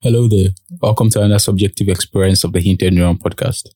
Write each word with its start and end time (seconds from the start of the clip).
Hello 0.00 0.26
there. 0.26 0.50
Welcome 0.80 1.10
to 1.10 1.18
another 1.18 1.38
subjective 1.38 1.88
experience 1.88 2.42
of 2.42 2.52
the 2.52 2.60
Hinted 2.60 2.94
Neuron 2.94 3.18
podcast. 3.18 3.68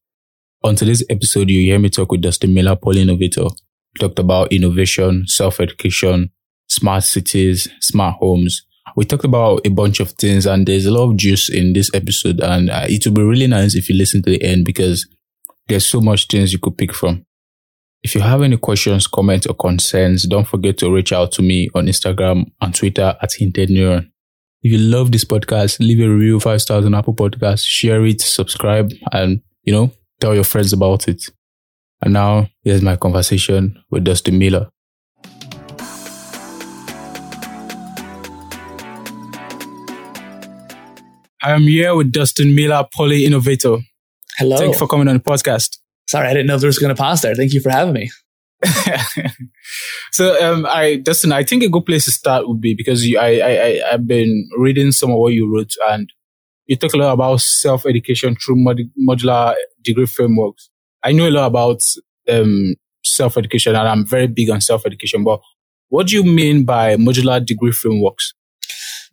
On 0.62 0.74
today's 0.74 1.04
episode, 1.10 1.50
you 1.50 1.60
hear 1.60 1.78
me 1.78 1.90
talk 1.90 2.10
with 2.10 2.22
Dustin 2.22 2.54
Miller, 2.54 2.74
Poly 2.74 3.02
Innovator. 3.02 3.42
We 3.42 3.98
talked 3.98 4.18
about 4.18 4.52
innovation, 4.52 5.24
self-education, 5.26 6.30
smart 6.68 7.02
cities, 7.02 7.68
smart 7.80 8.16
homes. 8.20 8.64
We 8.96 9.04
talked 9.04 9.24
about 9.24 9.66
a 9.66 9.70
bunch 9.70 10.00
of 10.00 10.12
things 10.12 10.46
and 10.46 10.66
there's 10.66 10.86
a 10.86 10.90
lot 10.90 11.10
of 11.10 11.16
juice 11.16 11.48
in 11.50 11.72
this 11.72 11.90
episode 11.92 12.40
and 12.40 12.70
uh, 12.70 12.86
it 12.88 13.04
will 13.04 13.14
be 13.14 13.22
really 13.22 13.46
nice 13.48 13.74
if 13.74 13.90
you 13.90 13.96
listen 13.96 14.22
to 14.22 14.30
the 14.30 14.42
end 14.42 14.64
because 14.64 15.06
there's 15.68 15.84
so 15.84 16.00
much 16.00 16.28
things 16.28 16.52
you 16.52 16.58
could 16.58 16.78
pick 16.78 16.94
from. 16.94 17.26
If 18.04 18.16
you 18.16 18.20
have 18.20 18.42
any 18.42 18.56
questions, 18.56 19.06
comments 19.06 19.46
or 19.46 19.54
concerns, 19.54 20.24
don't 20.24 20.48
forget 20.48 20.76
to 20.78 20.92
reach 20.92 21.12
out 21.12 21.30
to 21.32 21.42
me 21.42 21.70
on 21.72 21.86
Instagram 21.86 22.50
and 22.60 22.74
Twitter 22.74 23.16
at 23.22 23.32
Hinted 23.32 23.68
Neuron. 23.68 24.10
If 24.62 24.72
you 24.72 24.78
love 24.78 25.12
this 25.12 25.24
podcast, 25.24 25.78
leave 25.78 26.00
a 26.00 26.08
review, 26.08 26.40
five 26.40 26.60
stars 26.60 26.84
on 26.84 26.96
Apple 26.96 27.14
Podcasts, 27.14 27.64
share 27.64 28.04
it, 28.04 28.20
subscribe, 28.20 28.90
and, 29.12 29.40
you 29.62 29.72
know, 29.72 29.92
tell 30.20 30.34
your 30.34 30.42
friends 30.42 30.72
about 30.72 31.06
it. 31.06 31.26
And 32.04 32.14
now, 32.14 32.48
here's 32.64 32.82
my 32.82 32.96
conversation 32.96 33.80
with 33.88 34.02
Dustin 34.02 34.36
Miller. 34.36 34.68
I 41.40 41.52
am 41.52 41.62
here 41.62 41.94
with 41.94 42.10
Dustin 42.10 42.52
Miller, 42.52 42.84
Poly 42.92 43.24
Innovator. 43.24 43.76
Hello. 44.38 44.56
Thank 44.56 44.72
you 44.72 44.78
for 44.78 44.88
coming 44.88 45.06
on 45.06 45.14
the 45.14 45.22
podcast. 45.22 45.78
Sorry, 46.12 46.28
I 46.28 46.34
didn't 46.34 46.46
know 46.46 46.58
there 46.58 46.68
was 46.68 46.78
going 46.78 46.94
to 46.94 47.02
pause 47.02 47.22
there. 47.22 47.34
Thank 47.34 47.54
you 47.54 47.60
for 47.62 47.70
having 47.70 47.94
me. 47.94 48.10
so, 50.12 50.38
um, 50.44 50.66
I, 50.68 50.96
Dustin, 50.96 51.32
I 51.32 51.42
think 51.42 51.62
a 51.62 51.70
good 51.70 51.86
place 51.86 52.04
to 52.04 52.10
start 52.10 52.46
would 52.46 52.60
be 52.60 52.74
because 52.74 53.06
you, 53.06 53.18
I, 53.18 53.40
I, 53.40 53.80
I've 53.92 54.06
been 54.06 54.46
reading 54.58 54.92
some 54.92 55.10
of 55.10 55.16
what 55.16 55.32
you 55.32 55.50
wrote 55.50 55.72
and 55.88 56.12
you 56.66 56.76
talk 56.76 56.92
a 56.92 56.98
lot 56.98 57.14
about 57.14 57.40
self-education 57.40 58.36
through 58.36 58.56
mod- 58.56 58.90
modular 59.08 59.54
degree 59.80 60.04
frameworks. 60.04 60.68
I 61.02 61.12
know 61.12 61.26
a 61.26 61.30
lot 61.30 61.46
about, 61.46 61.82
um, 62.28 62.74
self-education 63.06 63.74
and 63.74 63.88
I'm 63.88 64.04
very 64.04 64.26
big 64.26 64.50
on 64.50 64.60
self-education, 64.60 65.24
but 65.24 65.40
what 65.88 66.08
do 66.08 66.16
you 66.16 66.24
mean 66.24 66.66
by 66.66 66.96
modular 66.96 67.42
degree 67.42 67.72
frameworks? 67.72 68.34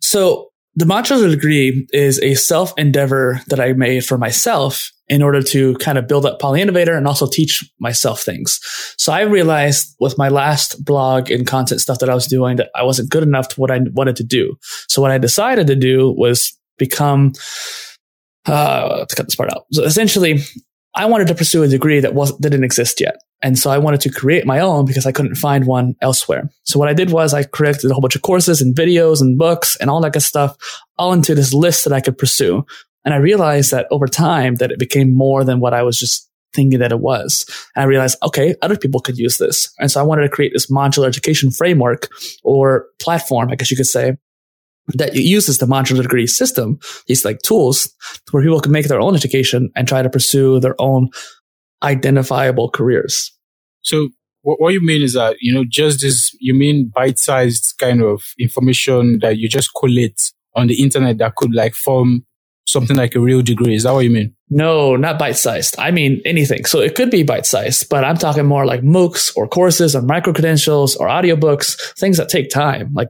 So 0.02 0.50
the 0.74 0.84
modular 0.84 1.30
degree 1.30 1.88
is 1.94 2.20
a 2.20 2.34
self 2.34 2.74
endeavor 2.76 3.40
that 3.46 3.58
I 3.58 3.72
made 3.72 4.04
for 4.04 4.18
myself 4.18 4.92
in 5.10 5.22
order 5.22 5.42
to 5.42 5.74
kind 5.74 5.98
of 5.98 6.06
build 6.06 6.24
up 6.24 6.38
Poly 6.38 6.62
Innovator 6.62 6.94
and 6.94 7.06
also 7.06 7.26
teach 7.26 7.68
myself 7.80 8.22
things. 8.22 8.60
So 8.96 9.12
I 9.12 9.22
realized 9.22 9.96
with 9.98 10.16
my 10.16 10.28
last 10.28 10.82
blog 10.84 11.32
and 11.32 11.46
content 11.46 11.80
stuff 11.80 11.98
that 11.98 12.08
I 12.08 12.14
was 12.14 12.26
doing 12.26 12.56
that 12.56 12.70
I 12.76 12.84
wasn't 12.84 13.10
good 13.10 13.24
enough 13.24 13.48
to 13.48 13.60
what 13.60 13.72
I 13.72 13.80
wanted 13.92 14.14
to 14.16 14.24
do. 14.24 14.56
So 14.88 15.02
what 15.02 15.10
I 15.10 15.18
decided 15.18 15.66
to 15.66 15.74
do 15.74 16.14
was 16.16 16.56
become, 16.78 17.32
uh, 18.46 18.98
let's 19.00 19.14
cut 19.14 19.26
this 19.26 19.34
part 19.34 19.52
out. 19.52 19.66
So 19.72 19.82
essentially, 19.82 20.38
I 20.94 21.06
wanted 21.06 21.26
to 21.28 21.34
pursue 21.34 21.64
a 21.64 21.68
degree 21.68 22.00
that 22.00 22.14
was 22.14 22.36
didn't 22.38 22.64
exist 22.64 23.00
yet. 23.00 23.16
And 23.42 23.58
so 23.58 23.70
I 23.70 23.78
wanted 23.78 24.00
to 24.02 24.10
create 24.10 24.46
my 24.46 24.60
own 24.60 24.84
because 24.84 25.06
I 25.06 25.12
couldn't 25.12 25.36
find 25.36 25.66
one 25.66 25.94
elsewhere. 26.02 26.50
So 26.64 26.78
what 26.78 26.88
I 26.88 26.94
did 26.94 27.10
was 27.10 27.34
I 27.34 27.44
created 27.44 27.90
a 27.90 27.94
whole 27.94 28.00
bunch 28.00 28.16
of 28.16 28.22
courses 28.22 28.60
and 28.60 28.76
videos 28.76 29.20
and 29.20 29.38
books 29.38 29.76
and 29.76 29.88
all 29.90 30.00
that 30.02 30.12
good 30.12 30.22
stuff 30.22 30.56
all 30.98 31.12
into 31.12 31.34
this 31.34 31.54
list 31.54 31.84
that 31.84 31.92
I 31.92 32.00
could 32.00 32.18
pursue. 32.18 32.64
And 33.04 33.14
I 33.14 33.18
realized 33.18 33.70
that 33.70 33.86
over 33.90 34.06
time 34.06 34.56
that 34.56 34.70
it 34.70 34.78
became 34.78 35.14
more 35.14 35.44
than 35.44 35.60
what 35.60 35.74
I 35.74 35.82
was 35.82 35.98
just 35.98 36.28
thinking 36.52 36.80
that 36.80 36.92
it 36.92 37.00
was. 37.00 37.46
And 37.74 37.84
I 37.84 37.86
realized, 37.86 38.18
okay, 38.22 38.54
other 38.60 38.76
people 38.76 39.00
could 39.00 39.16
use 39.16 39.38
this. 39.38 39.72
And 39.78 39.90
so 39.90 40.00
I 40.00 40.02
wanted 40.02 40.22
to 40.22 40.28
create 40.28 40.52
this 40.52 40.70
modular 40.70 41.06
education 41.06 41.50
framework 41.50 42.08
or 42.42 42.86
platform, 43.00 43.50
I 43.50 43.54
guess 43.54 43.70
you 43.70 43.76
could 43.76 43.86
say, 43.86 44.16
that 44.94 45.14
uses 45.14 45.58
the 45.58 45.66
modular 45.66 46.02
degree 46.02 46.26
system, 46.26 46.78
these 47.06 47.24
like 47.24 47.38
tools 47.42 47.94
where 48.32 48.42
people 48.42 48.60
can 48.60 48.72
make 48.72 48.88
their 48.88 49.00
own 49.00 49.14
education 49.14 49.70
and 49.76 49.86
try 49.86 50.02
to 50.02 50.10
pursue 50.10 50.58
their 50.58 50.74
own 50.80 51.08
identifiable 51.82 52.68
careers. 52.68 53.32
So 53.82 54.08
what, 54.42 54.72
you 54.72 54.80
mean 54.80 55.02
is 55.02 55.14
that, 55.14 55.36
you 55.40 55.54
know, 55.54 55.64
just 55.68 56.00
this, 56.00 56.34
you 56.40 56.54
mean 56.54 56.90
bite-sized 56.94 57.74
kind 57.78 58.02
of 58.02 58.22
information 58.38 59.20
that 59.20 59.38
you 59.38 59.48
just 59.48 59.70
collate 59.78 60.32
on 60.56 60.66
the 60.66 60.82
internet 60.82 61.18
that 61.18 61.36
could 61.36 61.54
like 61.54 61.74
form 61.74 62.24
something 62.70 62.96
like 62.96 63.14
a 63.14 63.20
real 63.20 63.42
degree. 63.42 63.74
Is 63.74 63.84
that 63.84 63.92
what 63.92 64.00
you 64.00 64.10
mean? 64.10 64.34
No, 64.48 64.96
not 64.96 65.18
bite 65.18 65.36
sized. 65.36 65.74
I 65.78 65.90
mean 65.90 66.20
anything. 66.24 66.64
So 66.64 66.80
it 66.80 66.94
could 66.94 67.10
be 67.10 67.22
bite 67.22 67.46
sized, 67.46 67.88
but 67.88 68.04
I'm 68.04 68.16
talking 68.16 68.46
more 68.46 68.66
like 68.66 68.82
MOOCs 68.82 69.36
or 69.36 69.48
courses 69.48 69.94
or 69.94 70.02
micro 70.02 70.32
credentials 70.32 70.96
or 70.96 71.08
audiobooks, 71.08 71.94
things 71.98 72.16
that 72.16 72.28
take 72.28 72.50
time. 72.50 72.92
Like 72.94 73.08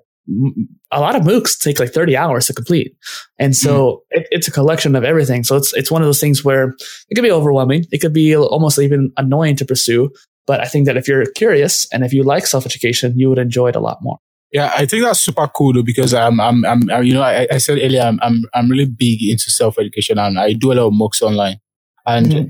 a 0.91 1.01
lot 1.01 1.17
of 1.17 1.23
MOOCs 1.23 1.59
take 1.59 1.81
like 1.81 1.93
30 1.93 2.17
hours 2.17 2.47
to 2.47 2.55
complete. 2.55 2.97
And 3.39 3.57
so 3.57 4.03
mm. 4.13 4.21
it, 4.21 4.29
it's 4.31 4.49
a 4.49 4.53
collection 4.53 4.95
of 4.97 5.05
everything. 5.05 5.45
So 5.45 5.57
it's, 5.57 5.75
it's 5.75 5.91
one 5.91 6.03
of 6.03 6.07
those 6.07 6.21
things 6.21 6.45
where 6.45 6.75
it 7.09 7.15
could 7.15 7.23
be 7.23 7.31
overwhelming. 7.31 7.87
It 7.91 7.99
could 7.99 8.13
be 8.13 8.37
almost 8.37 8.79
even 8.79 9.13
annoying 9.17 9.57
to 9.57 9.65
pursue. 9.65 10.11
But 10.47 10.61
I 10.61 10.65
think 10.65 10.87
that 10.87 10.97
if 10.97 11.07
you're 11.07 11.27
curious 11.27 11.87
and 11.93 12.05
if 12.05 12.13
you 12.13 12.23
like 12.23 12.47
self 12.47 12.67
education, 12.67 13.15
you 13.17 13.29
would 13.29 13.39
enjoy 13.39 13.69
it 13.69 13.77
a 13.77 13.81
lot 13.81 13.99
more. 14.03 14.19
Yeah, 14.53 14.73
I 14.77 14.87
think 14.87 15.05
that's 15.05 15.21
super 15.21 15.47
cool 15.49 15.73
though, 15.73 15.83
because 15.83 16.13
I'm, 16.13 16.41
I'm, 16.41 16.65
I'm, 16.65 17.05
you 17.05 17.15
know, 17.15 17.23
I, 17.23 17.47
I 17.51 17.59
said 17.59 17.79
earlier, 17.79 18.03
I'm, 18.03 18.19
I'm, 18.21 18.45
I'm 18.53 18.69
really 18.69 18.87
big 18.87 19.23
into 19.23 19.49
self 19.51 19.79
education 19.79 20.19
and 20.19 20.39
I 20.39 20.55
do 20.55 20.73
a 20.73 20.75
lot 20.75 20.89
of 20.89 20.93
MOOCs 20.93 21.23
online. 21.23 21.61
And, 22.05 22.27
mm-hmm. 22.27 22.49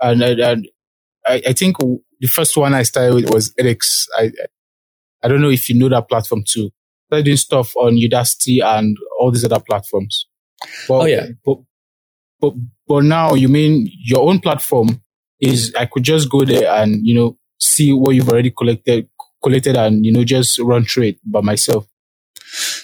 and, 0.00 0.22
and 0.22 0.68
I, 1.26 1.42
I 1.48 1.52
think 1.52 1.76
the 1.78 2.28
first 2.28 2.56
one 2.56 2.72
I 2.72 2.82
started 2.82 3.14
with 3.14 3.30
was 3.30 3.52
edX. 3.54 4.06
I, 4.16 4.32
I 5.22 5.28
don't 5.28 5.42
know 5.42 5.50
if 5.50 5.68
you 5.68 5.78
know 5.78 5.88
that 5.90 6.08
platform 6.08 6.44
too 6.46 6.70
I 7.04 7.16
started 7.16 7.24
doing 7.24 7.36
stuff 7.36 7.76
on 7.76 7.96
Udacity 7.96 8.64
and 8.64 8.96
all 9.20 9.30
these 9.30 9.44
other 9.44 9.60
platforms. 9.60 10.26
But, 10.88 10.94
oh 10.94 11.04
yeah. 11.04 11.26
But, 11.44 11.58
but, 12.40 12.54
but 12.88 13.04
now 13.04 13.34
you 13.34 13.48
mean 13.48 13.90
your 13.92 14.28
own 14.28 14.40
platform 14.40 15.02
is 15.40 15.74
I 15.78 15.86
could 15.86 16.02
just 16.02 16.30
go 16.30 16.44
there 16.44 16.72
and, 16.74 17.06
you 17.06 17.14
know, 17.14 17.38
see 17.60 17.92
what 17.92 18.14
you've 18.14 18.28
already 18.28 18.50
collected, 18.50 19.08
collected 19.44 19.76
and, 19.76 20.04
you 20.04 20.12
know, 20.12 20.24
just 20.24 20.58
run 20.58 20.84
through 20.84 21.04
it 21.04 21.18
by 21.24 21.40
myself. 21.40 21.86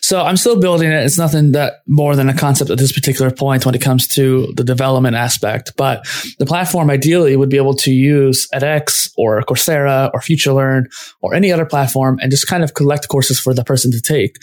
So 0.03 0.21
I'm 0.21 0.37
still 0.37 0.59
building 0.61 0.91
it. 0.91 1.05
It's 1.05 1.19
nothing 1.19 1.53
that 1.53 1.83
more 1.87 2.17
than 2.17 2.29
a 2.29 2.37
concept 2.37 2.71
at 2.71 2.79
this 2.79 2.91
particular 2.91 3.31
point 3.31 3.65
when 3.65 3.75
it 3.75 3.81
comes 3.81 4.09
to 4.09 4.53
the 4.57 4.65
development 4.65 5.15
aspect. 5.15 5.73
But 5.77 6.05
the 6.39 6.47
platform 6.47 6.91
ideally 6.91 7.37
would 7.37 7.51
be 7.51 7.57
able 7.57 7.75
to 7.75 7.93
use 7.93 8.49
edX 8.53 9.13
or 9.17 9.41
Coursera 9.43 10.11
or 10.13 10.21
FutureLearn 10.21 10.87
or 11.21 11.35
any 11.35 11.53
other 11.53 11.67
platform 11.67 12.19
and 12.21 12.31
just 12.31 12.49
kind 12.49 12.65
of 12.65 12.75
collect 12.75 13.09
courses 13.09 13.39
for 13.39 13.55
the 13.55 13.65
person 13.65 13.93
to 13.93 14.01
take. 14.01 14.37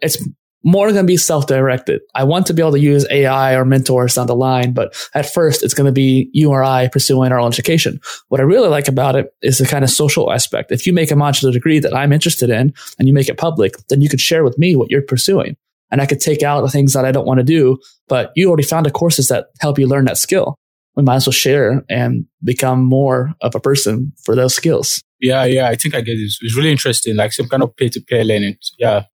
It's 0.00 0.22
more 0.66 0.88
going 0.88 0.96
to 0.96 1.04
be 1.04 1.16
self-directed. 1.16 2.00
I 2.14 2.24
want 2.24 2.46
to 2.46 2.52
be 2.52 2.60
able 2.60 2.72
to 2.72 2.80
use 2.80 3.06
AI 3.08 3.54
or 3.54 3.64
mentors 3.64 4.16
down 4.16 4.26
the 4.26 4.34
line, 4.34 4.72
but 4.72 4.94
at 5.14 5.32
first 5.32 5.62
it's 5.62 5.74
going 5.74 5.86
to 5.86 5.92
be 5.92 6.28
you 6.32 6.50
or 6.50 6.64
I 6.64 6.88
pursuing 6.88 7.30
our 7.30 7.38
own 7.38 7.46
education. 7.46 8.00
What 8.28 8.40
I 8.40 8.44
really 8.44 8.68
like 8.68 8.88
about 8.88 9.14
it 9.14 9.32
is 9.42 9.58
the 9.58 9.66
kind 9.66 9.84
of 9.84 9.90
social 9.90 10.32
aspect. 10.32 10.72
If 10.72 10.84
you 10.84 10.92
make 10.92 11.12
a 11.12 11.14
modular 11.14 11.52
degree 11.52 11.78
that 11.78 11.94
I'm 11.94 12.12
interested 12.12 12.50
in 12.50 12.74
and 12.98 13.06
you 13.06 13.14
make 13.14 13.28
it 13.28 13.38
public, 13.38 13.76
then 13.88 14.02
you 14.02 14.08
could 14.08 14.20
share 14.20 14.42
with 14.42 14.58
me 14.58 14.74
what 14.74 14.90
you're 14.90 15.02
pursuing. 15.02 15.56
And 15.92 16.02
I 16.02 16.06
could 16.06 16.20
take 16.20 16.42
out 16.42 16.62
the 16.62 16.68
things 16.68 16.94
that 16.94 17.04
I 17.04 17.12
don't 17.12 17.28
want 17.28 17.38
to 17.38 17.44
do, 17.44 17.78
but 18.08 18.32
you 18.34 18.48
already 18.48 18.64
found 18.64 18.86
the 18.86 18.90
courses 18.90 19.28
that 19.28 19.46
help 19.60 19.78
you 19.78 19.86
learn 19.86 20.06
that 20.06 20.18
skill. 20.18 20.56
We 20.96 21.04
might 21.04 21.16
as 21.16 21.26
well 21.28 21.32
share 21.32 21.84
and 21.88 22.26
become 22.42 22.82
more 22.82 23.34
of 23.40 23.54
a 23.54 23.60
person 23.60 24.12
for 24.24 24.34
those 24.34 24.54
skills. 24.54 25.00
Yeah, 25.20 25.44
yeah, 25.44 25.68
I 25.68 25.76
think 25.76 25.94
I 25.94 26.00
get 26.00 26.18
it. 26.18 26.32
It's 26.40 26.56
really 26.56 26.72
interesting, 26.72 27.14
like 27.14 27.32
some 27.32 27.48
kind 27.48 27.62
of 27.62 27.76
peer-to-peer 27.76 28.24
learning. 28.24 28.56
Yeah, 28.78 29.04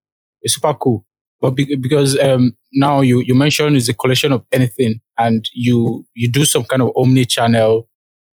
it's 0.41 0.55
super 0.55 0.73
cool. 0.75 1.05
But 1.43 1.57
be- 1.57 1.75
because 1.75 2.17
um, 2.21 2.57
now 2.73 3.01
you 3.01 3.21
you 3.21 3.35
mentioned 3.35 3.77
it's 3.77 3.89
a 3.89 3.95
collection 3.95 4.33
of 4.33 4.45
anything, 4.53 5.01
and 5.19 5.47
you 5.53 6.07
you 6.15 6.29
do 6.29 6.45
some 6.45 6.65
kind 6.65 6.83
of 6.83 6.93
omni-channel 6.97 7.89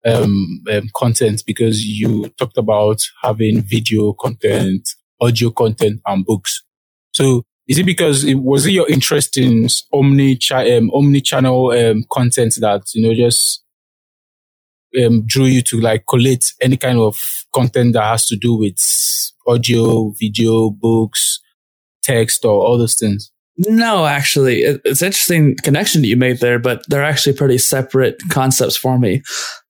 um, 0.05 0.63
um, 0.71 0.89
content 0.95 1.43
because 1.45 1.83
you 1.83 2.29
talked 2.37 2.57
about 2.57 3.01
having 3.23 3.61
video 3.61 4.13
content, 4.13 4.87
audio 5.19 5.49
content, 5.49 5.99
and 6.05 6.23
books. 6.23 6.63
So 7.11 7.43
is 7.67 7.79
it 7.79 7.85
because 7.85 8.23
it 8.23 8.35
was 8.35 8.67
it 8.67 8.73
your 8.73 8.87
interest 8.89 9.37
in 9.37 9.67
omni 9.91 10.37
um, 10.53 10.91
omni 10.93 11.21
channel 11.21 11.71
um, 11.71 12.05
content 12.11 12.57
that 12.61 12.83
you 12.93 13.07
know 13.07 13.15
just 13.15 13.63
um, 15.03 15.25
drew 15.25 15.45
you 15.45 15.63
to 15.63 15.81
like 15.81 16.05
collate 16.07 16.53
any 16.61 16.77
kind 16.77 16.99
of 16.99 17.17
content 17.53 17.93
that 17.93 18.03
has 18.03 18.27
to 18.27 18.35
do 18.35 18.55
with 18.55 18.79
audio, 19.47 20.09
video, 20.09 20.69
books, 20.69 21.39
text 22.09 22.45
or 22.45 22.77
those 22.77 22.95
things? 22.95 23.31
No, 23.57 24.05
actually, 24.05 24.61
it's 24.61 25.01
interesting 25.01 25.57
connection 25.63 26.01
that 26.01 26.07
you 26.07 26.15
made 26.15 26.39
there, 26.39 26.59
but 26.59 26.81
they're 26.87 27.03
actually 27.03 27.33
pretty 27.33 27.57
separate 27.57 28.17
concepts 28.29 28.77
for 28.77 28.97
me. 28.97 29.21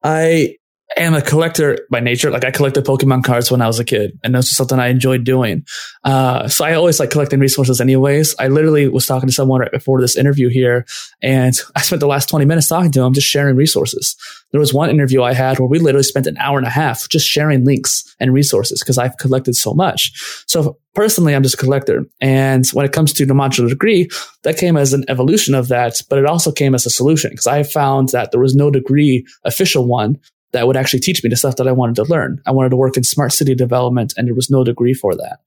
I 0.04 0.58
am 0.98 1.14
a 1.14 1.22
collector 1.22 1.78
by 1.90 2.00
nature. 2.00 2.32
Like 2.32 2.46
I 2.46 2.52
collected 2.52 2.86
Pokemon 2.86 3.24
cards 3.24 3.52
when 3.52 3.62
I 3.62 3.68
was 3.68 3.80
a 3.80 3.86
kid, 3.86 4.18
and 4.24 4.34
that's 4.34 4.48
just 4.48 4.58
something 4.58 4.80
I 4.80 4.88
enjoyed 4.88 5.24
doing. 5.24 5.66
Uh, 6.04 6.48
so 6.48 6.66
I 6.66 6.74
always 6.74 7.00
like 7.00 7.12
collecting 7.12 7.40
resources, 7.40 7.80
anyways. 7.80 8.36
I 8.40 8.48
literally 8.48 8.88
was 8.88 9.06
talking 9.06 9.28
to 9.28 9.34
someone 9.34 9.62
right 9.62 9.72
before 9.72 10.02
this 10.02 10.16
interview 10.16 10.50
here, 10.50 10.86
and 11.22 11.54
I 11.76 11.82
spent 11.82 12.00
the 12.00 12.08
last 12.08 12.30
twenty 12.30 12.46
minutes 12.46 12.68
talking 12.68 12.92
to 12.92 13.02
him, 13.02 13.14
just 13.14 13.28
sharing 13.28 13.56
resources. 13.56 14.16
There 14.52 14.60
was 14.60 14.74
one 14.74 14.90
interview 14.90 15.22
I 15.22 15.34
had 15.34 15.60
where 15.60 15.68
we 15.68 15.78
literally 15.78 16.04
spent 16.04 16.26
an 16.26 16.38
hour 16.38 16.58
and 16.58 16.66
a 16.66 16.72
half 16.72 17.08
just 17.08 17.28
sharing 17.28 17.66
links 17.66 18.16
and 18.20 18.34
resources 18.34 18.80
because 18.80 18.98
I've 18.98 19.18
collected 19.18 19.56
so 19.56 19.74
much. 19.74 20.12
So 20.48 20.80
personally, 20.96 21.36
I'm 21.36 21.44
just 21.44 21.54
a 21.54 21.58
collector. 21.58 22.04
And 22.20 22.66
when 22.70 22.86
it 22.86 22.92
comes 22.92 23.14
to 23.14 23.26
the 23.28 23.36
modular 23.36 23.70
degree, 23.70 24.10
that 24.42 24.58
came 24.58 24.76
as 24.76 24.92
an 24.92 25.06
evolution 25.08 25.54
of 25.54 25.68
that, 25.68 26.02
but 26.10 26.18
it 26.18 26.26
also 26.26 26.52
came 26.52 26.74
as 26.74 26.88
a 26.88 26.90
solution 26.90 27.30
because 27.30 27.46
I 27.46 27.62
found 27.62 28.10
that 28.10 28.32
there 28.32 28.42
was 28.42 28.56
no 28.56 28.72
degree, 28.72 29.24
official 29.46 29.86
one, 29.86 30.18
that 30.52 30.68
would 30.68 30.78
actually 30.78 31.00
teach 31.00 31.24
me 31.24 31.30
the 31.30 31.36
stuff 31.36 31.58
that 31.58 31.68
I 31.68 31.72
wanted 31.72 31.96
to 31.96 32.04
learn. 32.04 32.42
I 32.46 32.52
wanted 32.52 32.70
to 32.70 32.76
work 32.76 32.98
in 32.98 33.04
smart 33.04 33.34
city 33.34 33.56
development 33.56 34.14
and 34.18 34.28
there 34.28 34.36
was 34.36 34.50
no 34.50 34.64
degree 34.64 34.94
for 34.94 35.16
that. 35.16 35.40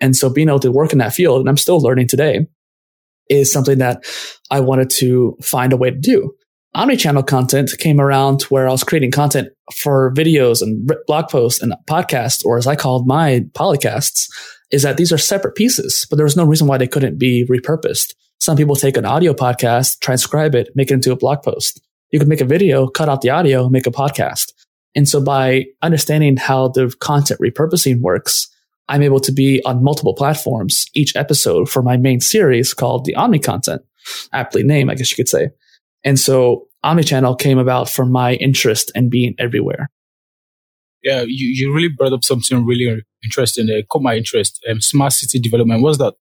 And 0.00 0.16
so 0.16 0.28
being 0.28 0.48
able 0.48 0.60
to 0.60 0.72
work 0.72 0.92
in 0.92 0.98
that 0.98 1.14
field, 1.14 1.40
and 1.40 1.48
I'm 1.48 1.56
still 1.56 1.80
learning 1.80 2.08
today, 2.08 2.46
is 3.28 3.52
something 3.52 3.78
that 3.78 4.04
I 4.50 4.60
wanted 4.60 4.90
to 4.90 5.36
find 5.42 5.72
a 5.72 5.76
way 5.76 5.90
to 5.90 5.96
do. 5.96 6.34
Omnichannel 6.76 7.26
content 7.26 7.70
came 7.78 8.00
around 8.00 8.42
where 8.42 8.68
I 8.68 8.72
was 8.72 8.84
creating 8.84 9.10
content 9.10 9.48
for 9.74 10.12
videos 10.14 10.60
and 10.60 10.90
blog 11.06 11.28
posts 11.28 11.62
and 11.62 11.74
podcasts, 11.88 12.44
or 12.44 12.58
as 12.58 12.66
I 12.66 12.76
called 12.76 13.06
my 13.06 13.46
polycasts, 13.54 14.28
is 14.70 14.82
that 14.82 14.98
these 14.98 15.12
are 15.12 15.18
separate 15.18 15.54
pieces, 15.54 16.06
but 16.10 16.16
there 16.16 16.24
was 16.24 16.36
no 16.36 16.44
reason 16.44 16.66
why 16.66 16.76
they 16.76 16.86
couldn't 16.86 17.18
be 17.18 17.46
repurposed. 17.46 18.14
Some 18.40 18.58
people 18.58 18.76
take 18.76 18.98
an 18.98 19.06
audio 19.06 19.32
podcast, 19.32 20.00
transcribe 20.00 20.54
it, 20.54 20.68
make 20.74 20.90
it 20.90 20.94
into 20.94 21.12
a 21.12 21.16
blog 21.16 21.42
post. 21.42 21.80
You 22.10 22.18
could 22.18 22.28
make 22.28 22.40
a 22.40 22.46
video, 22.46 22.86
cut 22.88 23.08
out 23.08 23.20
the 23.20 23.30
audio, 23.30 23.68
make 23.68 23.86
a 23.86 23.90
podcast. 23.90 24.52
And 24.94 25.08
so 25.08 25.20
by 25.20 25.66
understanding 25.82 26.36
how 26.36 26.68
the 26.68 26.94
content 27.00 27.40
repurposing 27.40 28.00
works, 28.00 28.48
I'm 28.88 29.02
able 29.02 29.20
to 29.20 29.32
be 29.32 29.62
on 29.64 29.82
multiple 29.82 30.14
platforms 30.14 30.86
each 30.94 31.16
episode 31.16 31.68
for 31.68 31.82
my 31.82 31.96
main 31.96 32.20
series 32.20 32.72
called 32.72 33.04
the 33.04 33.14
Omni 33.14 33.40
content, 33.40 33.82
aptly 34.32 34.62
named, 34.62 34.90
I 34.90 34.94
guess 34.94 35.10
you 35.10 35.16
could 35.16 35.28
say. 35.28 35.50
And 36.04 36.18
so 36.18 36.68
Omnichannel 36.84 37.38
came 37.38 37.58
about 37.58 37.90
from 37.90 38.12
my 38.12 38.34
interest 38.34 38.92
in 38.94 39.10
being 39.10 39.34
everywhere. 39.38 39.90
Yeah, 41.02 41.22
you, 41.22 41.48
you 41.48 41.74
really 41.74 41.88
brought 41.88 42.12
up 42.12 42.24
something 42.24 42.64
really 42.64 43.02
interesting. 43.22 43.68
It 43.68 43.88
caught 43.88 44.02
my 44.02 44.16
interest. 44.16 44.64
Um, 44.70 44.80
smart 44.80 45.12
city 45.12 45.38
development. 45.40 45.82
What's 45.82 45.98
that? 45.98 46.14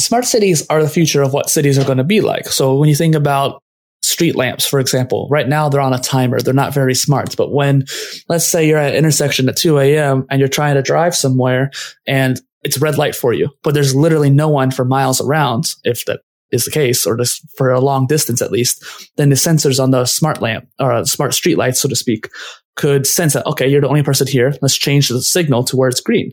Smart 0.00 0.24
cities 0.26 0.66
are 0.68 0.82
the 0.82 0.88
future 0.88 1.22
of 1.22 1.32
what 1.32 1.48
cities 1.48 1.78
are 1.78 1.84
going 1.84 1.98
to 1.98 2.04
be 2.04 2.20
like. 2.20 2.46
So 2.46 2.74
when 2.76 2.88
you 2.88 2.94
think 2.94 3.14
about 3.14 3.62
street 4.06 4.36
lamps, 4.36 4.66
for 4.66 4.78
example. 4.78 5.28
Right 5.30 5.48
now 5.48 5.68
they're 5.68 5.80
on 5.80 5.92
a 5.92 5.98
timer. 5.98 6.40
They're 6.40 6.54
not 6.54 6.72
very 6.72 6.94
smart. 6.94 7.36
But 7.36 7.52
when, 7.52 7.84
let's 8.28 8.46
say 8.46 8.66
you're 8.66 8.78
at 8.78 8.92
an 8.92 8.96
intersection 8.96 9.48
at 9.48 9.56
2 9.56 9.78
a.m. 9.78 10.26
and 10.30 10.38
you're 10.38 10.48
trying 10.48 10.76
to 10.76 10.82
drive 10.82 11.14
somewhere 11.14 11.70
and 12.06 12.40
it's 12.62 12.78
red 12.78 12.98
light 12.98 13.14
for 13.14 13.32
you, 13.32 13.50
but 13.62 13.74
there's 13.74 13.94
literally 13.94 14.30
no 14.30 14.48
one 14.48 14.70
for 14.70 14.84
miles 14.84 15.20
around, 15.20 15.74
if 15.84 16.04
that 16.06 16.20
is 16.52 16.64
the 16.64 16.70
case, 16.70 17.06
or 17.06 17.16
just 17.16 17.44
for 17.56 17.70
a 17.70 17.80
long 17.80 18.06
distance 18.06 18.40
at 18.40 18.52
least, 18.52 18.84
then 19.16 19.28
the 19.28 19.34
sensors 19.34 19.82
on 19.82 19.90
the 19.90 20.04
smart 20.04 20.40
lamp 20.40 20.68
or 20.78 20.92
uh, 20.92 21.04
smart 21.04 21.34
street 21.34 21.58
lights, 21.58 21.80
so 21.80 21.88
to 21.88 21.96
speak, 21.96 22.28
could 22.76 23.06
sense 23.06 23.32
that, 23.32 23.46
okay, 23.46 23.66
you're 23.66 23.80
the 23.80 23.88
only 23.88 24.02
person 24.02 24.26
here. 24.26 24.54
Let's 24.62 24.76
change 24.76 25.08
the 25.08 25.20
signal 25.22 25.64
to 25.64 25.76
where 25.76 25.88
it's 25.88 26.00
green. 26.00 26.32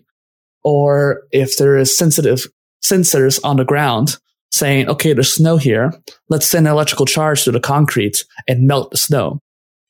Or 0.64 1.24
if 1.32 1.58
there 1.58 1.78
is 1.78 1.96
sensitive 1.96 2.48
sensors 2.84 3.40
on 3.44 3.58
the 3.58 3.66
ground 3.66 4.18
saying, 4.54 4.88
okay, 4.88 5.14
there's 5.14 5.34
snow 5.34 5.58
here. 5.58 5.92
Let's 6.30 6.46
send 6.46 6.68
an 6.68 6.74
electrical 6.74 7.08
charge 7.08 7.44
to 7.44 7.52
the 7.52 7.60
concrete 7.60 8.24
and 8.48 8.68
melt 8.68 8.92
the 8.92 8.98
snow. 8.98 9.40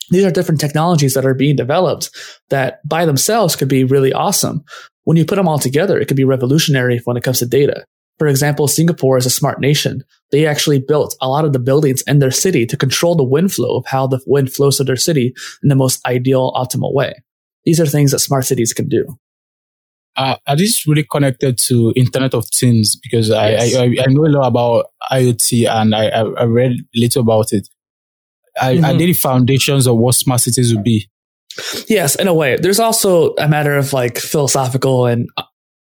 These 0.10 0.24
are 0.25 0.31
different 0.31 0.62
technologies 0.62 1.13
that 1.13 1.25
are 1.25 1.33
being 1.33 1.56
developed 1.56 2.10
that 2.50 2.80
by 2.88 3.06
themselves 3.06 3.56
could 3.56 3.68
be 3.68 3.83
really 3.83 4.13
awesome. 4.13 4.63
When 5.04 5.18
you 5.18 5.25
put 5.25 5.36
them 5.36 5.48
all 5.48 5.60
together, 5.60 6.00
it 6.00 6.07
could 6.07 6.18
be 6.18 6.24
revolutionary 6.24 7.01
when 7.04 7.18
it 7.18 7.24
comes 7.24 7.39
to 7.39 7.45
data. 7.45 7.86
For 8.19 8.27
example, 8.27 8.68
Singapore 8.68 9.18
is 9.18 9.25
a 9.25 9.31
smart 9.31 9.60
nation. 9.60 10.04
They 10.31 10.45
actually 10.45 10.80
built 10.80 11.15
a 11.19 11.27
lot 11.27 11.45
of 11.45 11.51
the 11.51 11.60
buildings 11.60 12.04
in 12.07 12.19
their 12.19 12.31
city 12.31 12.65
to 12.68 12.77
control 12.77 13.15
the 13.15 13.24
wind 13.24 13.51
flow 13.54 13.77
of 13.77 13.86
how 13.86 14.07
the 14.07 14.21
wind 14.27 14.54
flows 14.54 14.77
through 14.77 14.86
their 14.86 14.95
city 14.95 15.33
in 15.62 15.69
the 15.69 15.75
most 15.75 16.06
ideal, 16.06 16.54
optimal 16.54 16.94
way. 16.94 17.13
These 17.65 17.81
are 17.81 17.86
things 17.86 18.12
that 18.12 18.19
smart 18.19 18.45
cities 18.45 18.71
can 18.74 18.88
do 18.88 19.18
uh, 20.15 20.36
are 20.48 20.56
these 20.56 20.86
really 20.86 21.04
connected 21.04 21.57
to 21.57 21.94
Internet 21.95 22.33
of 22.33 22.48
Things? 22.50 22.95
Because 22.95 23.30
yes. 23.30 23.75
I, 23.75 23.80
I, 23.80 23.83
I, 24.04 24.06
know 24.07 24.25
a 24.25 24.27
lot 24.27 24.48
about 24.48 24.86
IoT 25.12 25.68
and 25.68 25.95
I, 25.95 26.07
I 26.07 26.44
read 26.44 26.71
a 26.71 27.00
little 27.00 27.24
about 27.24 27.51
it. 27.51 27.68
I, 28.62 28.75
mm-hmm. 28.75 28.86
I 28.86 28.94
did 28.94 29.10
the 29.10 29.13
foundations 29.13 29.88
of 29.88 29.98
what 29.98 30.15
smart 30.15 30.42
cities 30.42 30.74
would 30.75 30.83
be. 30.83 31.10
Yes, 31.88 32.15
in 32.15 32.27
a 32.27 32.33
way. 32.33 32.57
There's 32.57 32.80
also 32.80 33.33
a 33.36 33.48
matter 33.48 33.75
of 33.75 33.94
like 33.94 34.18
philosophical 34.18 35.06
and 35.06 35.30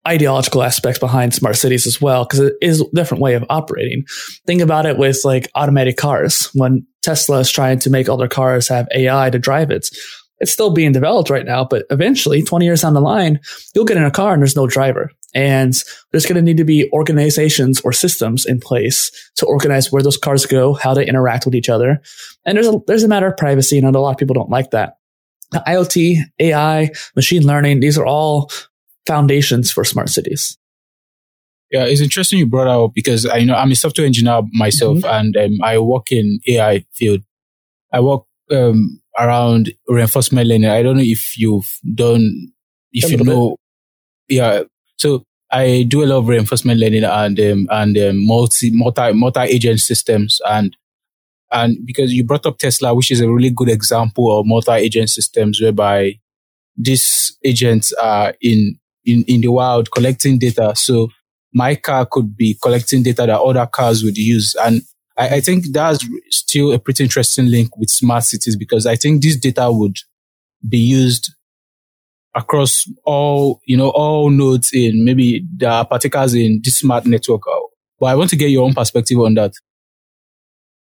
ideological 0.07 0.63
aspects 0.63 0.99
behind 0.99 1.35
smart 1.35 1.57
cities 1.57 1.87
as 1.87 2.01
well, 2.01 2.25
because 2.25 2.41
it 2.41 2.55
is 2.61 2.81
a 2.81 2.85
different 2.95 3.23
way 3.23 3.35
of 3.35 3.45
operating. 3.49 4.05
Think 4.47 4.61
about 4.61 4.87
it 4.87 4.99
with 4.99 5.21
like 5.25 5.49
automated 5.55 5.97
cars. 5.97 6.51
When 6.55 6.87
Tesla 7.03 7.41
is 7.41 7.51
trying 7.51 7.79
to 7.81 7.91
make 7.91 8.09
all 8.09 8.17
their 8.17 8.29
cars 8.29 8.69
have 8.69 8.89
AI 8.95 9.31
to 9.31 9.39
drive 9.39 9.71
it, 9.71 9.89
it's 10.43 10.53
still 10.53 10.71
being 10.71 10.91
developed 10.91 11.31
right 11.31 11.47
now, 11.47 11.65
but 11.65 11.87
eventually 11.89 12.43
20 12.43 12.65
years 12.65 12.83
down 12.83 12.95
the 12.95 13.01
line, 13.01 13.39
you'll 13.75 13.85
get 13.85 13.97
in 13.97 14.03
a 14.03 14.11
car 14.11 14.33
and 14.33 14.43
there's 14.43 14.57
no 14.57 14.67
driver. 14.67 15.11
And 15.35 15.73
there's 16.11 16.27
going 16.27 16.37
to 16.37 16.43
need 16.43 16.57
to 16.57 16.65
be 16.65 16.91
organizations 16.93 17.81
or 17.83 17.93
systems 17.93 18.45
in 18.45 18.59
place 18.59 19.11
to 19.37 19.47
organize 19.47 19.93
where 19.93 20.03
those 20.03 20.19
cars 20.19 20.45
go, 20.45 20.75
how 20.75 20.95
they 20.95 21.07
interact 21.07 21.47
with 21.47 21.55
each 21.55 21.69
other. 21.69 22.03
And 22.45 22.57
there's 22.57 22.67
a, 22.67 22.79
there's 22.89 23.05
a 23.05 23.09
matter 23.09 23.29
of 23.29 23.37
privacy. 23.37 23.79
And 23.79 23.87
a 23.87 24.01
lot 24.01 24.11
of 24.11 24.19
people 24.19 24.35
don't 24.35 24.51
like 24.51 24.73
that. 24.73 24.97
IoT, 25.55 26.19
AI, 26.41 26.91
machine 27.15 27.47
learning, 27.47 27.79
these 27.79 27.97
are 27.97 28.05
all 28.05 28.51
foundations 29.07 29.71
for 29.71 29.85
smart 29.85 30.09
cities. 30.09 30.59
Yeah, 31.71 31.85
it's 31.85 32.01
interesting 32.01 32.41
you 32.41 32.47
brought 32.47 32.69
out 32.69 32.95
because 32.95 33.27
I 33.27 33.45
know 33.45 33.55
I'm 33.55 33.71
a 33.71 33.77
software 33.77 34.07
engineer 34.07 34.43
myself 34.53 34.99
mm-hmm. 34.99 35.07
and 35.07 35.37
um, 35.37 35.59
I 35.63 35.79
work 35.79 36.11
in 36.11 36.41
AI 36.49 36.85
field. 36.93 37.23
I 37.93 38.01
work 38.01 38.25
um, 38.51 39.02
around 39.19 39.73
reinforcement 39.89 40.49
learning. 40.49 40.71
I 40.71 40.83
don't 40.83 40.97
know 40.97 41.03
if 41.05 41.39
you've 41.39 41.71
done, 41.95 42.53
if 42.93 43.11
you 43.11 43.19
know, 43.19 43.57
bit. 44.29 44.37
yeah. 44.37 44.63
So 44.99 45.25
I 45.51 45.85
do 45.87 46.03
a 46.03 46.07
lot 46.07 46.19
of 46.19 46.29
reinforcement 46.29 46.81
learning 46.81 47.05
and 47.05 47.39
um, 47.39 47.69
and 47.71 47.99
um, 47.99 48.27
multi 48.27 48.71
multi 48.71 49.13
multi 49.13 49.41
agent 49.41 49.81
systems 49.81 50.41
and 50.47 50.77
and 51.51 51.77
because 51.85 52.13
you 52.13 52.25
brought 52.25 52.47
up 52.47 52.59
Tesla, 52.59 52.95
which 52.95 53.11
is 53.11 53.21
a 53.21 53.31
really 53.31 53.51
good 53.51 53.69
example 53.69 54.39
of 54.39 54.47
multi 54.47 54.73
agent 54.73 55.11
systems 55.11 55.61
whereby 55.61 56.19
these 56.77 57.37
agents 57.45 57.93
are 57.95 58.35
in 58.41 58.79
in 59.05 59.25
in 59.25 59.43
the 59.43 59.49
wild 59.49 59.91
collecting 59.91 60.39
data. 60.39 60.75
So 60.75 61.11
my 61.53 61.75
car 61.75 62.07
could 62.11 62.35
be 62.37 62.57
collecting 62.63 63.03
data 63.03 63.27
that 63.27 63.41
other 63.41 63.67
cars 63.67 64.03
would 64.03 64.17
use 64.17 64.55
and 64.55 64.81
I, 65.17 65.37
I 65.37 65.41
think 65.41 65.67
that's 65.73 66.07
still 66.31 66.73
a 66.73 66.79
pretty 66.79 67.05
interesting 67.05 67.51
link 67.51 67.77
with 67.77 67.91
smart 67.91 68.25
cities 68.25 68.57
because 68.57 68.87
I 68.87 68.97
think 68.97 69.23
this 69.23 69.37
data 69.37 69.71
would 69.71 69.97
be 70.67 70.79
used 70.79 71.33
across 72.35 72.91
all, 73.05 73.61
you 73.67 73.77
know, 73.77 73.91
all 73.91 74.31
nodes 74.31 74.71
in 74.73 75.05
maybe 75.05 75.47
the 75.57 75.67
are 75.67 75.87
particles 75.87 76.35
in 76.35 76.61
this 76.65 76.77
smart 76.77 77.05
network. 77.07 77.43
But 77.99 78.07
I 78.07 78.15
want 78.15 78.31
to 78.31 78.37
get 78.37 78.51
your 78.51 78.65
own 78.65 78.75
perspective 78.75 79.19
on 79.19 79.35
that. 79.35 79.53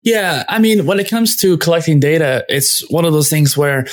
Yeah. 0.02 0.44
I 0.48 0.58
mean, 0.58 0.86
when 0.86 0.98
it 0.98 1.08
comes 1.08 1.36
to 1.36 1.58
collecting 1.58 2.00
data, 2.00 2.44
it's 2.48 2.88
one 2.90 3.04
of 3.04 3.12
those 3.12 3.28
things 3.28 3.56
where 3.56 3.86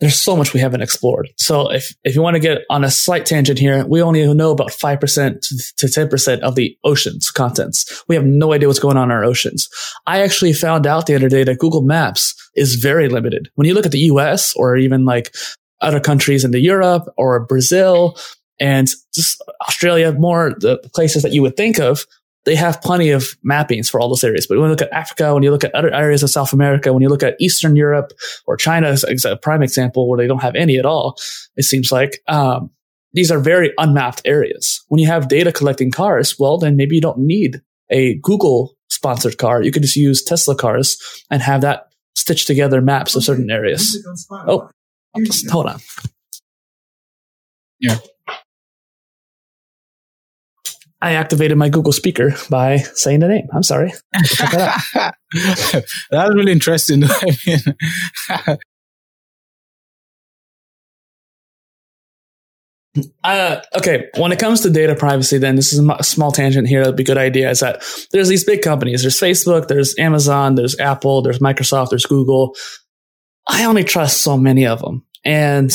there's 0.00 0.18
so 0.18 0.34
much 0.34 0.54
we 0.54 0.60
haven't 0.60 0.80
explored. 0.80 1.28
So 1.36 1.70
if, 1.70 1.94
if 2.04 2.14
you 2.14 2.22
want 2.22 2.34
to 2.34 2.40
get 2.40 2.62
on 2.70 2.84
a 2.84 2.90
slight 2.90 3.26
tangent 3.26 3.58
here, 3.58 3.84
we 3.86 4.02
only 4.02 4.32
know 4.32 4.50
about 4.50 4.70
5% 4.70 5.76
to 5.76 5.86
10% 5.86 6.40
of 6.40 6.54
the 6.54 6.76
ocean's 6.84 7.30
contents. 7.30 8.02
We 8.08 8.14
have 8.14 8.24
no 8.24 8.54
idea 8.54 8.68
what's 8.68 8.80
going 8.80 8.96
on 8.96 9.10
in 9.10 9.16
our 9.16 9.24
oceans. 9.24 9.68
I 10.06 10.22
actually 10.22 10.54
found 10.54 10.86
out 10.86 11.06
the 11.06 11.14
other 11.14 11.28
day 11.28 11.44
that 11.44 11.58
Google 11.58 11.82
Maps 11.82 12.34
is 12.56 12.76
very 12.76 13.08
limited. 13.08 13.50
When 13.56 13.66
you 13.66 13.74
look 13.74 13.86
at 13.86 13.92
the 13.92 13.98
US 14.00 14.54
or 14.56 14.76
even 14.76 15.04
like 15.04 15.34
other 15.82 16.00
countries 16.00 16.44
into 16.44 16.60
Europe 16.60 17.04
or 17.18 17.44
Brazil 17.44 18.18
and 18.58 18.88
just 19.14 19.42
Australia, 19.68 20.12
more 20.12 20.54
the 20.58 20.78
places 20.94 21.22
that 21.22 21.32
you 21.32 21.42
would 21.42 21.56
think 21.56 21.78
of, 21.78 22.06
they 22.46 22.54
have 22.54 22.80
plenty 22.80 23.10
of 23.10 23.36
mappings 23.48 23.90
for 23.90 24.00
all 24.00 24.08
those 24.08 24.24
areas. 24.24 24.46
But 24.46 24.58
when 24.58 24.66
you 24.66 24.70
look 24.70 24.82
at 24.82 24.92
Africa, 24.92 25.34
when 25.34 25.42
you 25.42 25.50
look 25.50 25.64
at 25.64 25.74
other 25.74 25.92
areas 25.92 26.22
of 26.22 26.30
South 26.30 26.52
America, 26.52 26.92
when 26.92 27.02
you 27.02 27.08
look 27.08 27.22
at 27.22 27.36
Eastern 27.38 27.76
Europe 27.76 28.12
or 28.46 28.56
China 28.56 28.88
as 28.88 29.24
a 29.24 29.36
prime 29.36 29.62
example 29.62 30.08
where 30.08 30.16
they 30.16 30.26
don't 30.26 30.42
have 30.42 30.54
any 30.54 30.78
at 30.78 30.86
all, 30.86 31.16
it 31.56 31.64
seems 31.64 31.92
like, 31.92 32.22
um, 32.28 32.70
these 33.12 33.30
are 33.30 33.40
very 33.40 33.72
unmapped 33.76 34.22
areas. 34.24 34.84
When 34.88 35.00
you 35.00 35.08
have 35.08 35.28
data 35.28 35.52
collecting 35.52 35.90
cars, 35.90 36.38
well, 36.38 36.58
then 36.58 36.76
maybe 36.76 36.94
you 36.94 37.00
don't 37.00 37.18
need 37.18 37.60
a 37.90 38.14
Google 38.18 38.76
sponsored 38.88 39.36
car. 39.36 39.62
You 39.62 39.72
could 39.72 39.82
just 39.82 39.96
use 39.96 40.22
Tesla 40.22 40.54
cars 40.54 40.96
and 41.28 41.42
have 41.42 41.60
that 41.62 41.88
stitch 42.14 42.46
together 42.46 42.80
maps 42.80 43.16
of 43.16 43.24
certain 43.24 43.50
areas. 43.50 43.98
Oh, 44.30 44.70
just, 45.24 45.50
hold 45.50 45.66
on. 45.66 45.80
Yeah. 47.80 47.98
I 51.02 51.12
activated 51.12 51.56
my 51.56 51.68
Google 51.68 51.92
speaker 51.92 52.34
by 52.50 52.78
saying 52.78 53.20
the 53.20 53.28
name. 53.28 53.48
I'm 53.54 53.62
sorry. 53.62 53.92
that 54.12 55.14
That's 56.10 56.34
really 56.34 56.52
interesting. 56.52 57.04
Uh, 63.22 63.60
okay, 63.76 64.08
when 64.16 64.32
it 64.32 64.40
comes 64.40 64.62
to 64.62 64.70
data 64.70 64.96
privacy, 64.96 65.38
then 65.38 65.54
this 65.54 65.72
is 65.72 65.78
a 65.78 66.02
small 66.02 66.32
tangent 66.32 66.66
here. 66.66 66.80
That'd 66.80 66.96
be 66.96 67.04
a 67.04 67.06
good 67.06 67.18
idea. 67.18 67.48
Is 67.50 67.60
that 67.60 67.84
there's 68.10 68.28
these 68.28 68.42
big 68.42 68.62
companies. 68.62 69.02
There's 69.02 69.18
Facebook, 69.18 69.68
there's 69.68 69.96
Amazon, 69.96 70.56
there's 70.56 70.78
Apple, 70.80 71.22
there's 71.22 71.38
Microsoft, 71.38 71.90
there's 71.90 72.06
Google. 72.06 72.56
I 73.48 73.64
only 73.64 73.84
trust 73.84 74.22
so 74.22 74.36
many 74.36 74.66
of 74.66 74.80
them, 74.80 75.04
and 75.24 75.70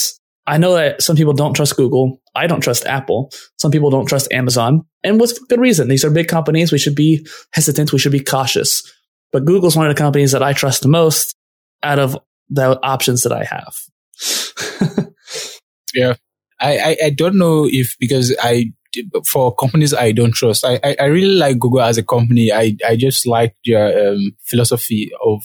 I 0.48 0.58
know 0.58 0.76
that 0.76 1.02
some 1.02 1.16
people 1.16 1.34
don't 1.34 1.56
trust 1.56 1.76
Google. 1.76 2.22
I 2.36 2.48
don't 2.48 2.62
trust 2.62 2.86
Apple. 2.86 3.32
Some 3.58 3.72
people 3.72 3.90
don't 3.90 4.06
trust 4.06 4.32
Amazon, 4.32 4.86
and 5.04 5.20
with 5.20 5.38
good 5.48 5.60
reason. 5.60 5.88
These 5.88 6.06
are 6.06 6.12
big 6.12 6.28
companies. 6.28 6.72
We 6.72 6.78
should 6.78 6.96
be 6.96 7.26
hesitant. 7.54 7.92
We 7.92 8.00
should 8.00 8.12
be 8.12 8.20
cautious. 8.20 8.84
But 9.32 9.46
Google's 9.46 9.76
one 9.76 9.88
of 9.88 9.96
the 9.96 10.02
companies 10.02 10.32
that 10.32 10.44
I 10.44 10.54
trust 10.54 10.82
the 10.82 10.88
most 10.88 11.36
out 11.84 12.00
of 12.00 12.18
the 12.50 12.80
options 12.84 13.24
that 13.24 13.34
I 13.34 13.44
have. 13.44 15.08
yeah. 15.94 16.14
I, 16.60 16.78
I, 16.78 16.98
I 17.06 17.10
don't 17.10 17.38
know 17.38 17.68
if 17.70 17.96
because 18.00 18.36
I 18.42 18.72
for 19.26 19.54
companies 19.56 19.94
I 19.94 20.12
don't 20.12 20.34
trust. 20.34 20.64
I, 20.66 20.80
I, 20.84 20.96
I 21.02 21.06
really 21.06 21.36
like 21.36 21.60
Google 21.60 21.82
as 21.82 21.98
a 21.98 22.04
company. 22.04 22.52
I, 22.52 22.78
I 22.88 22.96
just 22.96 23.28
like 23.28 23.56
their 23.66 24.12
um, 24.12 24.38
philosophy 24.44 25.12
of 25.26 25.44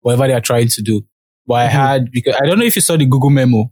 whatever 0.00 0.28
they 0.28 0.32
are 0.32 0.40
trying 0.40 0.68
to 0.68 0.82
do. 0.82 1.02
But 1.46 1.68
mm-hmm. 1.68 1.78
I 1.78 1.82
had 1.82 2.10
because 2.10 2.36
I 2.40 2.46
don't 2.46 2.58
know 2.58 2.64
if 2.64 2.76
you 2.76 2.82
saw 2.82 2.96
the 2.96 3.06
Google 3.06 3.30
memo. 3.30 3.70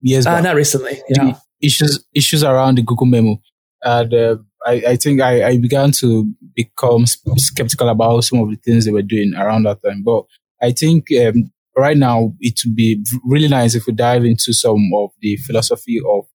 Yes, 0.00 0.26
uh, 0.26 0.40
not 0.40 0.54
recently. 0.54 1.00
Yeah, 1.08 1.34
issues 1.60 2.04
issues 2.14 2.44
around 2.44 2.78
the 2.78 2.82
Google 2.82 3.06
memo, 3.06 3.40
and 3.82 4.14
uh, 4.14 4.36
I, 4.66 4.82
I 4.88 4.96
think 4.96 5.20
I, 5.20 5.48
I 5.48 5.58
began 5.58 5.92
to 5.92 6.30
become 6.54 7.06
skeptical 7.06 7.88
about 7.88 8.24
some 8.24 8.40
of 8.40 8.50
the 8.50 8.56
things 8.56 8.84
they 8.84 8.92
were 8.92 9.02
doing 9.02 9.34
around 9.34 9.64
that 9.64 9.82
time. 9.82 10.02
But 10.02 10.24
I 10.60 10.72
think 10.72 11.06
um, 11.20 11.52
right 11.76 11.96
now 11.96 12.34
it 12.40 12.60
would 12.64 12.74
be 12.74 13.04
really 13.24 13.48
nice 13.48 13.74
if 13.74 13.86
we 13.86 13.92
dive 13.92 14.24
into 14.24 14.52
some 14.52 14.90
of 14.94 15.10
the 15.20 15.36
philosophy 15.36 16.00
of 16.06 16.26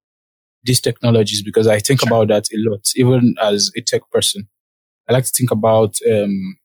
these 0.64 0.80
technologies 0.80 1.42
because 1.42 1.68
I 1.68 1.80
think 1.80 2.04
about 2.04 2.28
that 2.28 2.46
a 2.54 2.58
lot, 2.58 2.92
even 2.96 3.36
as 3.42 3.72
a 3.76 3.82
tech 3.82 4.02
person. 4.12 4.48
I 5.10 5.14
like 5.14 5.26
to 5.26 5.32
think 5.32 5.52
about 5.52 5.98
um, 6.10 6.58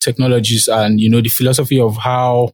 technologies 0.00 0.68
and 0.68 1.00
you 1.00 1.10
know 1.10 1.20
the 1.20 1.28
philosophy 1.28 1.80
of 1.80 1.96
how 1.96 2.52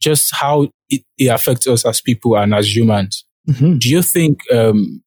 just 0.00 0.34
how 0.34 0.68
it, 0.88 1.02
it 1.18 1.26
affects 1.26 1.66
us 1.66 1.84
as 1.84 2.00
people 2.00 2.36
and 2.36 2.54
as 2.54 2.74
humans. 2.74 3.24
Mm-hmm. 3.48 3.78
Do 3.78 3.88
you 3.88 4.02
think 4.02 4.40
um, 4.52 5.02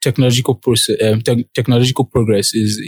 technological 0.00 0.54
process, 0.54 0.96
um, 1.02 1.22
te- 1.22 1.48
technological 1.54 2.04
progress 2.04 2.54
is 2.54 2.80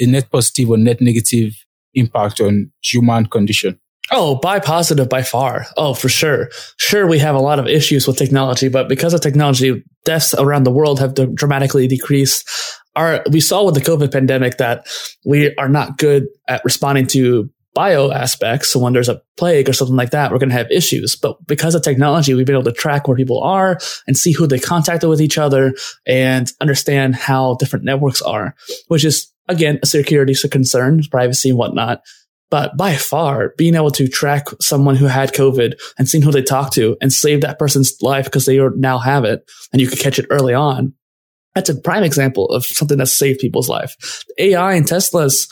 a 0.00 0.06
net 0.06 0.30
positive 0.30 0.70
or 0.70 0.76
net 0.76 1.00
negative 1.00 1.54
impact 1.94 2.40
on 2.40 2.72
human 2.82 3.26
condition? 3.26 3.78
Oh, 4.10 4.34
by 4.34 4.60
positive 4.60 5.08
by 5.08 5.22
far. 5.22 5.66
Oh, 5.76 5.94
for 5.94 6.10
sure. 6.10 6.50
Sure, 6.76 7.06
we 7.06 7.18
have 7.18 7.34
a 7.34 7.40
lot 7.40 7.58
of 7.58 7.66
issues 7.66 8.06
with 8.06 8.18
technology, 8.18 8.68
but 8.68 8.88
because 8.88 9.14
of 9.14 9.22
technology, 9.22 9.82
deaths 10.04 10.34
around 10.34 10.64
the 10.64 10.70
world 10.70 11.00
have 11.00 11.14
dramatically 11.34 11.88
decreased. 11.88 12.46
Our, 12.96 13.24
we 13.30 13.40
saw 13.40 13.64
with 13.64 13.74
the 13.74 13.80
COVID 13.80 14.12
pandemic 14.12 14.58
that 14.58 14.86
we 15.24 15.54
are 15.56 15.70
not 15.70 15.96
good 15.96 16.26
at 16.48 16.62
responding 16.64 17.06
to 17.08 17.50
bio 17.74 18.12
aspects. 18.12 18.72
So 18.72 18.78
when 18.78 18.92
there's 18.92 19.08
a 19.08 19.20
plague 19.36 19.68
or 19.68 19.72
something 19.72 19.96
like 19.96 20.10
that, 20.10 20.30
we're 20.30 20.38
going 20.38 20.50
to 20.50 20.56
have 20.56 20.70
issues. 20.70 21.16
But 21.16 21.44
because 21.46 21.74
of 21.74 21.82
technology, 21.82 22.32
we've 22.34 22.46
been 22.46 22.54
able 22.54 22.64
to 22.64 22.72
track 22.72 23.06
where 23.06 23.16
people 23.16 23.42
are 23.42 23.78
and 24.06 24.16
see 24.16 24.32
who 24.32 24.46
they 24.46 24.58
contacted 24.58 25.10
with 25.10 25.20
each 25.20 25.38
other 25.38 25.74
and 26.06 26.50
understand 26.60 27.16
how 27.16 27.56
different 27.56 27.84
networks 27.84 28.22
are, 28.22 28.54
which 28.88 29.04
is 29.04 29.32
again 29.48 29.78
a 29.82 29.86
security 29.86 30.34
concern, 30.48 31.02
privacy 31.10 31.50
and 31.50 31.58
whatnot. 31.58 32.02
But 32.50 32.76
by 32.76 32.94
far, 32.94 33.52
being 33.58 33.74
able 33.74 33.90
to 33.92 34.06
track 34.06 34.46
someone 34.60 34.94
who 34.94 35.06
had 35.06 35.32
COVID 35.32 35.74
and 35.98 36.08
seeing 36.08 36.22
who 36.22 36.30
they 36.30 36.42
talked 36.42 36.74
to 36.74 36.96
and 37.00 37.12
save 37.12 37.40
that 37.40 37.58
person's 37.58 38.00
life 38.00 38.26
because 38.26 38.46
they 38.46 38.58
now 38.76 38.98
have 38.98 39.24
it 39.24 39.50
and 39.72 39.82
you 39.82 39.88
could 39.88 39.98
catch 39.98 40.20
it 40.20 40.26
early 40.30 40.54
on. 40.54 40.94
That's 41.54 41.70
a 41.70 41.74
prime 41.74 42.04
example 42.04 42.46
of 42.46 42.64
something 42.64 42.98
that 42.98 43.06
saved 43.06 43.40
people's 43.40 43.68
life. 43.68 44.24
AI 44.38 44.74
and 44.74 44.86
Tesla's, 44.86 45.48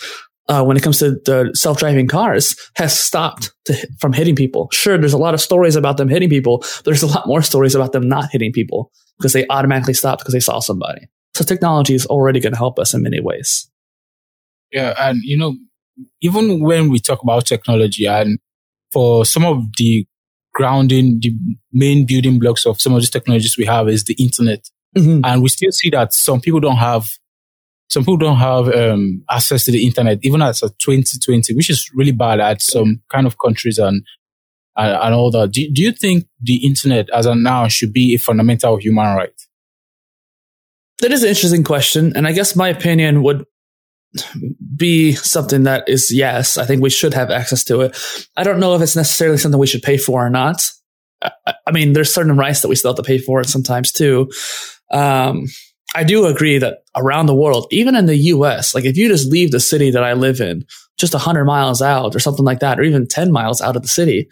uh, 0.48 0.64
when 0.64 0.76
it 0.76 0.82
comes 0.82 0.98
to 0.98 1.12
the 1.24 1.50
self-driving 1.54 2.08
cars, 2.08 2.56
has 2.76 2.98
stopped 2.98 3.52
to, 3.66 3.88
from 3.98 4.12
hitting 4.12 4.36
people. 4.36 4.68
Sure, 4.72 4.98
there's 4.98 5.12
a 5.12 5.18
lot 5.18 5.34
of 5.34 5.40
stories 5.40 5.76
about 5.76 5.96
them 5.96 6.08
hitting 6.08 6.28
people. 6.28 6.58
But 6.58 6.84
there's 6.84 7.02
a 7.02 7.06
lot 7.06 7.26
more 7.26 7.42
stories 7.42 7.74
about 7.74 7.92
them 7.92 8.08
not 8.08 8.30
hitting 8.30 8.52
people 8.52 8.90
because 9.18 9.32
they 9.32 9.46
automatically 9.48 9.94
stopped 9.94 10.20
because 10.20 10.34
they 10.34 10.40
saw 10.40 10.58
somebody. 10.58 11.08
So 11.34 11.44
technology 11.44 11.94
is 11.94 12.06
already 12.06 12.40
going 12.40 12.52
to 12.52 12.58
help 12.58 12.78
us 12.78 12.92
in 12.92 13.02
many 13.02 13.20
ways. 13.20 13.70
Yeah, 14.72 14.94
and 14.98 15.20
you 15.22 15.36
know, 15.36 15.56
even 16.20 16.60
when 16.60 16.90
we 16.90 16.98
talk 16.98 17.22
about 17.22 17.46
technology 17.46 18.06
and 18.06 18.38
for 18.90 19.24
some 19.24 19.44
of 19.44 19.62
the 19.76 20.06
grounding, 20.54 21.18
the 21.20 21.34
main 21.72 22.04
building 22.04 22.38
blocks 22.38 22.66
of 22.66 22.80
some 22.80 22.94
of 22.94 23.00
these 23.00 23.10
technologies 23.10 23.56
we 23.56 23.64
have 23.64 23.88
is 23.88 24.04
the 24.04 24.14
internet. 24.14 24.68
Mm-hmm. 24.96 25.24
And 25.24 25.42
we 25.42 25.48
still 25.48 25.72
see 25.72 25.88
that 25.90 26.12
some 26.12 26.40
people 26.40 26.60
don't 26.60 26.76
have, 26.76 27.08
some 27.92 28.04
people 28.04 28.16
don't 28.16 28.38
have 28.38 28.74
um, 28.74 29.22
access 29.30 29.66
to 29.66 29.70
the 29.70 29.86
internet, 29.86 30.18
even 30.22 30.40
as 30.40 30.62
a 30.62 30.70
2020, 30.70 31.54
which 31.54 31.68
is 31.68 31.90
really 31.94 32.10
bad 32.10 32.40
at 32.40 32.62
some 32.62 33.02
kind 33.10 33.26
of 33.26 33.38
countries 33.38 33.78
and 33.78 34.02
and, 34.76 34.96
and 34.96 35.14
all 35.14 35.30
that. 35.30 35.52
Do, 35.52 35.70
do 35.70 35.82
you 35.82 35.92
think 35.92 36.24
the 36.40 36.64
internet 36.66 37.10
as 37.10 37.26
of 37.26 37.36
now 37.36 37.68
should 37.68 37.92
be 37.92 38.14
a 38.14 38.18
fundamental 38.18 38.76
human 38.78 39.14
right? 39.14 39.42
That 41.02 41.12
is 41.12 41.22
an 41.22 41.28
interesting 41.28 41.64
question. 41.64 42.16
And 42.16 42.26
I 42.26 42.32
guess 42.32 42.56
my 42.56 42.68
opinion 42.68 43.22
would 43.24 43.44
be 44.74 45.12
something 45.12 45.64
that 45.64 45.86
is 45.86 46.10
yes, 46.10 46.56
I 46.56 46.64
think 46.64 46.80
we 46.82 46.88
should 46.88 47.12
have 47.12 47.30
access 47.30 47.62
to 47.64 47.82
it. 47.82 48.26
I 48.38 48.42
don't 48.42 48.60
know 48.60 48.74
if 48.74 48.80
it's 48.80 48.96
necessarily 48.96 49.36
something 49.36 49.60
we 49.60 49.66
should 49.66 49.82
pay 49.82 49.98
for 49.98 50.24
or 50.24 50.30
not. 50.30 50.66
I, 51.22 51.54
I 51.66 51.72
mean, 51.72 51.92
there's 51.92 52.14
certain 52.14 52.38
rights 52.38 52.62
that 52.62 52.68
we 52.68 52.76
still 52.76 52.92
have 52.92 52.96
to 52.96 53.02
pay 53.02 53.18
for 53.18 53.42
it 53.42 53.50
sometimes 53.50 53.92
too. 53.92 54.30
Um, 54.90 55.44
I 55.94 56.04
do 56.04 56.26
agree 56.26 56.58
that 56.58 56.84
around 56.96 57.26
the 57.26 57.34
world, 57.34 57.66
even 57.70 57.94
in 57.94 58.06
the 58.06 58.16
US, 58.16 58.74
like 58.74 58.84
if 58.84 58.96
you 58.96 59.08
just 59.08 59.30
leave 59.30 59.50
the 59.50 59.60
city 59.60 59.90
that 59.90 60.04
I 60.04 60.14
live 60.14 60.40
in, 60.40 60.64
just 60.98 61.12
100 61.12 61.44
miles 61.44 61.82
out 61.82 62.14
or 62.14 62.18
something 62.18 62.44
like 62.44 62.60
that, 62.60 62.78
or 62.78 62.82
even 62.82 63.06
10 63.06 63.32
miles 63.32 63.60
out 63.60 63.76
of 63.76 63.82
the 63.82 63.88
city, 63.88 64.28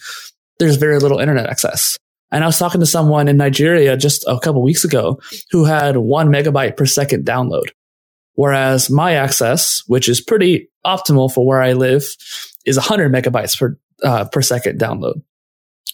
there's 0.58 0.76
very 0.76 0.98
little 0.98 1.18
internet 1.18 1.46
access. 1.46 1.96
And 2.32 2.44
I 2.44 2.46
was 2.46 2.58
talking 2.58 2.80
to 2.80 2.86
someone 2.86 3.28
in 3.28 3.36
Nigeria 3.36 3.96
just 3.96 4.24
a 4.26 4.38
couple 4.38 4.62
weeks 4.62 4.84
ago 4.84 5.20
who 5.50 5.64
had 5.64 5.96
one 5.96 6.28
megabyte 6.28 6.76
per 6.76 6.86
second 6.86 7.26
download. 7.26 7.70
Whereas 8.34 8.88
my 8.88 9.14
access, 9.14 9.82
which 9.86 10.08
is 10.08 10.20
pretty 10.20 10.70
optimal 10.86 11.32
for 11.32 11.46
where 11.46 11.60
I 11.60 11.72
live, 11.72 12.04
is 12.64 12.76
100 12.76 13.12
megabytes 13.12 13.58
per, 13.58 13.76
uh, 14.04 14.26
per 14.26 14.42
second 14.42 14.78
download. 14.78 15.22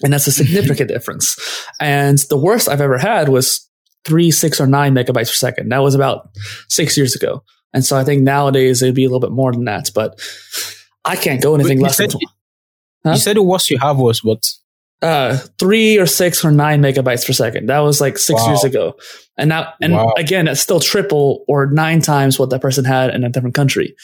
And 0.03 0.13
that's 0.13 0.27
a 0.27 0.33
significant 0.45 0.89
difference. 0.89 1.37
And 1.81 2.19
the 2.29 2.39
worst 2.39 2.69
I've 2.69 2.83
ever 2.83 2.99
had 2.99 3.29
was 3.29 3.69
three, 4.07 4.31
six, 4.31 4.61
or 4.61 4.67
nine 4.67 4.95
megabytes 4.95 5.29
per 5.29 5.35
second. 5.35 5.71
That 5.71 5.79
was 5.83 5.95
about 5.95 6.31
six 6.69 6.97
years 6.97 7.15
ago. 7.15 7.43
And 7.73 7.85
so 7.85 7.97
I 7.97 8.05
think 8.05 8.23
nowadays 8.23 8.83
it'd 8.83 8.95
be 8.95 9.05
a 9.05 9.09
little 9.09 9.21
bit 9.21 9.33
more 9.33 9.53
than 9.53 9.65
that, 9.65 9.91
but 9.95 10.21
I 11.05 11.17
can't 11.17 11.43
go 11.43 11.55
anything 11.55 11.81
less 11.81 11.97
said, 11.97 12.11
than. 12.11 12.21
Huh? 13.05 13.13
You 13.13 13.19
said 13.19 13.37
the 13.37 13.43
worst 13.43 13.71
you 13.71 13.79
have 13.79 13.99
was 13.99 14.25
what? 14.25 14.51
uh, 15.03 15.37
three 15.59 15.99
or 15.99 16.07
six 16.07 16.45
or 16.45 16.51
nine 16.51 16.81
megabytes 16.83 17.27
per 17.27 17.33
second. 17.33 17.69
That 17.69 17.81
was 17.81 18.01
like 18.01 18.19
six 18.19 18.41
wow. 18.41 18.49
years 18.49 18.65
ago. 18.65 18.97
And 19.37 19.51
now, 19.51 19.75
and 19.81 19.93
wow. 19.93 20.15
again, 20.17 20.49
it's 20.49 20.61
still 20.61 20.81
triple 20.81 21.45
or 21.49 21.67
nine 21.67 22.01
times 22.01 22.39
what 22.39 22.51
that 22.51 22.63
person 22.63 22.85
had 22.85 23.15
in 23.15 23.23
a 23.23 23.29
different 23.29 23.55
country. 23.55 23.95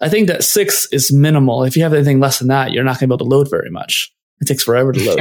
I 0.00 0.08
think 0.08 0.28
that 0.28 0.44
six 0.44 0.86
is 0.92 1.12
minimal. 1.12 1.64
If 1.64 1.76
you 1.76 1.82
have 1.82 1.94
anything 1.94 2.20
less 2.20 2.38
than 2.38 2.48
that, 2.48 2.72
you're 2.72 2.84
not 2.84 3.00
going 3.00 3.00
to 3.00 3.06
be 3.08 3.14
able 3.14 3.30
to 3.30 3.36
load 3.36 3.50
very 3.50 3.70
much. 3.70 4.12
It 4.40 4.46
takes 4.46 4.62
forever 4.62 4.92
to 4.92 5.04
load. 5.04 5.20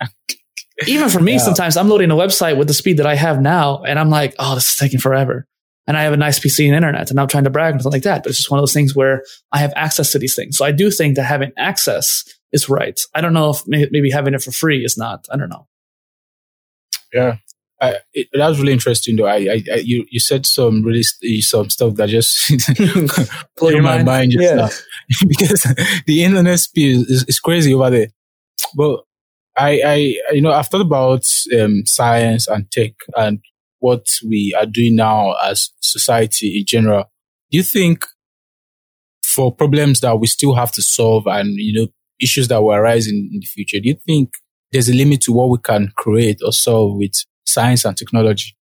Even 0.86 1.08
for 1.08 1.20
me, 1.20 1.32
yeah. 1.32 1.38
sometimes 1.38 1.76
I'm 1.76 1.88
loading 1.88 2.10
a 2.10 2.14
website 2.14 2.56
with 2.56 2.68
the 2.68 2.74
speed 2.74 2.98
that 2.98 3.06
I 3.06 3.16
have 3.16 3.40
now, 3.40 3.82
and 3.82 3.98
I'm 3.98 4.10
like, 4.10 4.34
oh, 4.38 4.54
this 4.54 4.70
is 4.70 4.76
taking 4.76 5.00
forever. 5.00 5.46
And 5.86 5.96
I 5.96 6.02
have 6.02 6.12
a 6.12 6.18
nice 6.18 6.38
PC 6.38 6.66
and 6.66 6.74
internet, 6.74 7.10
and 7.10 7.18
I'm 7.18 7.28
trying 7.28 7.44
to 7.44 7.50
brag 7.50 7.72
and 7.72 7.82
something 7.82 7.96
like 7.96 8.04
that. 8.04 8.22
But 8.22 8.30
it's 8.30 8.38
just 8.38 8.50
one 8.50 8.58
of 8.58 8.62
those 8.62 8.74
things 8.74 8.94
where 8.94 9.24
I 9.52 9.58
have 9.58 9.72
access 9.74 10.12
to 10.12 10.18
these 10.18 10.36
things. 10.36 10.56
So 10.56 10.64
I 10.64 10.70
do 10.70 10.90
think 10.90 11.16
that 11.16 11.24
having 11.24 11.52
access 11.56 12.24
is 12.52 12.68
right. 12.68 13.00
I 13.14 13.20
don't 13.20 13.32
know 13.32 13.50
if 13.50 13.62
maybe 13.66 14.10
having 14.10 14.34
it 14.34 14.42
for 14.42 14.52
free 14.52 14.84
is 14.84 14.96
not. 14.96 15.26
I 15.30 15.36
don't 15.36 15.48
know. 15.48 15.66
Yeah, 17.12 17.38
I, 17.80 17.96
it, 18.12 18.28
that 18.32 18.48
was 18.48 18.58
really 18.58 18.72
interesting 18.72 19.16
though. 19.16 19.26
I, 19.26 19.36
I, 19.36 19.64
I, 19.72 19.76
you, 19.76 20.04
you 20.10 20.18
said 20.18 20.46
some 20.46 20.82
really 20.82 21.02
some 21.02 21.70
stuff 21.70 21.94
that 21.94 22.08
just 22.08 22.48
blew 23.56 23.80
my 23.80 24.02
mind 24.02 24.32
just 24.32 24.44
yeah. 24.44 24.54
now 24.54 24.68
because 25.28 25.62
the 26.06 26.24
internet 26.24 26.58
speed 26.58 27.08
is, 27.08 27.24
is, 27.28 27.38
crazy 27.38 27.72
over 27.72 27.90
there. 27.90 28.08
But 28.74 29.00
I, 29.58 29.80
I, 29.84 29.94
you 30.32 30.40
know, 30.40 30.52
I've 30.52 30.68
thought 30.68 30.80
about 30.82 31.30
um, 31.58 31.84
science 31.84 32.46
and 32.46 32.70
tech 32.70 32.92
and 33.16 33.40
what 33.80 34.18
we 34.26 34.54
are 34.58 34.66
doing 34.66 34.96
now 34.96 35.34
as 35.44 35.70
society 35.80 36.58
in 36.58 36.66
general. 36.66 37.04
Do 37.50 37.58
you 37.58 37.64
think 37.64 38.06
for 39.22 39.54
problems 39.54 40.00
that 40.00 40.18
we 40.18 40.26
still 40.26 40.54
have 40.54 40.72
to 40.72 40.82
solve 40.82 41.26
and 41.26 41.54
you 41.56 41.80
know 41.80 41.86
issues 42.20 42.48
that 42.48 42.62
will 42.62 42.72
arise 42.72 43.06
in, 43.06 43.30
in 43.32 43.40
the 43.40 43.46
future, 43.46 43.80
do 43.80 43.88
you 43.88 43.96
think 44.06 44.30
there's 44.72 44.88
a 44.88 44.94
limit 44.94 45.20
to 45.22 45.32
what 45.32 45.48
we 45.48 45.58
can 45.58 45.92
create 45.96 46.40
or 46.44 46.52
solve 46.52 46.96
with 46.96 47.24
science 47.46 47.84
and 47.84 47.96
technology? 47.96 48.56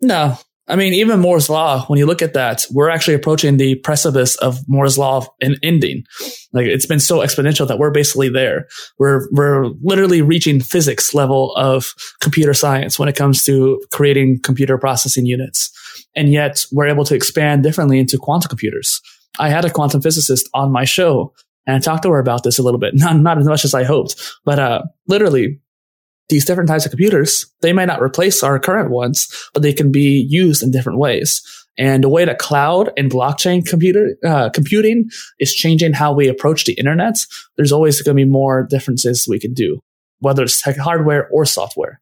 No, 0.00 0.38
I 0.68 0.74
mean, 0.74 0.94
even 0.94 1.20
Moore's 1.20 1.48
law, 1.48 1.84
when 1.86 1.98
you 1.98 2.06
look 2.06 2.22
at 2.22 2.34
that, 2.34 2.66
we're 2.72 2.90
actually 2.90 3.14
approaching 3.14 3.56
the 3.56 3.76
precipice 3.76 4.34
of 4.36 4.58
Moore's 4.66 4.98
law 4.98 5.26
and 5.40 5.58
ending. 5.62 6.04
Like 6.52 6.66
it's 6.66 6.86
been 6.86 6.98
so 6.98 7.18
exponential 7.18 7.68
that 7.68 7.78
we're 7.78 7.92
basically 7.92 8.28
there. 8.28 8.66
We're, 8.98 9.28
we're 9.30 9.66
literally 9.80 10.22
reaching 10.22 10.60
physics 10.60 11.14
level 11.14 11.54
of 11.54 11.94
computer 12.20 12.52
science 12.52 12.98
when 12.98 13.08
it 13.08 13.14
comes 13.14 13.44
to 13.44 13.80
creating 13.92 14.40
computer 14.42 14.76
processing 14.76 15.26
units. 15.26 15.70
And 16.16 16.32
yet 16.32 16.66
we're 16.72 16.88
able 16.88 17.04
to 17.04 17.14
expand 17.14 17.62
differently 17.62 18.00
into 18.00 18.18
quantum 18.18 18.48
computers. 18.48 19.00
I 19.38 19.50
had 19.50 19.64
a 19.64 19.70
quantum 19.70 20.00
physicist 20.00 20.48
on 20.52 20.72
my 20.72 20.84
show 20.84 21.32
and 21.66 21.76
I 21.76 21.78
talked 21.78 22.02
to 22.04 22.10
her 22.10 22.18
about 22.18 22.42
this 22.42 22.58
a 22.58 22.62
little 22.62 22.80
bit. 22.80 22.94
Not, 22.96 23.16
not 23.16 23.38
as 23.38 23.46
much 23.46 23.64
as 23.64 23.74
I 23.74 23.84
hoped, 23.84 24.16
but, 24.44 24.58
uh, 24.58 24.82
literally 25.06 25.60
these 26.28 26.44
different 26.44 26.68
types 26.68 26.84
of 26.84 26.90
computers, 26.90 27.46
they 27.60 27.72
might 27.72 27.86
not 27.86 28.02
replace 28.02 28.42
our 28.42 28.58
current 28.58 28.90
ones, 28.90 29.28
but 29.54 29.62
they 29.62 29.72
can 29.72 29.92
be 29.92 30.26
used 30.28 30.62
in 30.62 30.70
different 30.70 30.98
ways. 30.98 31.42
And 31.78 32.02
the 32.02 32.08
way 32.08 32.24
that 32.24 32.38
cloud 32.38 32.90
and 32.96 33.10
blockchain 33.10 33.66
computer 33.66 34.16
uh, 34.24 34.50
computing 34.50 35.10
is 35.38 35.54
changing 35.54 35.92
how 35.92 36.12
we 36.12 36.26
approach 36.28 36.64
the 36.64 36.72
internet, 36.74 37.16
there's 37.56 37.72
always 37.72 38.00
going 38.00 38.16
to 38.16 38.24
be 38.24 38.28
more 38.30 38.66
differences 38.68 39.28
we 39.28 39.38
can 39.38 39.52
do, 39.52 39.80
whether 40.20 40.42
it's 40.42 40.60
tech 40.60 40.76
hardware 40.76 41.28
or 41.28 41.44
software. 41.44 42.00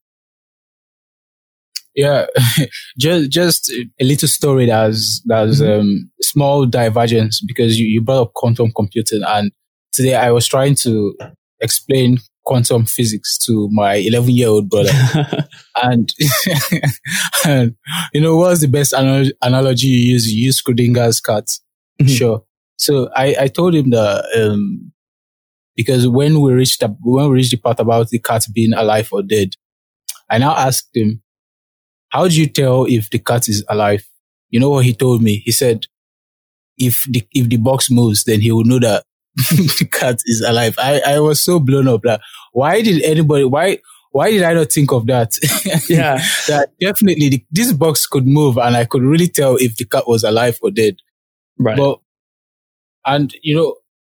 Yeah, 1.95 2.27
just 2.99 3.31
just 3.31 3.71
a 3.71 4.05
little 4.05 4.29
story 4.29 4.67
that's 4.67 5.23
that's 5.27 5.61
mm-hmm. 5.61 5.81
um, 5.81 6.11
small 6.23 6.67
divergence 6.67 7.41
because 7.41 7.79
you, 7.79 7.87
you 7.87 8.01
brought 8.01 8.23
up 8.23 8.35
quantum 8.35 8.73
computing 8.75 9.23
and 9.25 9.53
today 9.93 10.17
I 10.17 10.33
was 10.33 10.49
trying 10.49 10.75
to 10.77 11.17
explain 11.61 12.19
quantum 12.45 12.85
physics 12.85 13.39
to 13.39 13.69
my 13.73 13.95
11 13.95 14.31
year 14.31 14.49
old 14.49 14.69
brother. 14.69 14.93
and, 15.83 16.13
and, 17.45 17.75
you 18.13 18.21
know, 18.21 18.37
what's 18.37 18.61
the 18.61 18.69
best 18.69 18.95
anal- 18.95 19.33
analogy 19.43 19.89
you 19.89 20.13
use? 20.13 20.33
You 20.33 20.47
use 20.47 20.63
Schrodinger's 20.63 21.21
cat. 21.21 21.47
Mm-hmm. 22.01 22.07
Sure. 22.07 22.45
So 22.77 23.09
I, 23.17 23.37
I 23.41 23.47
told 23.49 23.75
him 23.75 23.91
that, 23.91 24.25
um, 24.37 24.93
because 25.77 26.07
when 26.07 26.41
we 26.41 26.53
reached 26.53 26.81
the, 26.81 26.89
when 27.01 27.29
we 27.29 27.37
reached 27.37 27.51
the 27.51 27.57
part 27.57 27.81
about 27.81 28.09
the 28.09 28.19
cat 28.19 28.45
being 28.53 28.73
alive 28.73 29.09
or 29.13 29.23
dead, 29.23 29.55
I 30.31 30.39
now 30.39 30.55
asked 30.57 30.91
him, 30.95 31.23
how 32.11 32.29
do 32.29 32.41
you 32.41 32.47
tell 32.47 32.85
if 32.85 33.11
the 33.11 33.19
cat 33.19 33.49
is 33.49 33.65
alive? 33.69 34.07
You 34.51 34.61
know 34.61 34.71
what 34.71 34.85
he 34.85 34.95
told 34.95 35.23
me? 35.23 35.43
He 35.45 35.51
said, 35.51 35.87
if 36.79 37.05
the, 37.05 37.27
if 37.33 37.49
the 37.49 37.57
box 37.57 37.91
moves, 37.91 38.25
then 38.25 38.41
he 38.41 38.53
will 38.53 38.65
know 38.65 38.79
that 38.81 39.05
the 39.37 39.89
cat 39.93 40.21
is 40.27 40.41
alive. 40.41 40.77
I, 40.79 41.01
I 41.07 41.21
was 41.21 41.41
so 41.41 41.59
blown 41.59 41.89
up. 41.89 42.05
Like, 42.05 42.21
why 42.53 42.83
did 42.83 43.03
anybody, 43.03 43.45
why, 43.45 43.79
why 44.11 44.31
did 44.31 44.43
I 44.43 44.55
not 44.55 44.73
think 44.73 44.93
of 44.93 45.07
that? 45.07 45.37
Yeah. 45.89 46.19
that 46.49 46.71
definitely 46.81 47.29
the, 47.29 47.45
this 47.51 47.73
box 47.73 48.07
could 48.07 48.27
move 48.27 48.57
and 48.59 48.77
I 48.77 48.85
could 48.85 49.03
really 49.03 49.29
tell 49.29 49.57
if 49.57 49.77
the 49.77 49.85
cat 49.85 50.07
was 50.07 50.23
alive 50.25 50.59
or 50.63 50.71
dead. 50.71 50.97
Right. 51.59 51.77
But, 51.77 52.01
and 53.05 53.35
you 53.43 53.57
know, 53.57 53.77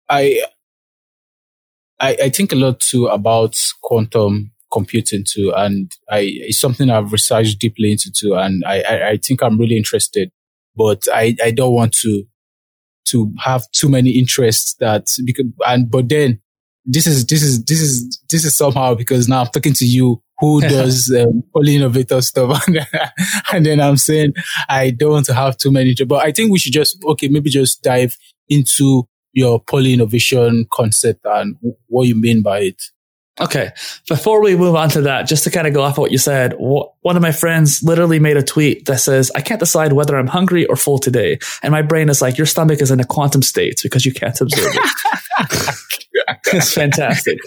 I, 0.08 0.42
I, 1.98 2.16
I 2.24 2.28
think 2.28 2.52
a 2.52 2.56
lot 2.56 2.80
too 2.80 3.06
about 3.06 3.56
quantum 3.82 4.52
computing 4.72 5.24
too. 5.24 5.52
And 5.56 5.90
I, 6.10 6.20
it's 6.24 6.58
something 6.58 6.90
I've 6.90 7.12
researched 7.12 7.58
deeply 7.58 7.92
into 7.92 8.10
too. 8.12 8.34
And 8.34 8.62
I, 8.66 8.82
I, 8.82 9.08
I 9.10 9.16
think 9.16 9.42
I'm 9.42 9.58
really 9.58 9.76
interested, 9.76 10.30
but 10.76 11.06
I, 11.12 11.36
I 11.42 11.50
don't 11.52 11.72
want 11.72 11.94
to 11.94 12.24
to 13.06 13.32
have 13.38 13.70
too 13.72 13.88
many 13.88 14.10
interests 14.10 14.74
that 14.74 15.08
because 15.24 15.46
and 15.66 15.90
but 15.90 16.08
then 16.08 16.40
this 16.84 17.06
is 17.06 17.26
this 17.26 17.42
is 17.42 17.64
this 17.64 17.80
is 17.80 18.20
this 18.30 18.44
is 18.44 18.54
somehow 18.54 18.94
because 18.94 19.28
now 19.28 19.40
I'm 19.40 19.48
talking 19.48 19.74
to 19.74 19.86
you 19.86 20.22
who 20.38 20.60
does 20.68 21.12
um, 21.12 21.42
poly 21.52 21.76
innovator 21.76 22.20
stuff 22.20 22.64
and 23.52 23.66
then 23.66 23.80
I'm 23.80 23.96
saying 23.96 24.34
I 24.68 24.90
don't 24.90 25.12
want 25.12 25.26
to 25.26 25.34
have 25.34 25.56
too 25.56 25.72
many 25.72 25.94
but 26.06 26.24
I 26.24 26.32
think 26.32 26.52
we 26.52 26.58
should 26.58 26.72
just 26.72 27.02
okay 27.04 27.28
maybe 27.28 27.50
just 27.50 27.82
dive 27.82 28.16
into 28.48 29.08
your 29.36 29.60
poly 29.60 29.92
innovation 29.92 30.66
concept 30.72 31.20
and 31.24 31.56
what 31.88 32.08
you 32.08 32.14
mean 32.14 32.40
by 32.42 32.60
it. 32.60 32.82
Okay. 33.38 33.72
Before 34.08 34.42
we 34.42 34.56
move 34.56 34.74
on 34.76 34.88
to 34.90 35.02
that, 35.02 35.26
just 35.26 35.44
to 35.44 35.50
kind 35.50 35.66
of 35.66 35.74
go 35.74 35.82
off 35.82 35.94
of 35.94 35.98
what 35.98 36.12
you 36.12 36.18
said, 36.18 36.54
one 36.58 37.16
of 37.16 37.22
my 37.22 37.32
friends 37.32 37.82
literally 37.82 38.18
made 38.18 38.36
a 38.36 38.42
tweet 38.42 38.86
that 38.86 38.98
says, 38.98 39.30
I 39.34 39.42
can't 39.42 39.60
decide 39.60 39.92
whether 39.92 40.16
I'm 40.16 40.26
hungry 40.26 40.64
or 40.66 40.76
full 40.76 40.98
today. 40.98 41.38
And 41.62 41.72
my 41.72 41.82
brain 41.82 42.08
is 42.08 42.22
like, 42.22 42.38
your 42.38 42.46
stomach 42.46 42.80
is 42.80 42.90
in 42.90 42.98
a 42.98 43.04
quantum 43.04 43.42
state 43.42 43.80
because 43.82 44.06
you 44.06 44.12
can't 44.12 44.40
observe 44.40 44.74
it. 44.74 45.76
it's 46.54 46.72
fantastic. 46.72 47.38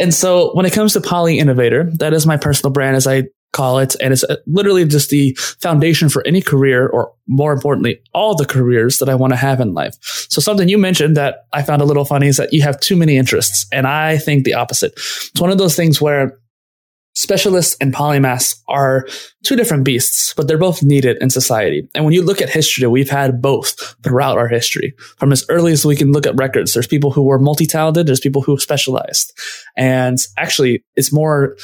and 0.00 0.14
so 0.14 0.54
when 0.54 0.64
it 0.64 0.72
comes 0.72 0.94
to 0.94 1.00
Poly 1.02 1.38
Innovator, 1.38 1.90
that 1.98 2.14
is 2.14 2.26
my 2.26 2.38
personal 2.38 2.72
brand 2.72 2.96
as 2.96 3.06
I 3.06 3.24
call 3.52 3.78
it. 3.78 3.96
And 4.00 4.12
it's 4.12 4.24
uh, 4.24 4.36
literally 4.46 4.84
just 4.84 5.10
the 5.10 5.34
foundation 5.60 6.08
for 6.08 6.26
any 6.26 6.40
career 6.40 6.86
or 6.86 7.12
more 7.26 7.52
importantly, 7.52 8.00
all 8.14 8.34
the 8.34 8.46
careers 8.46 8.98
that 8.98 9.08
I 9.08 9.14
want 9.14 9.32
to 9.32 9.36
have 9.36 9.60
in 9.60 9.74
life. 9.74 9.96
So 10.00 10.40
something 10.40 10.68
you 10.68 10.78
mentioned 10.78 11.16
that 11.16 11.46
I 11.52 11.62
found 11.62 11.82
a 11.82 11.84
little 11.84 12.04
funny 12.04 12.28
is 12.28 12.36
that 12.36 12.52
you 12.52 12.62
have 12.62 12.80
too 12.80 12.96
many 12.96 13.16
interests. 13.16 13.66
And 13.72 13.86
I 13.86 14.18
think 14.18 14.44
the 14.44 14.54
opposite. 14.54 14.92
It's 14.94 15.40
one 15.40 15.50
of 15.50 15.58
those 15.58 15.76
things 15.76 16.00
where 16.00 16.38
specialists 17.14 17.76
and 17.80 17.92
polymaths 17.92 18.60
are 18.68 19.06
two 19.42 19.56
different 19.56 19.84
beasts, 19.84 20.32
but 20.34 20.46
they're 20.46 20.56
both 20.56 20.82
needed 20.82 21.18
in 21.20 21.28
society. 21.28 21.88
And 21.94 22.04
when 22.04 22.14
you 22.14 22.22
look 22.22 22.40
at 22.40 22.48
history, 22.48 22.86
we've 22.86 23.10
had 23.10 23.42
both 23.42 23.96
throughout 24.02 24.38
our 24.38 24.48
history. 24.48 24.94
From 25.18 25.32
as 25.32 25.44
early 25.48 25.72
as 25.72 25.84
we 25.84 25.96
can 25.96 26.12
look 26.12 26.26
at 26.26 26.36
records, 26.36 26.72
there's 26.72 26.86
people 26.86 27.10
who 27.10 27.22
were 27.22 27.38
multi-talented, 27.38 28.06
there's 28.06 28.20
people 28.20 28.42
who 28.42 28.58
specialized. 28.58 29.36
And 29.76 30.18
actually, 30.38 30.84
it's 30.94 31.12
more 31.12 31.56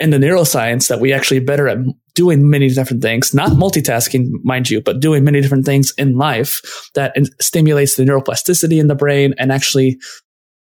in 0.00 0.10
the 0.10 0.16
neuroscience 0.16 0.88
that 0.88 0.98
we 0.98 1.12
actually 1.12 1.40
better 1.40 1.68
at 1.68 1.78
doing 2.14 2.48
many 2.48 2.68
different 2.70 3.02
things, 3.02 3.32
not 3.34 3.50
multitasking, 3.50 4.30
mind 4.42 4.70
you, 4.70 4.80
but 4.80 5.00
doing 5.00 5.22
many 5.22 5.40
different 5.40 5.66
things 5.66 5.92
in 5.98 6.16
life 6.16 6.60
that 6.94 7.14
stimulates 7.40 7.96
the 7.96 8.04
neuroplasticity 8.04 8.80
in 8.80 8.88
the 8.88 8.94
brain 8.94 9.34
and 9.38 9.52
actually 9.52 9.98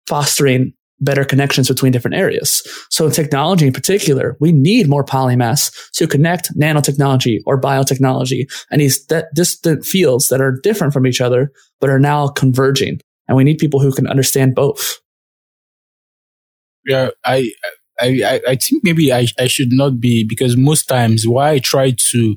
fostering 0.07 0.73
better 0.99 1.25
connections 1.27 1.69
between 1.69 1.93
different 1.93 2.17
areas. 2.17 2.63
So 2.89 3.05
in 3.05 3.13
technology 3.13 3.67
in 3.67 3.73
particular, 3.73 4.37
we 4.41 4.53
need 4.53 4.89
more 4.89 5.05
polymaths 5.05 5.91
to 5.93 6.07
connect 6.07 6.57
nanotechnology 6.59 7.41
or 7.45 7.61
biotechnology 7.61 8.47
and 8.71 8.81
these 8.81 9.05
distant 9.35 9.85
fields 9.85 10.31
that 10.31 10.41
are 10.41 10.59
different 10.63 10.95
from 10.95 11.07
each 11.07 11.21
other, 11.21 11.53
but 11.81 11.91
are 11.91 11.99
now 11.99 12.29
converging. 12.29 13.01
And 13.29 13.37
we 13.37 13.45
need 13.45 13.59
people 13.59 13.81
who 13.81 13.93
can 13.93 14.07
understand 14.07 14.55
both. 14.55 15.01
Yeah, 16.87 17.11
I 17.25 17.51
I, 18.01 18.41
I, 18.47 18.57
think 18.57 18.85
maybe 18.85 19.13
I, 19.13 19.27
I 19.39 19.47
should 19.47 19.73
not 19.73 20.01
be 20.01 20.25
because 20.25 20.57
most 20.57 20.85
times 20.85 21.27
why 21.27 21.53
I 21.53 21.59
try 21.59 21.93
to 21.93 22.37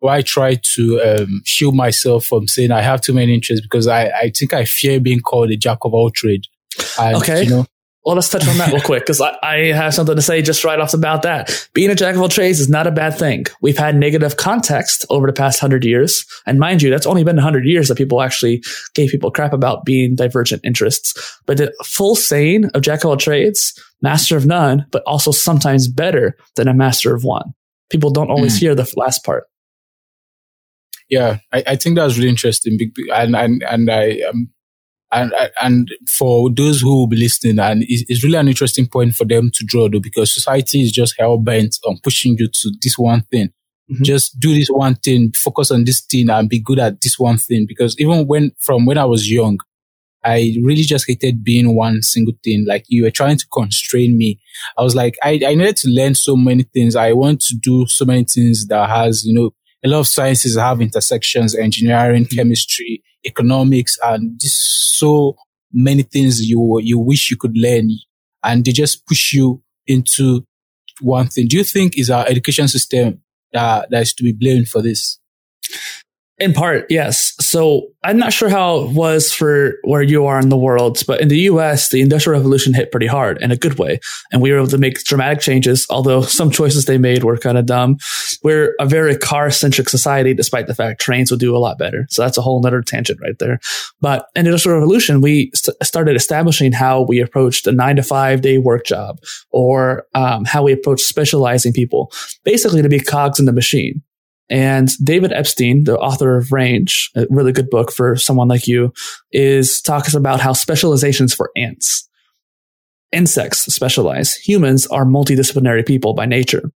why 0.00 0.18
I 0.18 0.22
try 0.22 0.54
to 0.54 1.00
um, 1.02 1.42
shield 1.44 1.74
myself 1.74 2.26
from 2.26 2.48
saying 2.48 2.70
I 2.70 2.82
have 2.82 3.00
too 3.00 3.12
many 3.12 3.34
interests 3.34 3.64
because 3.64 3.86
I, 3.86 4.08
I 4.08 4.32
think 4.34 4.52
I 4.52 4.64
fear 4.64 5.00
being 5.00 5.20
called 5.20 5.50
a 5.50 5.56
jack 5.56 5.78
of 5.82 5.94
all 5.94 6.10
trades. 6.10 6.48
okay. 6.98 7.44
You 7.44 7.50
know, 7.50 7.66
well, 8.06 8.14
let's 8.14 8.28
touch 8.28 8.46
on 8.46 8.56
that 8.58 8.72
real 8.72 8.80
quick 8.80 9.02
because 9.02 9.20
I, 9.20 9.36
I, 9.42 9.56
have 9.72 9.92
something 9.92 10.14
to 10.14 10.22
say 10.22 10.40
just 10.40 10.62
right 10.62 10.78
off 10.78 10.94
about 10.94 11.22
that. 11.22 11.68
Being 11.74 11.90
a 11.90 11.94
jack 11.96 12.14
of 12.14 12.20
all 12.20 12.28
trades 12.28 12.60
is 12.60 12.68
not 12.68 12.86
a 12.86 12.92
bad 12.92 13.18
thing. 13.18 13.46
We've 13.60 13.76
had 13.76 13.96
negative 13.96 14.36
context 14.36 15.04
over 15.10 15.26
the 15.26 15.32
past 15.32 15.58
hundred 15.58 15.84
years. 15.84 16.24
And 16.46 16.60
mind 16.60 16.82
you, 16.82 16.90
that's 16.90 17.04
only 17.04 17.24
been 17.24 17.36
hundred 17.36 17.66
years 17.66 17.88
that 17.88 17.98
people 17.98 18.22
actually 18.22 18.62
gave 18.94 19.10
people 19.10 19.32
crap 19.32 19.52
about 19.52 19.84
being 19.84 20.14
divergent 20.14 20.62
interests. 20.64 21.40
But 21.46 21.56
the 21.56 21.74
full 21.84 22.14
saying 22.14 22.66
of 22.74 22.82
jack 22.82 23.02
of 23.02 23.10
all 23.10 23.16
trades 23.16 23.74
master 24.02 24.36
of 24.36 24.46
none, 24.46 24.86
but 24.92 25.02
also 25.04 25.32
sometimes 25.32 25.88
better 25.88 26.36
than 26.54 26.68
a 26.68 26.74
master 26.74 27.12
of 27.12 27.24
one. 27.24 27.54
People 27.90 28.10
don't 28.10 28.30
always 28.30 28.56
mm. 28.56 28.60
hear 28.60 28.74
the 28.76 28.88
last 28.96 29.24
part. 29.24 29.46
Yeah, 31.08 31.38
I, 31.52 31.64
I 31.66 31.76
think 31.76 31.96
that's 31.96 32.16
really 32.16 32.28
interesting, 32.28 32.78
and 33.12 33.34
and 33.34 33.64
and 33.64 33.90
I 33.90 34.20
um, 34.28 34.50
and 35.12 35.32
and 35.62 35.90
for 36.08 36.50
those 36.50 36.80
who 36.80 36.96
will 36.96 37.06
be 37.06 37.16
listening, 37.16 37.58
and 37.58 37.84
it's 37.88 38.24
really 38.24 38.38
an 38.38 38.48
interesting 38.48 38.86
point 38.86 39.14
for 39.14 39.24
them 39.24 39.50
to 39.54 39.64
draw, 39.64 39.88
though, 39.88 40.00
because 40.00 40.32
society 40.32 40.82
is 40.82 40.92
just 40.92 41.14
hell 41.18 41.38
bent 41.38 41.78
on 41.86 41.98
pushing 42.02 42.36
you 42.38 42.48
to 42.48 42.72
this 42.82 42.98
one 42.98 43.22
thing. 43.30 43.50
Mm-hmm. 43.90 44.02
Just 44.02 44.40
do 44.40 44.52
this 44.52 44.68
one 44.68 44.96
thing, 44.96 45.32
focus 45.32 45.70
on 45.70 45.84
this 45.84 46.00
thing, 46.00 46.28
and 46.28 46.48
be 46.48 46.58
good 46.58 46.80
at 46.80 47.00
this 47.02 47.18
one 47.18 47.38
thing. 47.38 47.66
Because 47.68 47.94
even 48.00 48.26
when 48.26 48.50
from 48.58 48.84
when 48.84 48.98
I 48.98 49.04
was 49.04 49.30
young, 49.30 49.58
I 50.24 50.56
really 50.64 50.82
just 50.82 51.06
hated 51.06 51.44
being 51.44 51.76
one 51.76 52.02
single 52.02 52.34
thing. 52.42 52.64
Like 52.66 52.84
you 52.88 53.04
were 53.04 53.12
trying 53.12 53.38
to 53.38 53.46
constrain 53.52 54.18
me. 54.18 54.40
I 54.76 54.82
was 54.82 54.96
like, 54.96 55.16
I, 55.22 55.40
I 55.46 55.54
needed 55.54 55.76
to 55.78 55.88
learn 55.88 56.16
so 56.16 56.36
many 56.36 56.64
things. 56.64 56.96
I 56.96 57.12
want 57.12 57.40
to 57.42 57.54
do 57.54 57.86
so 57.86 58.04
many 58.04 58.24
things 58.24 58.66
that 58.66 58.88
has, 58.88 59.24
you 59.24 59.32
know, 59.32 59.52
a 59.86 59.88
lot 59.88 60.00
of 60.00 60.08
sciences 60.08 60.56
have 60.56 60.80
intersections, 60.80 61.54
engineering, 61.54 62.24
mm-hmm. 62.24 62.36
chemistry, 62.36 63.02
economics, 63.24 63.96
and 64.02 64.38
just 64.40 64.98
so 64.98 65.36
many 65.72 66.02
things 66.02 66.40
you, 66.40 66.80
you 66.82 66.98
wish 66.98 67.30
you 67.30 67.36
could 67.36 67.56
learn. 67.56 67.90
And 68.42 68.64
they 68.64 68.72
just 68.72 69.06
push 69.06 69.32
you 69.32 69.62
into 69.86 70.44
one 71.00 71.28
thing. 71.28 71.46
Do 71.46 71.56
you 71.56 71.64
think 71.64 71.96
is 71.96 72.10
our 72.10 72.26
education 72.26 72.66
system 72.66 73.22
that, 73.52 73.88
that 73.90 74.02
is 74.02 74.12
to 74.14 74.24
be 74.24 74.32
blamed 74.32 74.68
for 74.68 74.82
this? 74.82 75.20
In 76.38 76.52
part, 76.52 76.84
yes. 76.90 77.34
So 77.40 77.88
I'm 78.04 78.18
not 78.18 78.30
sure 78.30 78.50
how 78.50 78.80
it 78.80 78.90
was 78.90 79.32
for 79.32 79.76
where 79.84 80.02
you 80.02 80.26
are 80.26 80.38
in 80.38 80.50
the 80.50 80.56
world, 80.56 81.02
but 81.06 81.22
in 81.22 81.28
the 81.28 81.38
US, 81.40 81.88
the 81.88 82.02
industrial 82.02 82.38
revolution 82.38 82.74
hit 82.74 82.90
pretty 82.90 83.06
hard 83.06 83.40
in 83.40 83.50
a 83.50 83.56
good 83.56 83.78
way. 83.78 84.00
And 84.30 84.42
we 84.42 84.52
were 84.52 84.58
able 84.58 84.68
to 84.68 84.76
make 84.76 85.02
dramatic 85.04 85.40
changes, 85.40 85.86
although 85.88 86.20
some 86.38 86.50
choices 86.50 86.84
they 86.84 86.98
made 86.98 87.24
were 87.24 87.38
kind 87.38 87.56
of 87.56 87.64
dumb. 87.64 87.96
We're 88.42 88.74
a 88.78 88.84
very 88.84 89.16
car 89.16 89.50
centric 89.50 89.88
society, 89.88 90.34
despite 90.34 90.66
the 90.66 90.74
fact 90.74 91.00
trains 91.00 91.30
would 91.30 91.40
do 91.40 91.56
a 91.56 91.58
lot 91.58 91.78
better. 91.78 92.06
So 92.10 92.20
that's 92.20 92.36
a 92.36 92.42
whole 92.42 92.60
nother 92.60 92.82
tangent 92.82 93.18
right 93.22 93.38
there. 93.38 93.58
But 94.02 94.26
in 94.34 94.44
the 94.44 94.50
industrial 94.50 94.78
revolution, 94.78 95.22
we 95.22 95.50
st- 95.54 95.76
started 95.82 96.16
establishing 96.16 96.72
how 96.72 97.02
we 97.02 97.20
approached 97.20 97.66
a 97.66 97.72
nine 97.72 97.96
to 97.96 98.02
five 98.02 98.42
day 98.42 98.58
work 98.58 98.84
job 98.84 99.20
or 99.52 100.04
um, 100.14 100.44
how 100.44 100.62
we 100.62 100.72
approached 100.72 101.06
specializing 101.06 101.72
people, 101.72 102.12
basically 102.44 102.82
to 102.82 102.90
be 102.90 103.00
cogs 103.00 103.40
in 103.40 103.46
the 103.46 103.52
machine. 103.52 104.02
And 104.48 104.88
David 105.04 105.32
Epstein, 105.32 105.84
the 105.84 105.98
author 105.98 106.36
of 106.36 106.52
Range, 106.52 107.10
a 107.16 107.26
really 107.30 107.52
good 107.52 107.68
book 107.68 107.90
for 107.90 108.16
someone 108.16 108.48
like 108.48 108.68
you, 108.68 108.92
is 109.32 109.82
talking 109.82 110.16
about 110.16 110.40
how 110.40 110.52
specializations 110.52 111.34
for 111.34 111.50
ants. 111.56 112.08
Insects 113.12 113.72
specialize. 113.72 114.34
Humans 114.34 114.86
are 114.88 115.04
multidisciplinary 115.04 115.86
people 115.86 116.14
by 116.14 116.26
nature. 116.26 116.70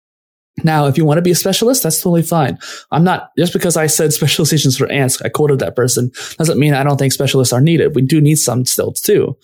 Now, 0.63 0.87
if 0.87 0.97
you 0.97 1.05
want 1.05 1.19
to 1.19 1.21
be 1.23 1.31
a 1.31 1.35
specialist, 1.35 1.83
that's 1.83 2.01
totally 2.01 2.23
fine. 2.23 2.57
I'm 2.91 3.03
not, 3.03 3.29
just 3.37 3.53
because 3.53 3.77
I 3.77 3.87
said 3.87 4.13
specializations 4.13 4.77
for 4.77 4.91
ants, 4.91 5.21
I 5.21 5.29
quoted 5.29 5.59
that 5.59 5.75
person, 5.75 6.11
doesn't 6.37 6.59
mean 6.59 6.73
I 6.73 6.83
don't 6.83 6.97
think 6.97 7.13
specialists 7.13 7.53
are 7.53 7.61
needed. 7.61 7.95
We 7.95 8.01
do 8.01 8.21
need 8.21 8.37
some 8.37 8.65
still 8.65 8.93
too. 8.93 9.37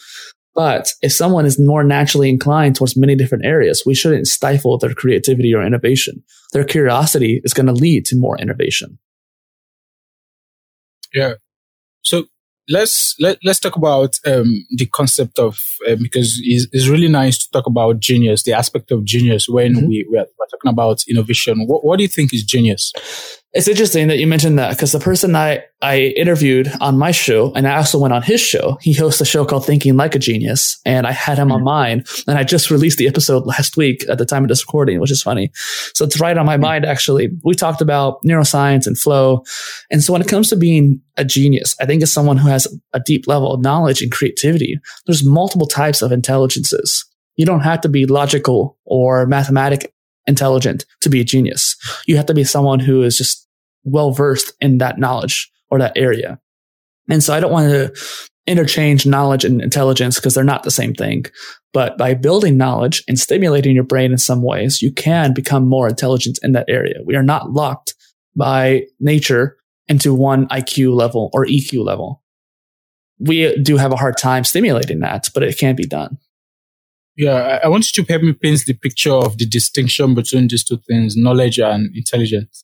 But 0.55 0.93
if 1.01 1.11
someone 1.11 1.45
is 1.45 1.59
more 1.59 1.83
naturally 1.83 2.29
inclined 2.29 2.75
towards 2.75 2.95
many 2.95 3.15
different 3.15 3.45
areas, 3.45 3.83
we 3.85 3.95
shouldn't 3.95 4.27
stifle 4.27 4.77
their 4.77 4.93
creativity 4.93 5.53
or 5.53 5.65
innovation. 5.65 6.23
Their 6.53 6.63
curiosity 6.63 7.41
is 7.43 7.53
going 7.53 7.65
to 7.65 7.73
lead 7.73 8.05
to 8.05 8.15
more 8.15 8.39
innovation. 8.39 8.99
Yeah. 11.13 11.33
So 12.03 12.25
let's 12.69 13.15
let, 13.19 13.37
let's 13.43 13.59
talk 13.59 13.75
about 13.75 14.19
um, 14.25 14.65
the 14.77 14.85
concept 14.85 15.39
of 15.39 15.59
uh, 15.87 15.95
because 15.95 16.39
it's, 16.43 16.67
it's, 16.71 16.87
really 16.87 17.07
nice 17.07 17.37
to 17.37 17.49
talk 17.51 17.67
about 17.67 17.99
genius, 17.99 18.43
the 18.43 18.53
aspect 18.53 18.91
of 18.91 19.03
genius 19.03 19.47
when 19.47 19.75
mm-hmm. 19.75 19.87
we, 19.87 20.05
we're, 20.09 20.19
we're, 20.19 20.47
talking 20.51 20.69
about 20.69 21.03
innovation. 21.07 21.65
What, 21.67 21.83
what 21.83 21.97
do 21.97 22.03
you 22.03 22.09
think 22.09 22.33
is 22.33 22.43
genius? 22.43 22.93
It's 23.53 23.67
interesting 23.67 24.07
that 24.07 24.17
you 24.17 24.25
mentioned 24.25 24.57
that 24.57 24.71
because 24.71 24.91
the 24.91 24.99
person 24.99 25.35
I, 25.35 25.63
I 25.79 25.99
interviewed 26.17 26.71
on 26.81 26.97
my 26.97 27.11
show, 27.11 27.53
and 27.53 27.67
I 27.67 27.77
also 27.77 27.99
went 27.99 28.11
on 28.11 28.23
his 28.23 28.41
show, 28.41 28.79
he 28.81 28.93
hosts 28.93 29.21
a 29.21 29.25
show 29.25 29.45
called 29.45 29.63
Thinking 29.63 29.95
Like 29.95 30.15
a 30.15 30.19
Genius, 30.19 30.79
and 30.85 31.05
I 31.05 31.11
had 31.11 31.37
him 31.37 31.49
mm-hmm. 31.49 31.57
on 31.57 31.63
mine. 31.63 32.03
And 32.27 32.39
I 32.39 32.43
just 32.43 32.71
released 32.71 32.97
the 32.97 33.07
episode 33.07 33.45
last 33.45 33.77
week 33.77 34.09
at 34.09 34.17
the 34.17 34.25
time 34.25 34.43
of 34.43 34.49
this 34.49 34.63
recording, 34.63 34.99
which 34.99 35.11
is 35.11 35.21
funny. 35.21 35.51
So 35.93 36.03
it's 36.03 36.19
right 36.19 36.35
on 36.35 36.47
my 36.47 36.55
mm-hmm. 36.55 36.63
mind, 36.63 36.85
actually. 36.85 37.29
We 37.43 37.53
talked 37.53 37.81
about 37.81 38.23
neuroscience 38.23 38.87
and 38.87 38.97
flow. 38.97 39.43
And 39.91 40.03
so 40.03 40.13
when 40.13 40.23
it 40.23 40.27
comes 40.27 40.49
to 40.49 40.55
being 40.55 41.01
a 41.17 41.23
genius, 41.23 41.75
I 41.79 41.85
think 41.85 42.01
it's 42.01 42.11
someone 42.11 42.37
who 42.37 42.49
has 42.49 42.67
a 42.93 42.99
deep 42.99 43.27
level 43.27 43.53
of 43.53 43.61
knowledge 43.61 44.01
and 44.01 44.11
creativity. 44.11 44.79
There's 45.05 45.23
multiple 45.23 45.67
types 45.67 46.01
of 46.01 46.11
intelligences. 46.11 47.05
You 47.35 47.45
don't 47.45 47.61
have 47.61 47.81
to 47.81 47.89
be 47.89 48.07
logical 48.07 48.79
or 48.85 49.27
mathematic 49.27 49.93
intelligent 50.25 50.85
to 51.01 51.09
be 51.09 51.19
a 51.19 51.23
genius. 51.23 51.75
You 52.07 52.17
have 52.17 52.25
to 52.27 52.33
be 52.33 52.43
someone 52.43 52.79
who 52.79 53.03
is 53.03 53.17
just 53.17 53.42
well 53.83 54.11
versed 54.11 54.53
in 54.61 54.77
that 54.79 54.97
knowledge 54.97 55.51
or 55.69 55.79
that 55.79 55.93
area. 55.95 56.39
And 57.09 57.23
so 57.23 57.33
I 57.33 57.39
don't 57.39 57.51
want 57.51 57.69
to 57.69 57.93
interchange 58.45 59.05
knowledge 59.05 59.45
and 59.45 59.61
intelligence 59.61 60.15
because 60.15 60.33
they're 60.33 60.43
not 60.43 60.63
the 60.63 60.71
same 60.71 60.93
thing. 60.93 61.25
But 61.73 61.97
by 61.97 62.13
building 62.13 62.57
knowledge 62.57 63.03
and 63.07 63.17
stimulating 63.17 63.73
your 63.73 63.83
brain 63.83 64.11
in 64.11 64.17
some 64.17 64.43
ways, 64.43 64.81
you 64.81 64.91
can 64.91 65.33
become 65.33 65.67
more 65.67 65.87
intelligent 65.87 66.39
in 66.43 66.51
that 66.51 66.69
area. 66.69 66.99
We 67.03 67.15
are 67.15 67.23
not 67.23 67.51
locked 67.51 67.95
by 68.35 68.85
nature 68.99 69.57
into 69.87 70.13
one 70.13 70.47
IQ 70.47 70.95
level 70.95 71.29
or 71.33 71.45
EQ 71.45 71.83
level. 71.83 72.21
We 73.19 73.55
do 73.61 73.77
have 73.77 73.91
a 73.91 73.97
hard 73.97 74.17
time 74.17 74.43
stimulating 74.43 74.99
that, 74.99 75.29
but 75.33 75.43
it 75.43 75.57
can 75.57 75.75
be 75.75 75.85
done. 75.85 76.17
Yeah, 77.15 77.59
I 77.63 77.67
want 77.67 77.85
you 77.95 78.03
to 78.03 78.11
help 78.11 78.23
me 78.23 78.33
paint 78.33 78.65
the 78.65 78.73
picture 78.73 79.13
of 79.13 79.37
the 79.37 79.45
distinction 79.45 80.15
between 80.15 80.47
these 80.47 80.63
two 80.63 80.77
things, 80.77 81.15
knowledge 81.15 81.59
and 81.59 81.95
intelligence. 81.95 82.63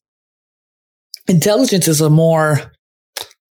Intelligence 1.30 1.88
is 1.88 2.02
a 2.02 2.10
more 2.10 2.72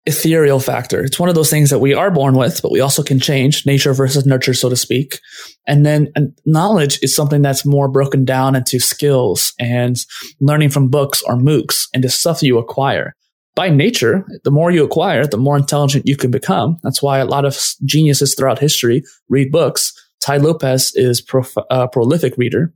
ethereal 0.06 0.60
factor. 0.60 1.04
It's 1.04 1.20
one 1.20 1.30
of 1.30 1.34
those 1.34 1.50
things 1.50 1.72
that 1.72 1.80
we 1.80 1.96
are 1.96 2.12
born 2.12 2.36
with, 2.36 2.62
but 2.62 2.72
we 2.72 2.82
also 2.82 3.02
can 3.02 3.20
change 3.20 3.66
nature 3.66 3.94
versus 3.94 4.28
nurture, 4.28 4.54
so 4.54 4.70
to 4.70 4.76
speak. 4.76 5.18
And 5.66 5.84
then 5.84 6.10
and 6.16 6.38
knowledge 6.46 7.00
is 7.02 7.16
something 7.16 7.42
that's 7.42 7.66
more 7.66 7.88
broken 7.88 8.26
down 8.26 8.56
into 8.56 8.80
skills 8.80 9.54
and 9.60 9.98
learning 10.40 10.70
from 10.70 10.90
books 10.90 11.24
or 11.24 11.36
MOOCs 11.36 11.88
and 11.96 12.04
the 12.04 12.10
stuff 12.10 12.44
you 12.44 12.60
acquire. 12.60 13.16
By 13.56 13.70
nature, 13.70 14.24
the 14.44 14.52
more 14.52 14.70
you 14.70 14.84
acquire, 14.84 15.26
the 15.26 15.38
more 15.38 15.58
intelligent 15.58 16.08
you 16.08 16.16
can 16.16 16.30
become. 16.30 16.78
That's 16.84 17.02
why 17.02 17.18
a 17.18 17.26
lot 17.26 17.44
of 17.44 17.58
geniuses 17.86 18.36
throughout 18.36 18.60
history 18.60 19.04
read 19.30 19.52
books 19.52 19.94
Tai 20.22 20.38
Lopez 20.38 20.92
is 20.94 21.22
prof- 21.22 21.58
a 21.72 21.88
prolific 21.88 22.38
reader. 22.38 22.72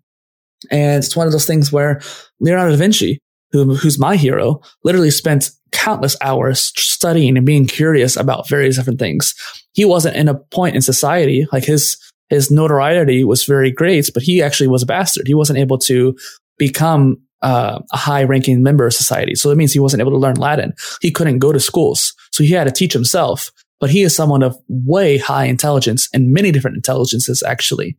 And 0.71 1.03
it's 1.03 1.15
one 1.15 1.27
of 1.27 1.33
those 1.33 1.45
things 1.45 1.71
where 1.71 2.01
Leonardo 2.39 2.71
da 2.71 2.77
Vinci, 2.77 3.19
who, 3.51 3.75
who's 3.75 3.99
my 3.99 4.15
hero, 4.15 4.61
literally 4.83 5.11
spent 5.11 5.51
countless 5.71 6.15
hours 6.21 6.71
studying 6.77 7.37
and 7.37 7.45
being 7.45 7.65
curious 7.65 8.15
about 8.15 8.47
various 8.47 8.75
different 8.75 8.99
things. 8.99 9.35
He 9.73 9.85
wasn't 9.85 10.15
in 10.15 10.27
a 10.27 10.35
point 10.35 10.75
in 10.75 10.81
society, 10.81 11.47
like 11.51 11.65
his, 11.65 11.97
his 12.29 12.51
notoriety 12.51 13.23
was 13.23 13.45
very 13.45 13.71
great, 13.71 14.09
but 14.13 14.23
he 14.23 14.41
actually 14.41 14.67
was 14.67 14.83
a 14.83 14.87
bastard. 14.87 15.27
He 15.27 15.35
wasn't 15.35 15.59
able 15.59 15.77
to 15.79 16.17
become 16.57 17.17
uh, 17.41 17.79
a 17.91 17.97
high 17.97 18.23
ranking 18.23 18.63
member 18.63 18.85
of 18.85 18.93
society. 18.93 19.35
So 19.35 19.51
it 19.51 19.57
means 19.57 19.71
he 19.71 19.79
wasn't 19.79 20.01
able 20.01 20.11
to 20.11 20.17
learn 20.17 20.35
Latin. 20.35 20.73
He 21.01 21.11
couldn't 21.11 21.39
go 21.39 21.51
to 21.51 21.59
schools. 21.59 22.13
So 22.31 22.43
he 22.43 22.51
had 22.51 22.65
to 22.65 22.71
teach 22.71 22.93
himself 22.93 23.51
but 23.79 23.89
he 23.89 24.03
is 24.03 24.15
someone 24.15 24.43
of 24.43 24.57
way 24.67 25.17
high 25.17 25.45
intelligence 25.45 26.09
and 26.13 26.33
many 26.33 26.51
different 26.51 26.77
intelligences 26.77 27.43
actually 27.43 27.97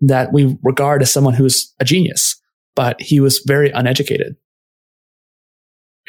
that 0.00 0.32
we 0.32 0.56
regard 0.62 1.02
as 1.02 1.12
someone 1.12 1.34
who's 1.34 1.72
a 1.78 1.84
genius, 1.84 2.40
but 2.74 3.00
he 3.00 3.20
was 3.20 3.42
very 3.46 3.70
uneducated. 3.70 4.36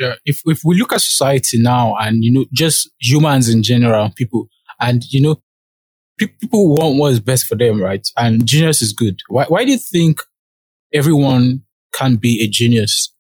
Yeah. 0.02 0.16
If, 0.26 0.42
if 0.46 0.62
we 0.66 0.78
look 0.78 0.94
at 0.94 1.02
society 1.02 1.62
now 1.62 1.96
and, 1.96 2.24
you 2.24 2.32
know, 2.32 2.46
just 2.52 2.90
humans 3.00 3.50
in 3.50 3.62
general, 3.62 4.10
people, 4.16 4.48
and, 4.80 5.04
you 5.12 5.22
know, 5.22 5.42
people 6.18 6.76
want 6.76 6.98
what 6.98 7.14
is 7.14 7.20
best 7.20 7.46
for 7.46 7.56
them, 7.56 7.80
right? 7.80 8.08
And 8.18 8.46
genius 8.46 8.82
is 8.82 8.94
good. 8.94 9.20
Why, 9.28 9.46
why 9.46 9.64
do 9.64 9.72
you 9.72 9.78
think 9.78 10.22
everyone 10.92 11.64
can 11.94 12.16
be 12.16 12.44
a 12.44 12.48
genius 12.48 13.14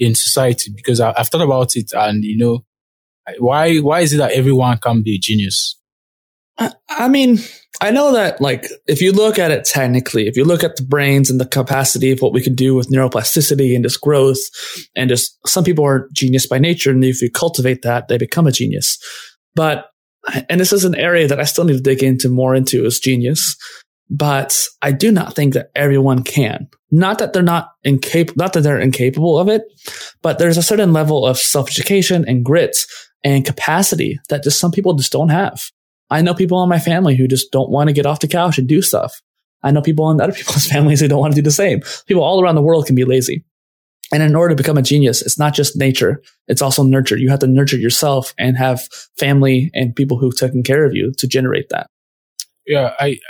in 0.00 0.16
society? 0.16 0.72
Because 0.74 1.00
I, 1.00 1.14
have 1.16 1.28
thought 1.28 1.42
about 1.42 1.76
it 1.76 1.92
and, 1.94 2.24
you 2.24 2.36
know, 2.36 2.64
why 3.38 3.78
why 3.78 4.00
is 4.00 4.12
it 4.12 4.16
that 4.16 4.32
everyone 4.32 4.78
can 4.78 5.02
be 5.02 5.14
a 5.14 5.18
genius? 5.18 5.79
I 6.90 7.08
mean, 7.08 7.38
I 7.80 7.90
know 7.90 8.12
that 8.12 8.40
like 8.40 8.66
if 8.86 9.00
you 9.00 9.12
look 9.12 9.38
at 9.38 9.50
it 9.50 9.64
technically, 9.64 10.26
if 10.26 10.36
you 10.36 10.44
look 10.44 10.62
at 10.62 10.76
the 10.76 10.82
brains 10.82 11.30
and 11.30 11.40
the 11.40 11.46
capacity 11.46 12.10
of 12.10 12.20
what 12.20 12.32
we 12.32 12.42
can 12.42 12.54
do 12.54 12.74
with 12.74 12.90
neuroplasticity 12.90 13.74
and 13.74 13.84
just 13.84 14.00
growth, 14.00 14.38
and 14.94 15.08
just 15.08 15.38
some 15.46 15.64
people 15.64 15.84
are 15.84 16.08
genius 16.12 16.46
by 16.46 16.58
nature, 16.58 16.90
and 16.90 17.04
if 17.04 17.22
you 17.22 17.30
cultivate 17.30 17.82
that, 17.82 18.08
they 18.08 18.18
become 18.18 18.46
a 18.46 18.52
genius. 18.52 18.98
But 19.54 19.86
and 20.48 20.60
this 20.60 20.72
is 20.72 20.84
an 20.84 20.94
area 20.94 21.26
that 21.28 21.40
I 21.40 21.44
still 21.44 21.64
need 21.64 21.76
to 21.76 21.80
dig 21.80 22.02
into 22.02 22.28
more 22.28 22.54
into 22.54 22.84
is 22.84 23.00
genius. 23.00 23.56
But 24.10 24.66
I 24.82 24.90
do 24.92 25.12
not 25.12 25.34
think 25.34 25.54
that 25.54 25.70
everyone 25.76 26.24
can. 26.24 26.68
Not 26.90 27.18
that 27.20 27.32
they're 27.32 27.42
not 27.42 27.68
incapable, 27.84 28.34
not 28.36 28.52
that 28.52 28.62
they're 28.62 28.80
incapable 28.80 29.38
of 29.38 29.48
it, 29.48 29.62
but 30.20 30.38
there's 30.38 30.56
a 30.56 30.62
certain 30.62 30.92
level 30.92 31.24
of 31.24 31.38
self 31.38 31.70
education 31.70 32.24
and 32.26 32.44
grit 32.44 32.84
and 33.24 33.46
capacity 33.46 34.18
that 34.28 34.42
just 34.42 34.58
some 34.58 34.72
people 34.72 34.94
just 34.94 35.12
don't 35.12 35.28
have. 35.28 35.70
I 36.10 36.22
know 36.22 36.34
people 36.34 36.62
in 36.62 36.68
my 36.68 36.78
family 36.78 37.16
who 37.16 37.28
just 37.28 37.52
don't 37.52 37.70
want 37.70 37.88
to 37.88 37.94
get 37.94 38.06
off 38.06 38.20
the 38.20 38.28
couch 38.28 38.58
and 38.58 38.68
do 38.68 38.82
stuff. 38.82 39.20
I 39.62 39.70
know 39.70 39.82
people 39.82 40.10
in 40.10 40.20
other 40.20 40.32
people's 40.40 40.66
families 40.66 41.00
who 41.00 41.08
don't 41.08 41.20
want 41.20 41.34
to 41.34 41.40
do 41.40 41.44
the 41.44 41.50
same. 41.50 41.80
People 42.06 42.22
all 42.22 42.42
around 42.42 42.54
the 42.54 42.62
world 42.62 42.86
can 42.86 42.96
be 42.96 43.04
lazy. 43.04 43.44
And 44.12 44.22
in 44.22 44.34
order 44.34 44.54
to 44.54 44.60
become 44.60 44.76
a 44.76 44.82
genius, 44.82 45.22
it's 45.22 45.38
not 45.38 45.54
just 45.54 45.76
nature. 45.76 46.20
It's 46.48 46.62
also 46.62 46.82
nurture. 46.82 47.16
You 47.16 47.30
have 47.30 47.38
to 47.40 47.46
nurture 47.46 47.78
yourself 47.78 48.34
and 48.38 48.56
have 48.56 48.80
family 49.16 49.70
and 49.72 49.94
people 49.94 50.18
who've 50.18 50.36
taken 50.36 50.64
care 50.64 50.84
of 50.84 50.94
you 50.94 51.12
to 51.18 51.28
generate 51.28 51.68
that. 51.68 51.86
Yeah. 52.66 52.94
I, 52.98 53.20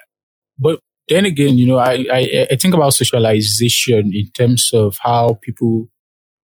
but 0.59 0.81
then 1.09 1.27
again, 1.27 1.59
you 1.59 1.67
know, 1.67 1.77
I, 1.77 2.07
I, 2.11 2.47
I 2.51 2.57
think 2.57 2.73
about 2.73 2.95
socialization 2.95 4.11
in 4.15 4.31
terms 4.35 4.71
of 4.73 4.97
how 5.03 5.39
people 5.43 5.89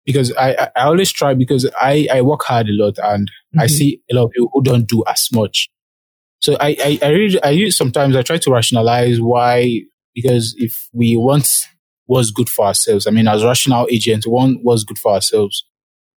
because 0.06 0.34
I, 0.36 0.70
I 0.76 0.84
always 0.84 1.12
try 1.12 1.34
because 1.34 1.70
I, 1.80 2.08
I 2.12 2.22
work 2.22 2.44
hard 2.44 2.68
a 2.68 2.74
lot 2.74 2.98
and 2.98 3.28
mm-hmm. 3.28 3.60
I 3.60 3.68
see 3.68 4.02
a 4.12 4.16
lot 4.16 4.26
of 4.26 4.32
people 4.32 4.50
who 4.54 4.64
don't 4.64 4.88
do 4.88 5.04
as 5.08 5.30
much. 5.32 5.70
So 6.44 6.58
I, 6.60 6.76
I, 6.84 7.00
I 7.02 7.10
really, 7.12 7.42
I 7.42 7.52
use 7.52 7.78
sometimes 7.78 8.18
I 8.18 8.22
try 8.22 8.38
to 8.38 8.52
rationalize 8.52 9.22
why, 9.22 9.80
because 10.14 10.54
if 10.58 10.90
we 10.92 11.16
want 11.16 11.66
what's 12.06 12.32
good 12.32 12.50
for 12.50 12.66
ourselves, 12.66 13.08
I 13.08 13.12
mean, 13.12 13.30
as 13.30 13.46
rational 13.46 13.88
agents, 13.90 14.28
want 14.28 14.60
what's 14.62 14.84
good 14.84 15.00
for 15.00 15.14
ourselves. 15.14 15.66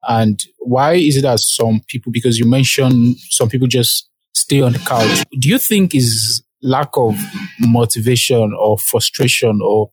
And 0.08 0.44
why 0.58 0.94
is 0.94 1.16
it 1.16 1.22
that 1.22 1.38
some 1.38 1.80
people, 1.86 2.10
because 2.10 2.40
you 2.40 2.50
mentioned 2.50 3.18
some 3.30 3.48
people 3.48 3.68
just 3.68 4.10
stay 4.34 4.60
on 4.60 4.72
the 4.72 4.80
couch, 4.80 5.22
do 5.38 5.48
you 5.48 5.58
think 5.58 5.94
is 5.94 6.42
lack 6.60 6.90
of 6.96 7.16
motivation 7.60 8.52
or 8.58 8.78
frustration 8.78 9.60
or 9.62 9.92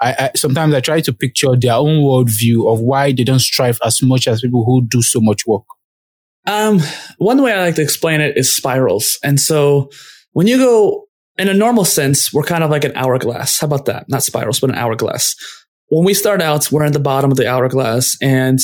I, 0.00 0.12
I, 0.12 0.30
sometimes 0.34 0.74
I 0.74 0.80
try 0.80 1.00
to 1.02 1.12
picture 1.12 1.56
their 1.56 1.74
own 1.74 1.98
worldview 1.98 2.72
of 2.72 2.80
why 2.80 3.12
they 3.12 3.24
don't 3.24 3.40
strive 3.40 3.78
as 3.84 4.00
much 4.00 4.28
as 4.28 4.40
people 4.40 4.64
who 4.64 4.86
do 4.86 5.02
so 5.02 5.20
much 5.20 5.44
work. 5.46 5.64
Um, 6.48 6.80
one 7.18 7.42
way 7.42 7.52
I 7.52 7.60
like 7.60 7.74
to 7.74 7.82
explain 7.82 8.22
it 8.22 8.38
is 8.38 8.50
spirals. 8.50 9.18
And 9.22 9.38
so 9.38 9.90
when 10.32 10.46
you 10.46 10.56
go 10.56 11.06
in 11.36 11.48
a 11.48 11.54
normal 11.54 11.84
sense, 11.84 12.32
we're 12.32 12.42
kind 12.42 12.64
of 12.64 12.70
like 12.70 12.84
an 12.84 12.96
hourglass. 12.96 13.60
How 13.60 13.66
about 13.66 13.84
that? 13.84 14.08
Not 14.08 14.22
spirals, 14.22 14.58
but 14.58 14.70
an 14.70 14.76
hourglass. 14.76 15.36
When 15.88 16.06
we 16.06 16.14
start 16.14 16.40
out, 16.40 16.72
we're 16.72 16.84
at 16.84 16.94
the 16.94 17.00
bottom 17.00 17.30
of 17.30 17.36
the 17.36 17.46
hourglass 17.46 18.16
and 18.22 18.58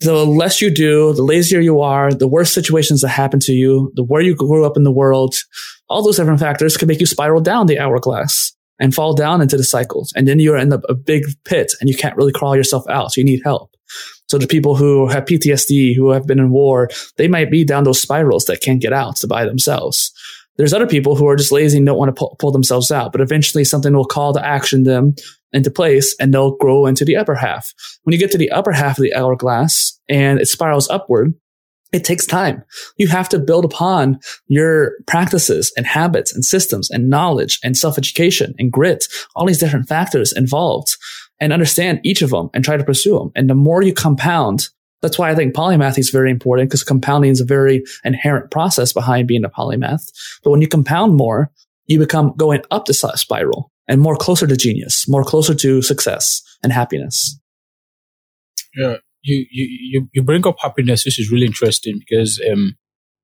the 0.00 0.24
less 0.24 0.62
you 0.62 0.72
do, 0.72 1.14
the 1.14 1.24
lazier 1.24 1.58
you 1.58 1.80
are, 1.80 2.12
the 2.12 2.28
worse 2.28 2.52
situations 2.52 3.00
that 3.00 3.08
happen 3.08 3.40
to 3.40 3.52
you, 3.52 3.90
the 3.96 4.04
where 4.04 4.22
you 4.22 4.36
grew 4.36 4.64
up 4.64 4.76
in 4.76 4.84
the 4.84 4.92
world, 4.92 5.34
all 5.88 6.04
those 6.04 6.18
different 6.18 6.38
factors 6.38 6.76
can 6.76 6.86
make 6.86 7.00
you 7.00 7.06
spiral 7.06 7.40
down 7.40 7.66
the 7.66 7.80
hourglass 7.80 8.52
and 8.78 8.94
fall 8.94 9.14
down 9.14 9.42
into 9.42 9.56
the 9.56 9.64
cycles. 9.64 10.12
And 10.14 10.28
then 10.28 10.38
you're 10.38 10.58
in 10.58 10.72
a 10.72 10.94
big 10.94 11.24
pit 11.44 11.72
and 11.80 11.90
you 11.90 11.96
can't 11.96 12.16
really 12.16 12.32
crawl 12.32 12.54
yourself 12.54 12.84
out. 12.88 13.12
So 13.12 13.20
you 13.20 13.24
need 13.24 13.40
help. 13.42 13.75
So 14.28 14.38
the 14.38 14.46
people 14.46 14.74
who 14.74 15.06
have 15.08 15.24
PTSD, 15.24 15.94
who 15.94 16.10
have 16.10 16.26
been 16.26 16.38
in 16.38 16.50
war, 16.50 16.88
they 17.16 17.28
might 17.28 17.50
be 17.50 17.64
down 17.64 17.84
those 17.84 18.00
spirals 18.00 18.46
that 18.46 18.60
can't 18.60 18.80
get 18.80 18.92
out 18.92 19.20
by 19.28 19.44
themselves. 19.44 20.12
There's 20.56 20.72
other 20.72 20.86
people 20.86 21.16
who 21.16 21.28
are 21.28 21.36
just 21.36 21.52
lazy 21.52 21.76
and 21.76 21.86
don't 21.86 21.98
want 21.98 22.08
to 22.08 22.18
pull, 22.18 22.36
pull 22.38 22.50
themselves 22.50 22.90
out, 22.90 23.12
but 23.12 23.20
eventually 23.20 23.64
something 23.64 23.94
will 23.94 24.06
call 24.06 24.32
to 24.32 24.44
action 24.44 24.84
them 24.84 25.14
into 25.52 25.70
place 25.70 26.16
and 26.18 26.32
they'll 26.32 26.56
grow 26.56 26.86
into 26.86 27.04
the 27.04 27.16
upper 27.16 27.34
half. 27.34 27.72
When 28.02 28.12
you 28.12 28.18
get 28.18 28.30
to 28.32 28.38
the 28.38 28.50
upper 28.50 28.72
half 28.72 28.98
of 28.98 29.02
the 29.02 29.14
hourglass 29.14 29.98
and 30.08 30.40
it 30.40 30.46
spirals 30.46 30.88
upward, 30.88 31.34
it 31.92 32.04
takes 32.04 32.26
time. 32.26 32.64
You 32.96 33.08
have 33.08 33.28
to 33.28 33.38
build 33.38 33.64
upon 33.64 34.18
your 34.48 34.92
practices 35.06 35.72
and 35.76 35.86
habits 35.86 36.34
and 36.34 36.44
systems 36.44 36.90
and 36.90 37.08
knowledge 37.08 37.60
and 37.62 37.76
self 37.76 37.96
education 37.96 38.54
and 38.58 38.72
grit, 38.72 39.06
all 39.34 39.46
these 39.46 39.60
different 39.60 39.88
factors 39.88 40.32
involved 40.32 40.96
and 41.40 41.52
understand 41.52 42.00
each 42.02 42.22
of 42.22 42.30
them 42.30 42.50
and 42.54 42.64
try 42.64 42.76
to 42.76 42.84
pursue 42.84 43.18
them. 43.18 43.30
And 43.34 43.50
the 43.50 43.54
more 43.54 43.82
you 43.82 43.92
compound, 43.92 44.68
that's 45.02 45.18
why 45.18 45.30
I 45.30 45.34
think 45.34 45.54
polymath 45.54 45.98
is 45.98 46.10
very 46.10 46.30
important 46.30 46.70
because 46.70 46.82
compounding 46.82 47.30
is 47.30 47.40
a 47.40 47.44
very 47.44 47.84
inherent 48.04 48.50
process 48.50 48.92
behind 48.92 49.28
being 49.28 49.44
a 49.44 49.50
polymath. 49.50 50.10
But 50.42 50.50
when 50.50 50.62
you 50.62 50.68
compound 50.68 51.16
more, 51.16 51.50
you 51.86 51.98
become 51.98 52.34
going 52.36 52.62
up 52.70 52.86
the 52.86 52.94
spiral 52.94 53.70
and 53.86 54.00
more 54.00 54.16
closer 54.16 54.46
to 54.46 54.56
genius, 54.56 55.08
more 55.08 55.24
closer 55.24 55.54
to 55.54 55.82
success 55.82 56.42
and 56.62 56.72
happiness. 56.72 57.38
Yeah, 58.74 58.96
you 59.22 59.46
you 59.50 60.08
you 60.12 60.22
bring 60.22 60.46
up 60.46 60.56
happiness, 60.60 61.04
which 61.04 61.18
is 61.18 61.30
really 61.30 61.46
interesting 61.46 61.98
because 61.98 62.40
um, 62.50 62.76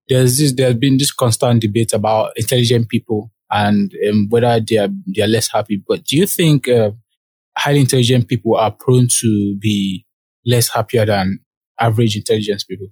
there's 0.08 0.38
this 0.38 0.52
there's 0.52 0.74
been 0.74 0.98
this 0.98 1.12
constant 1.12 1.60
debate 1.60 1.92
about 1.92 2.32
intelligent 2.36 2.88
people 2.88 3.30
and 3.50 3.92
um, 4.08 4.28
whether 4.30 4.60
they 4.60 4.78
are 4.78 4.88
they 5.14 5.22
are 5.22 5.28
less 5.28 5.48
happy. 5.48 5.82
But 5.86 6.04
do 6.04 6.16
you 6.16 6.26
think 6.26 6.68
uh, 6.68 6.92
highly 7.56 7.80
intelligent 7.80 8.28
people 8.28 8.56
are 8.56 8.70
prone 8.70 9.08
to 9.20 9.56
be 9.56 10.04
less 10.44 10.68
happier 10.68 11.06
than 11.06 11.40
average 11.78 12.16
intelligence 12.16 12.64
people? 12.64 12.88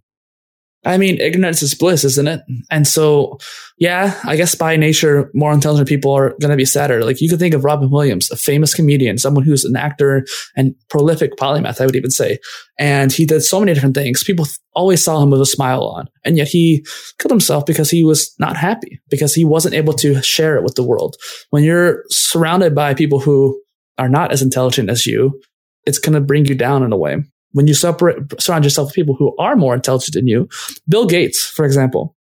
I 0.83 0.97
mean, 0.97 1.21
ignorance 1.21 1.63
is 1.63 1.75
bliss, 1.75 2.05
isn't 2.05 2.27
it? 2.27 2.41
And 2.71 2.89
so, 2.89 3.39
yeah, 3.77 4.19
I 4.25 4.37
guess 4.37 4.55
by 4.55 4.77
nature, 4.77 5.31
more 5.35 5.53
intelligent 5.53 5.91
people 5.91 6.11
are 6.13 6.31
going 6.41 6.51
to 6.51 6.57
be 6.57 6.65
sadder. 6.65 7.05
Like 7.05 7.21
you 7.21 7.29
could 7.29 7.39
think 7.39 7.53
of 7.53 7.65
Robin 7.65 7.91
Williams, 7.91 8.31
a 8.31 8.37
famous 8.37 8.73
comedian, 8.73 9.19
someone 9.19 9.45
who's 9.45 9.67
an 9.67 9.77
actor 9.77 10.25
and 10.57 10.75
prolific 10.89 11.37
polymath, 11.37 11.83
I 11.83 11.87
would 11.87 11.97
even 11.97 12.11
say. 12.11 12.39
And 12.79 13.13
he 13.13 13.27
did 13.27 13.43
so 13.43 13.61
many 13.61 13.75
different 13.75 13.95
things. 13.95 14.25
People 14.25 14.47
always 14.73 15.05
saw 15.05 15.23
him 15.23 15.29
with 15.29 15.43
a 15.43 15.47
smile 15.47 15.85
on. 15.85 16.09
And 16.25 16.39
yet 16.39 16.49
he 16.49 16.87
killed 17.19 17.33
himself 17.33 17.67
because 17.67 17.91
he 17.91 18.03
was 18.03 18.35
not 18.39 18.57
happy, 18.57 19.01
because 19.11 19.35
he 19.35 19.45
wasn't 19.45 19.75
able 19.75 19.93
to 19.95 20.23
share 20.23 20.57
it 20.57 20.65
with 20.65 20.77
the 20.77 20.83
world. 20.83 21.17
When 21.51 21.63
you're 21.63 22.05
surrounded 22.09 22.75
by 22.75 22.95
people 22.95 23.21
who 23.21 23.61
are 24.01 24.09
not 24.09 24.33
as 24.33 24.43
intelligent 24.43 24.91
as 24.91 25.07
you, 25.07 25.41
it's 25.87 25.99
going 25.99 26.15
to 26.15 26.21
bring 26.21 26.47
you 26.47 26.55
down 26.55 26.83
in 26.83 26.93
a 26.93 26.97
way 26.97 27.23
when 27.53 27.67
you 27.67 27.75
separate, 27.75 28.41
surround 28.41 28.65
yourself 28.65 28.89
with 28.89 28.95
people 28.95 29.15
who 29.15 29.35
are 29.39 29.57
more 29.57 29.75
intelligent 29.75 30.15
than 30.15 30.27
you. 30.27 30.49
Bill 30.89 31.07
Gates, 31.07 31.47
for 31.47 31.65
example, 31.65 32.17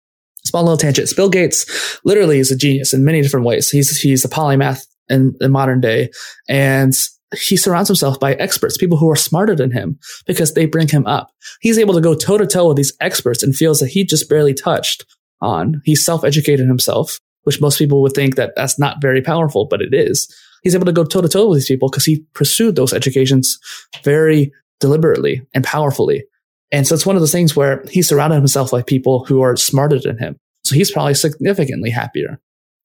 small 0.46 0.64
little 0.64 0.78
tangents. 0.78 1.14
Bill 1.14 1.30
Gates 1.30 2.00
literally 2.04 2.40
is 2.40 2.52
a 2.52 2.58
genius 2.58 2.94
in 2.94 3.06
many 3.06 3.22
different 3.22 3.46
ways. 3.46 3.70
He's, 3.70 3.98
he's 4.00 4.26
a 4.26 4.30
polymath 4.30 4.86
in, 5.10 5.36
modern 5.42 5.82
day 5.82 6.10
and 6.50 6.94
he 7.38 7.58
surrounds 7.58 7.90
himself 7.90 8.20
by 8.20 8.36
experts, 8.36 8.78
people 8.78 8.98
who 8.98 9.10
are 9.10 9.16
smarter 9.16 9.54
than 9.54 9.72
him 9.72 10.00
because 10.26 10.54
they 10.54 10.66
bring 10.66 10.88
him 10.88 11.06
up. 11.06 11.30
He's 11.60 11.78
able 11.78 11.94
to 11.94 12.02
go 12.02 12.16
toe 12.16 12.38
to 12.38 12.48
toe 12.48 12.70
with 12.70 12.78
these 12.78 12.96
experts 13.02 13.44
and 13.44 13.56
feels 13.56 13.80
that 13.80 13.90
he 13.90 14.06
just 14.06 14.30
barely 14.30 14.54
touched 14.54 15.06
on. 15.42 15.82
He's 15.84 16.06
self-educated 16.06 16.66
himself, 16.66 17.20
which 17.44 17.60
most 17.60 17.78
people 17.78 18.02
would 18.02 18.14
think 18.14 18.36
that 18.36 18.54
that's 18.56 18.80
not 18.80 19.02
very 19.02 19.22
powerful, 19.22 19.68
but 19.68 19.82
it 19.82 19.94
is. 19.94 20.34
He's 20.64 20.76
able 20.76 20.86
to 20.86 20.92
go 20.92 21.04
toe 21.04 21.22
to 21.22 21.30
toe 21.30 21.50
with 21.50 21.58
these 21.60 21.68
people 21.68 21.90
because 21.90 22.06
he 22.06 22.26
pursued 22.34 22.76
those 22.76 22.94
educations 22.94 23.60
very 24.04 24.52
deliberately 24.80 25.42
and 25.54 25.64
powerfully. 25.64 26.24
And 26.72 26.86
so 26.86 26.94
it's 26.96 27.06
one 27.06 27.16
of 27.16 27.22
those 27.22 27.32
things 27.32 27.56
where 27.56 27.84
he 27.90 28.02
surrounded 28.02 28.36
himself 28.36 28.72
by 28.72 28.82
people 28.82 29.26
who 29.26 29.42
are 29.42 29.56
smarter 29.56 30.00
than 30.00 30.18
him. 30.18 30.38
So 30.66 30.76
he's 30.76 30.92
probably 30.92 31.14
significantly 31.14 31.90
happier. 31.90 32.40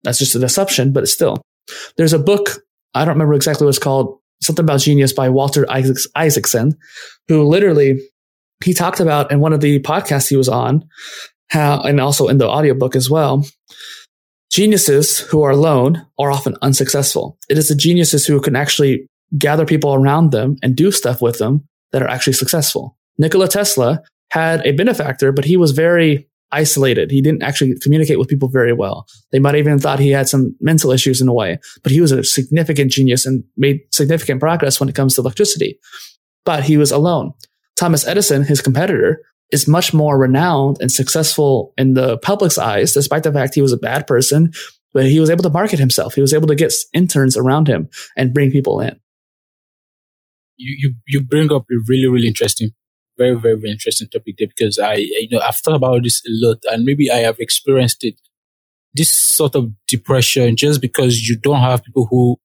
That's 0.04 0.18
just 0.18 0.34
an 0.34 0.44
assumption, 0.44 0.92
but 0.92 1.08
still. 1.08 1.42
There's 1.96 2.12
a 2.12 2.18
book, 2.18 2.62
I 2.94 3.04
don't 3.04 3.14
remember 3.14 3.34
exactly 3.34 3.64
what 3.64 3.70
it's 3.70 3.78
called, 3.78 4.18
something 4.40 4.64
about 4.64 4.80
genius 4.80 5.12
by 5.12 5.28
Walter 5.28 5.66
Isaacson, 5.68 6.76
who 7.28 7.44
literally 7.44 8.00
he 8.64 8.74
talked 8.74 9.00
about 9.00 9.32
in 9.32 9.40
one 9.40 9.52
of 9.52 9.60
the 9.60 9.80
podcasts 9.80 10.28
he 10.28 10.36
was 10.36 10.48
on, 10.48 10.88
how, 11.48 11.80
and 11.82 12.00
also 12.00 12.28
in 12.28 12.38
the 12.38 12.48
audiobook 12.48 12.96
as 12.96 13.10
well, 13.10 13.44
geniuses 14.52 15.18
who 15.18 15.42
are 15.42 15.50
alone 15.50 16.06
are 16.18 16.30
often 16.30 16.56
unsuccessful. 16.62 17.38
It 17.48 17.58
is 17.58 17.68
the 17.68 17.74
geniuses 17.74 18.26
who 18.26 18.40
can 18.40 18.54
actually 18.54 19.06
gather 19.38 19.64
people 19.64 19.94
around 19.94 20.30
them 20.30 20.56
and 20.62 20.76
do 20.76 20.92
stuff 20.92 21.22
with 21.22 21.38
them 21.38 21.66
that 21.92 22.02
are 22.02 22.08
actually 22.08 22.34
successful. 22.34 22.96
Nikola 23.18 23.48
Tesla 23.48 24.02
had 24.30 24.64
a 24.66 24.72
benefactor, 24.72 25.32
but 25.32 25.46
he 25.46 25.56
was 25.56 25.72
very 25.72 26.28
isolated. 26.52 27.10
He 27.10 27.22
didn't 27.22 27.42
actually 27.42 27.74
communicate 27.82 28.18
with 28.18 28.28
people 28.28 28.48
very 28.48 28.74
well. 28.74 29.06
They 29.30 29.38
might 29.38 29.54
even 29.54 29.78
thought 29.78 29.98
he 29.98 30.10
had 30.10 30.28
some 30.28 30.54
mental 30.60 30.90
issues 30.90 31.22
in 31.22 31.28
a 31.28 31.32
way, 31.32 31.58
but 31.82 31.92
he 31.92 32.02
was 32.02 32.12
a 32.12 32.22
significant 32.22 32.90
genius 32.90 33.24
and 33.24 33.42
made 33.56 33.80
significant 33.90 34.40
progress 34.40 34.78
when 34.78 34.88
it 34.90 34.94
comes 34.94 35.14
to 35.14 35.22
electricity. 35.22 35.78
But 36.44 36.64
he 36.64 36.76
was 36.76 36.90
alone. 36.90 37.32
Thomas 37.76 38.06
Edison, 38.06 38.44
his 38.44 38.60
competitor, 38.60 39.22
is 39.52 39.68
much 39.68 39.94
more 39.94 40.18
renowned 40.18 40.78
and 40.80 40.90
successful 40.90 41.72
in 41.76 41.94
the 41.94 42.18
public's 42.18 42.58
eyes, 42.58 42.92
despite 42.92 43.22
the 43.22 43.32
fact 43.32 43.54
he 43.54 43.62
was 43.62 43.72
a 43.72 43.76
bad 43.78 44.06
person, 44.06 44.52
but 44.92 45.06
he 45.06 45.20
was 45.20 45.30
able 45.30 45.42
to 45.42 45.50
market 45.50 45.78
himself. 45.78 46.14
He 46.14 46.20
was 46.20 46.34
able 46.34 46.48
to 46.48 46.54
get 46.54 46.72
interns 46.92 47.36
around 47.36 47.68
him 47.68 47.88
and 48.16 48.34
bring 48.34 48.50
people 48.50 48.80
in 48.80 48.98
you, 50.62 50.76
you, 50.78 50.94
you 51.06 51.24
bring 51.24 51.52
up 51.52 51.62
a 51.62 51.74
really, 51.88 52.08
really 52.08 52.28
interesting, 52.28 52.70
very, 53.18 53.34
very, 53.34 53.56
very 53.56 53.70
interesting 53.70 54.08
topic 54.08 54.36
there 54.38 54.48
because 54.48 54.78
I, 54.78 54.94
you 54.94 55.28
know, 55.30 55.40
I've 55.40 55.56
thought 55.56 55.74
about 55.74 56.02
this 56.02 56.20
a 56.20 56.30
lot 56.30 56.58
and 56.70 56.84
maybe 56.84 57.10
I 57.10 57.16
have 57.18 57.38
experienced 57.38 58.04
it. 58.04 58.14
This 58.94 59.10
sort 59.10 59.54
of 59.54 59.72
depression 59.88 60.54
just 60.56 60.80
because 60.80 61.26
you 61.26 61.36
don't 61.36 61.60
have 61.60 61.84
people 61.84 62.06
who, 62.10 62.36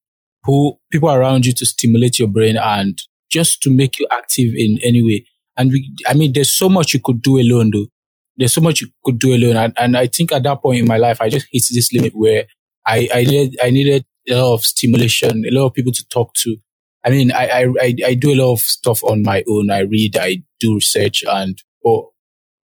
who, 0.44 0.80
people 0.92 1.12
around 1.12 1.46
you 1.46 1.52
to 1.54 1.66
stimulate 1.66 2.20
your 2.20 2.30
brain 2.30 2.58
and 2.58 3.02
just 3.30 3.62
to 3.64 3.70
make 3.70 4.00
you 4.00 4.08
active 4.12 4.54
in 4.56 4.78
any 4.82 5.04
way. 5.04 5.26
And 5.58 5.72
we, 5.72 5.94
I 6.08 6.14
mean, 6.14 6.34
there's 6.34 6.52
so 6.52 6.70
much 6.70 6.94
you 6.94 7.00
could 7.04 7.22
do 7.22 7.40
alone 7.40 7.72
though. 7.74 7.88
There's 8.38 8.54
so 8.54 8.62
much 8.62 8.82
you 8.82 8.88
could 9.04 9.20
do 9.20 9.34
alone. 9.34 9.58
And, 9.58 9.74
and 9.78 9.98
I 9.98 10.08
think 10.08 10.32
at 10.32 10.44
that 10.44 10.62
point 10.62 10.80
in 10.80 10.88
my 10.88 10.98
life, 10.98 11.20
I 11.22 11.30
just 11.30 11.48
hit 11.52 11.66
this 11.72 11.92
limit 11.92 12.14
where 12.16 12.46
I, 12.86 13.10
I 13.14 13.24
needed, 13.24 13.60
I 13.64 13.70
needed 13.72 14.06
a 14.30 14.36
lot 14.36 14.54
of 14.54 14.64
stimulation, 14.64 15.44
a 15.46 15.52
lot 15.52 15.68
of 15.68 15.74
people 15.74 15.92
to 15.92 16.08
talk 16.10 16.34
to. 16.36 16.56
I 17.04 17.10
mean, 17.10 17.32
I, 17.32 17.66
I, 17.82 17.96
I 18.06 18.14
do 18.14 18.34
a 18.34 18.36
lot 18.36 18.54
of 18.54 18.60
stuff 18.60 19.04
on 19.04 19.24
my 19.24 19.44
own. 19.50 19.72
I 19.72 19.80
read, 19.80 20.18
I 20.18 20.44
do 20.60 20.76
research 20.76 21.24
and, 21.28 21.62
oh, 21.86 22.12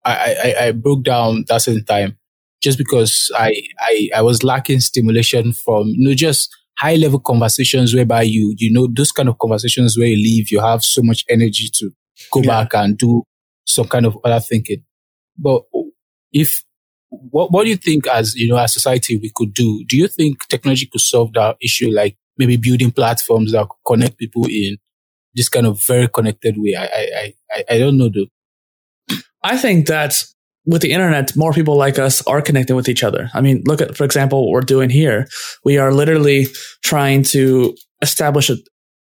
I, 0.06 0.54
I, 0.60 0.66
I 0.68 0.72
broke 0.72 1.04
down 1.04 1.44
that 1.50 1.64
same 1.64 1.84
time 1.84 2.18
just 2.62 2.78
because 2.78 3.32
I, 3.36 3.62
I, 3.80 4.10
I 4.16 4.22
was 4.22 4.44
lacking 4.44 4.80
stimulation 4.80 5.54
from, 5.54 5.88
you 5.88 6.08
know, 6.08 6.16
just 6.16 6.56
high 6.78 6.96
level 6.96 7.20
conversations 7.20 7.94
whereby 7.94 8.22
you, 8.22 8.54
you 8.58 8.72
know, 8.72 8.88
those 8.88 9.12
kind 9.12 9.28
of 9.28 9.38
conversations 9.40 9.98
where 9.98 10.08
you 10.08 10.16
leave, 10.16 10.52
you 10.52 10.60
have 10.62 10.84
so 10.84 11.02
much 11.02 11.26
energy 11.30 11.70
to 11.74 11.92
go 12.32 12.42
yeah. 12.42 12.64
back 12.64 12.74
and 12.74 12.98
do 12.98 13.24
some 13.66 13.88
kind 13.88 14.06
of 14.06 14.18
other 14.24 14.40
thinking. 14.40 14.84
But 15.38 15.64
if, 16.32 16.64
what, 17.10 17.52
what 17.52 17.64
do 17.64 17.70
you 17.70 17.78
think 17.78 18.08
as, 18.08 18.36
you 18.36 18.50
know, 18.50 18.58
as 18.58 18.74
society 18.74 19.18
we 19.18 19.32
could 19.34 19.54
do? 19.54 19.84
Do 19.88 19.98
you 19.98 20.08
think 20.08 20.48
technology 20.48 20.88
could 20.88 21.02
solve 21.02 21.34
that 21.34 21.58
issue? 21.62 21.90
Like 21.90 22.18
maybe 22.38 22.58
building 22.58 22.92
platforms 22.92 23.52
that 23.52 23.68
connect 23.86 24.18
people 24.18 24.46
in 24.46 24.78
this 25.34 25.50
kind 25.50 25.68
of 25.68 25.82
very 25.82 26.08
connected 26.08 26.56
way. 26.58 26.76
I, 26.76 26.86
I, 26.86 27.34
I, 27.52 27.64
I 27.72 27.78
don't 27.78 27.98
know 27.98 28.10
though. 28.10 28.28
I 29.44 29.58
think 29.58 29.88
that 29.88 30.24
with 30.66 30.82
the 30.82 30.92
internet, 30.92 31.36
more 31.36 31.54
people 31.54 31.78
like 31.78 31.98
us 31.98 32.22
are 32.28 32.42
connecting 32.42 32.76
with 32.76 32.90
each 32.90 33.04
other. 33.04 33.30
I 33.34 33.40
mean, 33.40 33.64
look 33.66 33.82
at, 33.82 33.96
for 33.96 34.04
example, 34.04 34.44
what 34.44 34.52
we're 34.52 34.62
doing 34.62 34.90
here. 34.90 35.28
We 35.64 35.78
are 35.78 35.94
literally 35.94 36.48
trying 36.84 37.24
to 37.24 37.76
establish 38.02 38.50
a, 38.50 38.58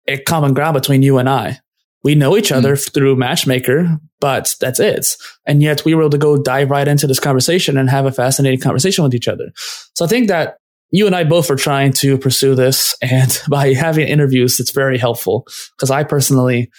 a 0.08 0.18
common 0.22 0.54
ground 0.54 0.74
between 0.74 1.02
you 1.02 1.18
and 1.18 1.28
I. 1.28 1.58
We 2.02 2.14
know 2.14 2.36
each 2.36 2.52
other 2.52 2.76
mm. 2.76 2.92
through 2.92 3.16
Matchmaker, 3.16 3.98
but 4.20 4.54
that's 4.60 4.80
it. 4.80 5.16
And 5.46 5.62
yet 5.62 5.84
we 5.84 5.94
were 5.94 6.02
able 6.02 6.10
to 6.10 6.18
go 6.18 6.42
dive 6.42 6.70
right 6.70 6.88
into 6.88 7.06
this 7.06 7.20
conversation 7.20 7.76
and 7.76 7.90
have 7.90 8.06
a 8.06 8.12
fascinating 8.12 8.60
conversation 8.60 9.04
with 9.04 9.14
each 9.14 9.28
other. 9.28 9.50
So 9.94 10.04
I 10.04 10.08
think 10.08 10.28
that 10.28 10.56
you 10.90 11.06
and 11.06 11.14
I 11.14 11.24
both 11.24 11.50
are 11.50 11.56
trying 11.56 11.92
to 11.94 12.18
pursue 12.18 12.54
this. 12.54 12.96
And 13.02 13.40
by 13.48 13.72
having 13.74 14.08
interviews, 14.08 14.60
it's 14.60 14.72
very 14.72 14.98
helpful 14.98 15.46
because 15.76 15.90
I 15.90 16.04
personally 16.04 16.70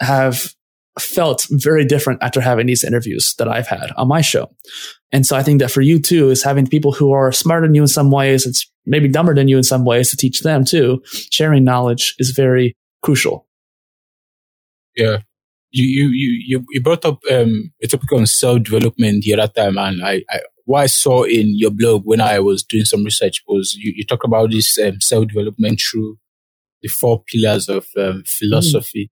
have 0.00 0.54
felt 0.98 1.46
very 1.50 1.84
different 1.84 2.22
after 2.22 2.40
having 2.40 2.66
these 2.66 2.84
interviews 2.84 3.34
that 3.38 3.48
I've 3.48 3.66
had 3.66 3.90
on 3.96 4.08
my 4.08 4.20
show. 4.20 4.54
And 5.10 5.26
so 5.26 5.36
I 5.36 5.42
think 5.42 5.60
that 5.60 5.70
for 5.70 5.80
you 5.80 5.98
too 5.98 6.30
is 6.30 6.42
having 6.42 6.66
people 6.66 6.92
who 6.92 7.12
are 7.12 7.32
smarter 7.32 7.66
than 7.66 7.74
you 7.74 7.82
in 7.82 7.88
some 7.88 8.10
ways, 8.10 8.46
it's 8.46 8.70
maybe 8.86 9.08
dumber 9.08 9.34
than 9.34 9.48
you 9.48 9.56
in 9.56 9.64
some 9.64 9.84
ways 9.84 10.10
to 10.10 10.16
teach 10.16 10.40
them 10.40 10.64
too. 10.64 11.02
Sharing 11.30 11.64
knowledge 11.64 12.14
is 12.18 12.30
very 12.30 12.76
crucial. 13.02 13.46
Yeah. 14.96 15.18
You, 15.70 15.86
you, 15.86 16.28
you, 16.46 16.64
you 16.70 16.80
brought 16.80 17.04
up 17.04 17.20
um, 17.32 17.72
a 17.82 17.88
topic 17.88 18.12
on 18.12 18.26
self 18.26 18.62
development 18.62 19.24
the 19.24 19.34
other 19.34 19.52
time, 19.52 19.76
and 19.76 20.04
I, 20.04 20.22
I, 20.30 20.40
what 20.66 20.80
I 20.80 20.86
saw 20.86 21.24
in 21.24 21.58
your 21.58 21.70
blog 21.70 22.02
when 22.04 22.20
I 22.20 22.38
was 22.38 22.62
doing 22.62 22.84
some 22.84 23.04
research 23.04 23.42
was 23.46 23.74
you, 23.74 23.92
you 23.96 24.04
talk 24.04 24.24
about 24.24 24.50
this 24.50 24.78
um, 24.78 25.00
self 25.00 25.26
development 25.28 25.80
through 25.80 26.18
the 26.82 26.88
four 26.88 27.22
pillars 27.24 27.68
of 27.68 27.86
um, 27.96 28.22
philosophy. 28.26 29.06
Mm. 29.06 29.10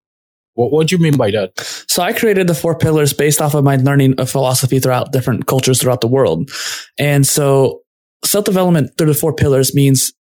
What, 0.54 0.72
what 0.72 0.88
do 0.88 0.96
you 0.96 1.02
mean 1.02 1.16
by 1.16 1.30
that? 1.32 1.58
So 1.88 2.02
I 2.02 2.12
created 2.12 2.46
the 2.46 2.54
four 2.54 2.76
pillars 2.76 3.12
based 3.12 3.42
off 3.42 3.54
of 3.54 3.64
my 3.64 3.76
learning 3.76 4.18
of 4.18 4.30
philosophy 4.30 4.80
throughout 4.80 5.12
different 5.12 5.46
cultures 5.46 5.80
throughout 5.80 6.00
the 6.00 6.08
world. 6.08 6.50
And 6.98 7.26
so 7.26 7.82
self 8.24 8.44
development 8.44 8.96
through 8.96 9.08
the 9.08 9.14
four 9.14 9.34
pillars 9.34 9.74
means 9.74 10.12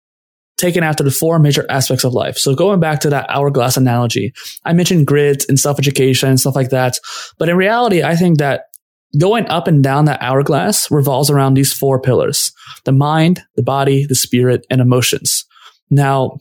taken 0.56 0.82
after 0.82 1.04
the 1.04 1.10
four 1.10 1.38
major 1.38 1.66
aspects 1.68 2.04
of 2.04 2.14
life. 2.14 2.38
So 2.38 2.54
going 2.54 2.80
back 2.80 3.00
to 3.00 3.10
that 3.10 3.28
hourglass 3.28 3.76
analogy, 3.76 4.32
I 4.64 4.72
mentioned 4.72 5.06
grids 5.06 5.46
and 5.48 5.60
self 5.60 5.78
education 5.78 6.28
and 6.28 6.40
stuff 6.40 6.56
like 6.56 6.70
that. 6.70 6.98
But 7.38 7.48
in 7.48 7.56
reality, 7.56 8.02
I 8.02 8.16
think 8.16 8.38
that 8.38 8.64
going 9.18 9.46
up 9.48 9.66
and 9.66 9.82
down 9.82 10.06
that 10.06 10.22
hourglass 10.22 10.90
revolves 10.90 11.30
around 11.30 11.54
these 11.54 11.72
four 11.72 12.00
pillars, 12.00 12.52
the 12.84 12.92
mind, 12.92 13.42
the 13.56 13.62
body, 13.62 14.06
the 14.06 14.14
spirit, 14.14 14.66
and 14.70 14.80
emotions. 14.80 15.44
Now, 15.90 16.38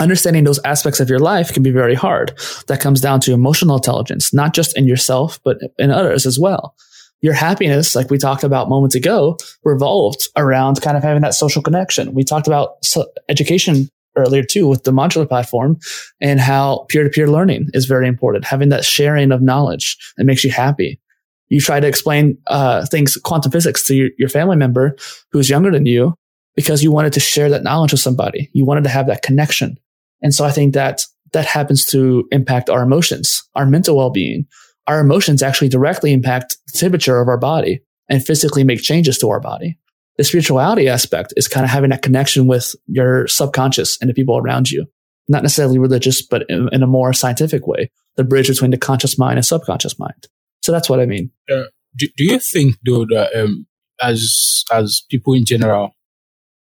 understanding 0.00 0.44
those 0.44 0.60
aspects 0.64 1.00
of 1.00 1.08
your 1.08 1.20
life 1.20 1.52
can 1.52 1.62
be 1.62 1.70
very 1.70 1.94
hard. 1.94 2.38
That 2.66 2.80
comes 2.80 3.00
down 3.00 3.20
to 3.20 3.32
emotional 3.32 3.76
intelligence, 3.76 4.34
not 4.34 4.54
just 4.54 4.76
in 4.76 4.86
yourself, 4.86 5.38
but 5.44 5.58
in 5.78 5.90
others 5.90 6.26
as 6.26 6.38
well. 6.38 6.74
Your 7.22 7.34
happiness, 7.34 7.94
like 7.94 8.10
we 8.10 8.18
talked 8.18 8.44
about 8.44 8.68
moments 8.68 8.94
ago, 8.94 9.38
revolved 9.64 10.28
around 10.36 10.80
kind 10.82 10.96
of 10.96 11.02
having 11.02 11.22
that 11.22 11.34
social 11.34 11.62
connection. 11.62 12.12
We 12.14 12.24
talked 12.24 12.48
about 12.48 12.84
education 13.28 13.88
earlier 14.16 14.42
too 14.42 14.68
with 14.68 14.84
the 14.84 14.90
modular 14.90 15.26
platform 15.26 15.78
and 16.20 16.40
how 16.40 16.84
peer 16.88 17.04
to 17.04 17.10
peer 17.10 17.28
learning 17.30 17.68
is 17.74 17.86
very 17.86 18.08
important. 18.08 18.44
Having 18.44 18.68
that 18.70 18.84
sharing 18.84 19.32
of 19.32 19.40
knowledge 19.40 19.96
that 20.16 20.24
makes 20.24 20.44
you 20.44 20.50
happy. 20.50 21.00
You 21.48 21.60
try 21.60 21.80
to 21.80 21.86
explain 21.86 22.38
uh, 22.48 22.86
things, 22.86 23.16
quantum 23.16 23.52
physics 23.52 23.82
to 23.84 23.94
your, 23.94 24.10
your 24.18 24.28
family 24.28 24.56
member 24.56 24.96
who's 25.30 25.50
younger 25.50 25.70
than 25.70 25.86
you 25.86 26.14
because 26.56 26.82
you 26.82 26.90
wanted 26.90 27.12
to 27.14 27.20
share 27.20 27.48
that 27.50 27.62
knowledge 27.62 27.92
with 27.92 28.00
somebody. 28.00 28.50
You 28.52 28.64
wanted 28.64 28.84
to 28.84 28.90
have 28.90 29.06
that 29.06 29.22
connection. 29.22 29.78
And 30.22 30.34
so 30.34 30.44
I 30.44 30.50
think 30.50 30.74
that 30.74 31.04
that 31.32 31.46
happens 31.46 31.84
to 31.86 32.26
impact 32.30 32.68
our 32.68 32.82
emotions, 32.82 33.42
our 33.54 33.66
mental 33.66 33.96
well-being. 33.96 34.46
Our 34.92 35.00
emotions 35.00 35.42
actually 35.42 35.70
directly 35.70 36.12
impact 36.12 36.58
the 36.66 36.78
temperature 36.78 37.18
of 37.18 37.26
our 37.26 37.38
body 37.38 37.80
and 38.10 38.22
physically 38.22 38.62
make 38.62 38.82
changes 38.82 39.16
to 39.18 39.30
our 39.30 39.40
body. 39.40 39.78
The 40.18 40.24
spirituality 40.24 40.86
aspect 40.86 41.32
is 41.34 41.48
kind 41.48 41.64
of 41.64 41.70
having 41.70 41.88
that 41.90 42.02
connection 42.02 42.46
with 42.46 42.74
your 42.86 43.26
subconscious 43.26 43.96
and 44.02 44.10
the 44.10 44.14
people 44.14 44.36
around 44.36 44.70
you. 44.70 44.84
Not 45.28 45.44
necessarily 45.44 45.78
religious, 45.78 46.20
but 46.20 46.44
in, 46.50 46.68
in 46.72 46.82
a 46.82 46.86
more 46.86 47.14
scientific 47.14 47.66
way, 47.66 47.90
the 48.16 48.24
bridge 48.24 48.48
between 48.48 48.70
the 48.70 48.76
conscious 48.76 49.18
mind 49.18 49.38
and 49.38 49.46
subconscious 49.46 49.98
mind. 49.98 50.26
So 50.60 50.72
that's 50.72 50.90
what 50.90 51.00
I 51.00 51.06
mean. 51.06 51.30
Uh, 51.50 51.64
do, 51.96 52.08
do 52.14 52.24
you 52.24 52.38
think 52.38 52.76
though 52.84 53.06
that 53.06 53.34
um, 53.34 53.66
as 53.98 54.66
as 54.70 55.04
people 55.10 55.32
in 55.32 55.46
general, 55.46 55.96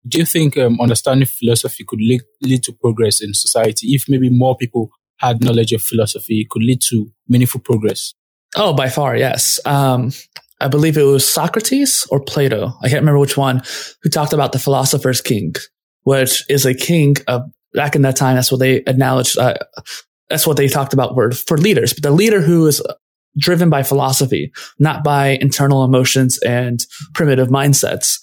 do 0.08 0.18
you 0.18 0.26
think 0.26 0.58
um, 0.58 0.82
understanding 0.82 1.28
philosophy 1.28 1.84
could 1.88 2.02
lead, 2.02 2.22
lead 2.42 2.64
to 2.64 2.74
progress 2.74 3.22
in 3.22 3.36
society 3.36 3.90
if 3.90 4.06
maybe 4.10 4.32
more 4.32 4.58
people 4.58 4.90
had 5.20 5.44
knowledge 5.44 5.72
of 5.72 5.82
philosophy 5.82 6.46
could 6.50 6.64
lead 6.64 6.82
to 6.82 7.12
meaningful 7.28 7.62
progress 7.62 8.14
oh 8.56 8.74
by 8.74 8.90
far 8.90 9.16
yes 9.16 9.60
um, 9.66 10.12
i 10.60 10.68
believe 10.68 10.98
it 10.98 11.04
was 11.04 11.28
socrates 11.28 12.08
or 12.12 12.20
plato 12.20 12.72
i 12.82 12.90
can't 12.90 13.02
remember 13.02 13.20
which 13.20 13.38
one 13.38 13.62
who 14.02 14.10
talked 14.10 14.34
about 14.34 14.52
the 14.52 14.60
philosopher's 14.60 15.22
king 15.22 15.54
which 16.04 16.44
is 16.50 16.66
a 16.66 16.74
king 16.74 17.16
of 17.28 17.44
back 17.74 17.96
in 17.96 18.02
that 18.04 18.16
time 18.16 18.36
that's 18.36 18.52
what 18.52 18.60
they 18.60 18.78
acknowledged 18.78 19.38
uh, 19.38 19.56
that's 20.30 20.48
what 20.48 20.58
they 20.58 20.68
talked 20.68 20.94
about 20.94 21.16
for 21.34 21.58
leaders 21.58 21.94
but 21.94 22.04
the 22.04 22.12
leader 22.12 22.42
who 22.42 22.66
is 22.68 22.82
driven 23.38 23.70
by 23.70 23.84
philosophy 23.84 24.52
not 24.80 25.04
by 25.04 25.38
internal 25.42 25.84
emotions 25.84 26.40
and 26.40 26.86
primitive 27.14 27.50
mindsets 27.50 28.20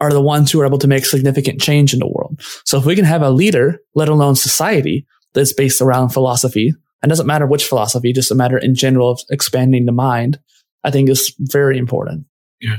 are 0.00 0.10
the 0.10 0.20
ones 0.20 0.50
who 0.50 0.60
are 0.60 0.66
able 0.66 0.78
to 0.78 0.88
make 0.88 1.06
significant 1.06 1.60
change 1.60 1.92
in 1.92 2.00
the 2.00 2.06
world. 2.06 2.40
So 2.64 2.78
if 2.78 2.84
we 2.84 2.96
can 2.96 3.04
have 3.04 3.22
a 3.22 3.30
leader, 3.30 3.80
let 3.94 4.08
alone 4.08 4.36
society, 4.36 5.06
that's 5.34 5.52
based 5.52 5.80
around 5.80 6.10
philosophy, 6.10 6.74
and 7.02 7.10
doesn't 7.10 7.26
matter 7.26 7.46
which 7.46 7.64
philosophy, 7.64 8.12
just 8.12 8.30
a 8.30 8.34
matter 8.34 8.58
in 8.58 8.74
general 8.74 9.10
of 9.10 9.20
expanding 9.30 9.86
the 9.86 9.92
mind, 9.92 10.38
I 10.82 10.90
think 10.90 11.08
is 11.08 11.34
very 11.38 11.78
important. 11.78 12.26
Yeah. 12.60 12.78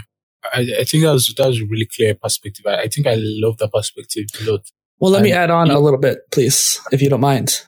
I, 0.53 0.61
I 0.79 0.83
think 0.83 1.03
that 1.03 1.11
was, 1.11 1.33
that 1.37 1.47
was 1.47 1.59
a 1.59 1.65
really 1.65 1.87
clear 1.95 2.15
perspective. 2.15 2.65
I, 2.67 2.83
I 2.83 2.87
think 2.87 3.07
I 3.07 3.15
love 3.17 3.57
that 3.57 3.71
perspective 3.71 4.25
a 4.41 4.51
lot. 4.51 4.61
Well, 4.99 5.11
let 5.11 5.19
and, 5.19 5.25
me 5.25 5.31
add 5.33 5.49
on 5.49 5.69
a 5.69 5.79
little 5.79 5.99
bit, 5.99 6.19
please, 6.31 6.79
if 6.91 7.01
you 7.01 7.09
don't 7.09 7.21
mind. 7.21 7.61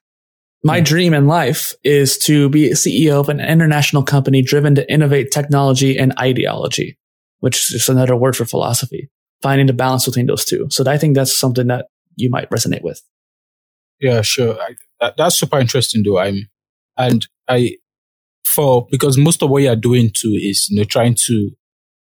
My 0.63 0.77
yeah. 0.77 0.83
dream 0.83 1.13
in 1.13 1.27
life 1.27 1.73
is 1.83 2.17
to 2.19 2.49
be 2.49 2.71
CEO 2.71 3.19
of 3.19 3.29
an 3.29 3.39
international 3.39 4.03
company 4.03 4.41
driven 4.41 4.75
to 4.75 4.91
innovate 4.91 5.31
technology 5.31 5.97
and 5.97 6.13
ideology, 6.19 6.97
which 7.39 7.57
is 7.57 7.67
just 7.67 7.89
another 7.89 8.15
word 8.15 8.35
for 8.35 8.45
philosophy 8.45 9.09
finding 9.41 9.67
the 9.67 9.73
balance 9.73 10.05
between 10.05 10.25
those 10.25 10.45
two. 10.45 10.67
So 10.69 10.83
I 10.89 10.97
think 10.97 11.15
that's 11.15 11.35
something 11.35 11.67
that 11.67 11.87
you 12.15 12.29
might 12.29 12.49
resonate 12.49 12.83
with. 12.83 13.01
Yeah, 13.99 14.21
sure. 14.21 14.59
I, 14.59 14.75
that, 14.99 15.15
that's 15.17 15.39
super 15.39 15.59
interesting 15.59 16.03
though. 16.03 16.19
I'm, 16.19 16.49
and 16.97 17.27
I, 17.47 17.77
for, 18.45 18.87
because 18.89 19.17
most 19.17 19.43
of 19.43 19.49
what 19.49 19.63
you're 19.63 19.75
doing 19.75 20.11
too 20.13 20.37
is, 20.41 20.69
you 20.69 20.77
know, 20.77 20.83
trying 20.83 21.15
to 21.25 21.51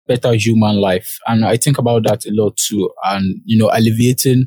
better 0.07 0.33
human 0.35 0.77
life. 0.77 1.19
And 1.27 1.45
I 1.45 1.57
think 1.57 1.79
about 1.79 2.05
that 2.05 2.27
a 2.27 2.31
lot 2.33 2.57
too. 2.57 2.91
And, 3.05 3.41
you 3.45 3.59
know, 3.59 3.71
alleviating, 3.73 4.47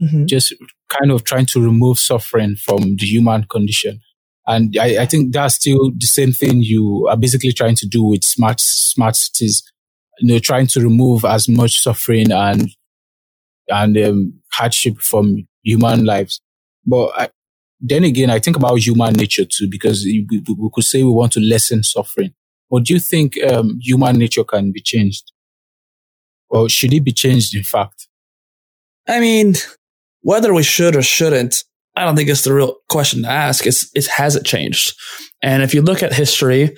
mm-hmm. 0.00 0.26
just 0.26 0.54
kind 0.88 1.10
of 1.10 1.24
trying 1.24 1.46
to 1.46 1.62
remove 1.62 1.98
suffering 1.98 2.56
from 2.56 2.96
the 2.96 3.06
human 3.06 3.44
condition. 3.44 4.00
And 4.46 4.76
I, 4.80 5.02
I 5.02 5.06
think 5.06 5.32
that's 5.32 5.56
still 5.56 5.92
the 5.96 6.06
same 6.06 6.32
thing 6.32 6.62
you 6.62 7.06
are 7.08 7.16
basically 7.16 7.52
trying 7.52 7.76
to 7.76 7.86
do 7.86 8.04
with 8.04 8.24
smart, 8.24 8.60
smart 8.60 9.16
cities 9.16 9.62
you 10.20 10.34
know, 10.34 10.38
trying 10.38 10.66
to 10.68 10.80
remove 10.80 11.24
as 11.24 11.48
much 11.48 11.80
suffering 11.80 12.30
and 12.30 12.70
and 13.68 13.96
um, 13.98 14.40
hardship 14.52 14.98
from 14.98 15.46
human 15.62 16.04
lives. 16.04 16.40
But 16.86 17.12
I, 17.16 17.28
then 17.80 18.04
again, 18.04 18.30
I 18.30 18.38
think 18.38 18.56
about 18.56 18.78
human 18.78 19.14
nature 19.14 19.44
too, 19.44 19.68
because 19.68 20.04
we, 20.04 20.26
we, 20.30 20.70
could 20.72 20.84
say 20.84 21.02
we 21.02 21.10
want 21.10 21.32
to 21.32 21.40
lessen 21.40 21.82
suffering. 21.82 22.34
But 22.70 22.84
do 22.84 22.94
you 22.94 23.00
think 23.00 23.42
um, 23.44 23.78
human 23.80 24.18
nature 24.18 24.44
can 24.44 24.70
be 24.72 24.80
changed? 24.80 25.32
Or 26.48 26.68
should 26.68 26.92
it 26.92 27.04
be 27.04 27.12
changed, 27.12 27.54
in 27.54 27.62
fact? 27.62 28.08
I 29.08 29.20
mean, 29.20 29.54
whether 30.22 30.52
we 30.52 30.62
should 30.62 30.96
or 30.96 31.02
shouldn't, 31.02 31.64
I 31.96 32.04
don't 32.04 32.16
think 32.16 32.28
it's 32.28 32.44
the 32.44 32.54
real 32.54 32.76
question 32.88 33.22
to 33.22 33.28
ask. 33.28 33.66
It's, 33.66 33.90
it 33.94 34.06
has 34.06 34.36
it 34.36 34.44
changed? 34.44 34.94
And 35.42 35.62
if 35.62 35.74
you 35.74 35.82
look 35.82 36.02
at 36.02 36.12
history, 36.12 36.76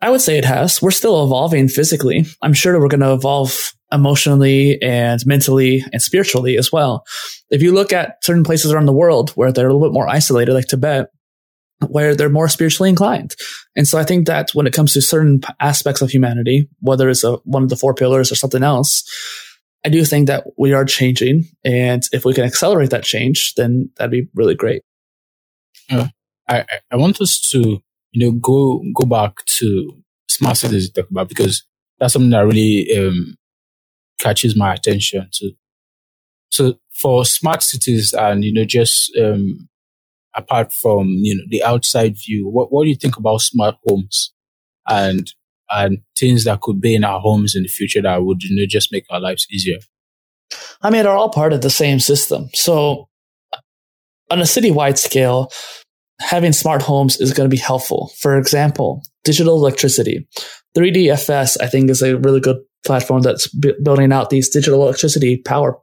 I 0.00 0.10
would 0.10 0.20
say 0.20 0.36
it 0.36 0.44
has. 0.44 0.82
We're 0.82 0.90
still 0.90 1.24
evolving 1.24 1.68
physically. 1.68 2.26
I'm 2.42 2.52
sure 2.52 2.78
we're 2.78 2.88
going 2.88 3.00
to 3.00 3.12
evolve 3.12 3.72
emotionally 3.94 4.80
and 4.82 5.24
mentally 5.26 5.84
and 5.92 6.02
spiritually 6.02 6.56
as 6.56 6.72
well. 6.72 7.04
If 7.50 7.62
you 7.62 7.72
look 7.72 7.92
at 7.92 8.22
certain 8.24 8.44
places 8.44 8.72
around 8.72 8.86
the 8.86 8.92
world 8.92 9.30
where 9.30 9.52
they're 9.52 9.68
a 9.68 9.72
little 9.72 9.88
bit 9.88 9.94
more 9.94 10.08
isolated, 10.08 10.52
like 10.52 10.66
Tibet, 10.66 11.10
where 11.88 12.14
they're 12.14 12.28
more 12.28 12.48
spiritually 12.48 12.88
inclined. 12.88 13.34
And 13.76 13.86
so 13.86 13.98
I 13.98 14.04
think 14.04 14.26
that 14.26 14.50
when 14.54 14.66
it 14.66 14.72
comes 14.72 14.92
to 14.94 15.02
certain 15.02 15.40
aspects 15.60 16.02
of 16.02 16.10
humanity, 16.10 16.68
whether 16.80 17.08
it's 17.08 17.24
a, 17.24 17.36
one 17.44 17.62
of 17.62 17.68
the 17.68 17.76
four 17.76 17.94
pillars 17.94 18.30
or 18.30 18.36
something 18.36 18.62
else, 18.62 19.02
I 19.84 19.90
do 19.90 20.04
think 20.04 20.28
that 20.28 20.44
we 20.56 20.72
are 20.72 20.84
changing. 20.84 21.44
And 21.64 22.02
if 22.12 22.24
we 22.24 22.32
can 22.32 22.44
accelerate 22.44 22.90
that 22.90 23.04
change, 23.04 23.54
then 23.54 23.90
that'd 23.96 24.10
be 24.10 24.28
really 24.34 24.54
great. 24.54 24.82
Uh, 25.90 26.08
I, 26.48 26.64
I 26.90 26.96
want 26.96 27.20
us 27.20 27.38
to 27.50 27.82
you 28.14 28.24
know, 28.24 28.32
go 28.32 28.82
go 28.94 29.06
back 29.06 29.44
to 29.44 29.90
smart 30.28 30.56
cities 30.56 30.84
you 30.84 30.92
talk 30.92 31.10
about 31.10 31.28
because 31.28 31.64
that's 31.98 32.12
something 32.12 32.30
that 32.30 32.46
really 32.46 32.88
um, 32.96 33.36
catches 34.18 34.56
my 34.56 34.74
attention 34.74 35.28
too. 35.32 35.52
So 36.50 36.74
for 36.92 37.24
smart 37.24 37.62
cities 37.62 38.12
and 38.12 38.44
you 38.44 38.52
know 38.52 38.64
just 38.64 39.16
um, 39.16 39.68
apart 40.34 40.72
from 40.72 41.08
you 41.08 41.36
know 41.36 41.44
the 41.48 41.62
outside 41.64 42.16
view, 42.16 42.48
what 42.48 42.72
what 42.72 42.84
do 42.84 42.90
you 42.90 42.96
think 42.96 43.16
about 43.16 43.40
smart 43.40 43.76
homes 43.86 44.32
and 44.88 45.32
and 45.70 45.98
things 46.16 46.44
that 46.44 46.60
could 46.60 46.80
be 46.80 46.94
in 46.94 47.04
our 47.04 47.20
homes 47.20 47.56
in 47.56 47.62
the 47.62 47.68
future 47.68 48.02
that 48.02 48.22
would 48.22 48.42
you 48.42 48.54
know 48.54 48.66
just 48.66 48.92
make 48.92 49.04
our 49.10 49.20
lives 49.20 49.46
easier? 49.50 49.78
I 50.82 50.90
mean, 50.90 51.02
they're 51.02 51.12
all 51.12 51.30
part 51.30 51.52
of 51.52 51.62
the 51.62 51.70
same 51.70 51.98
system. 51.98 52.48
So 52.52 53.08
on 54.30 54.40
a 54.40 54.44
citywide 54.44 54.98
scale, 54.98 55.50
having 56.20 56.52
smart 56.52 56.82
homes 56.82 57.20
is 57.20 57.32
going 57.32 57.48
to 57.48 57.54
be 57.54 57.60
helpful. 57.60 58.12
For 58.18 58.38
example, 58.38 59.02
digital 59.24 59.56
electricity. 59.56 60.26
3DFS, 60.76 61.56
I 61.60 61.66
think, 61.66 61.90
is 61.90 62.02
a 62.02 62.16
really 62.18 62.40
good 62.40 62.58
platform 62.84 63.22
that's 63.22 63.48
b- 63.48 63.74
building 63.82 64.12
out 64.12 64.30
these 64.30 64.48
digital 64.48 64.82
electricity 64.82 65.38
power 65.38 65.78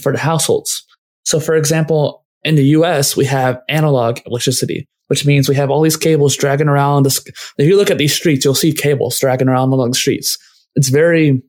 for 0.00 0.12
the 0.12 0.18
households. 0.18 0.84
So, 1.24 1.40
for 1.40 1.54
example, 1.54 2.24
in 2.42 2.54
the 2.54 2.64
US, 2.78 3.16
we 3.16 3.24
have 3.24 3.60
analog 3.68 4.18
electricity, 4.26 4.86
which 5.08 5.24
means 5.24 5.48
we 5.48 5.54
have 5.54 5.70
all 5.70 5.82
these 5.82 5.96
cables 5.96 6.36
dragging 6.36 6.68
around. 6.68 7.06
If 7.06 7.26
you 7.58 7.76
look 7.76 7.90
at 7.90 7.98
these 7.98 8.14
streets, 8.14 8.44
you'll 8.44 8.54
see 8.54 8.72
cables 8.72 9.18
dragging 9.18 9.48
around 9.48 9.72
along 9.72 9.90
the 9.90 9.96
streets. 9.96 10.38
It's 10.74 10.88
very 10.88 11.42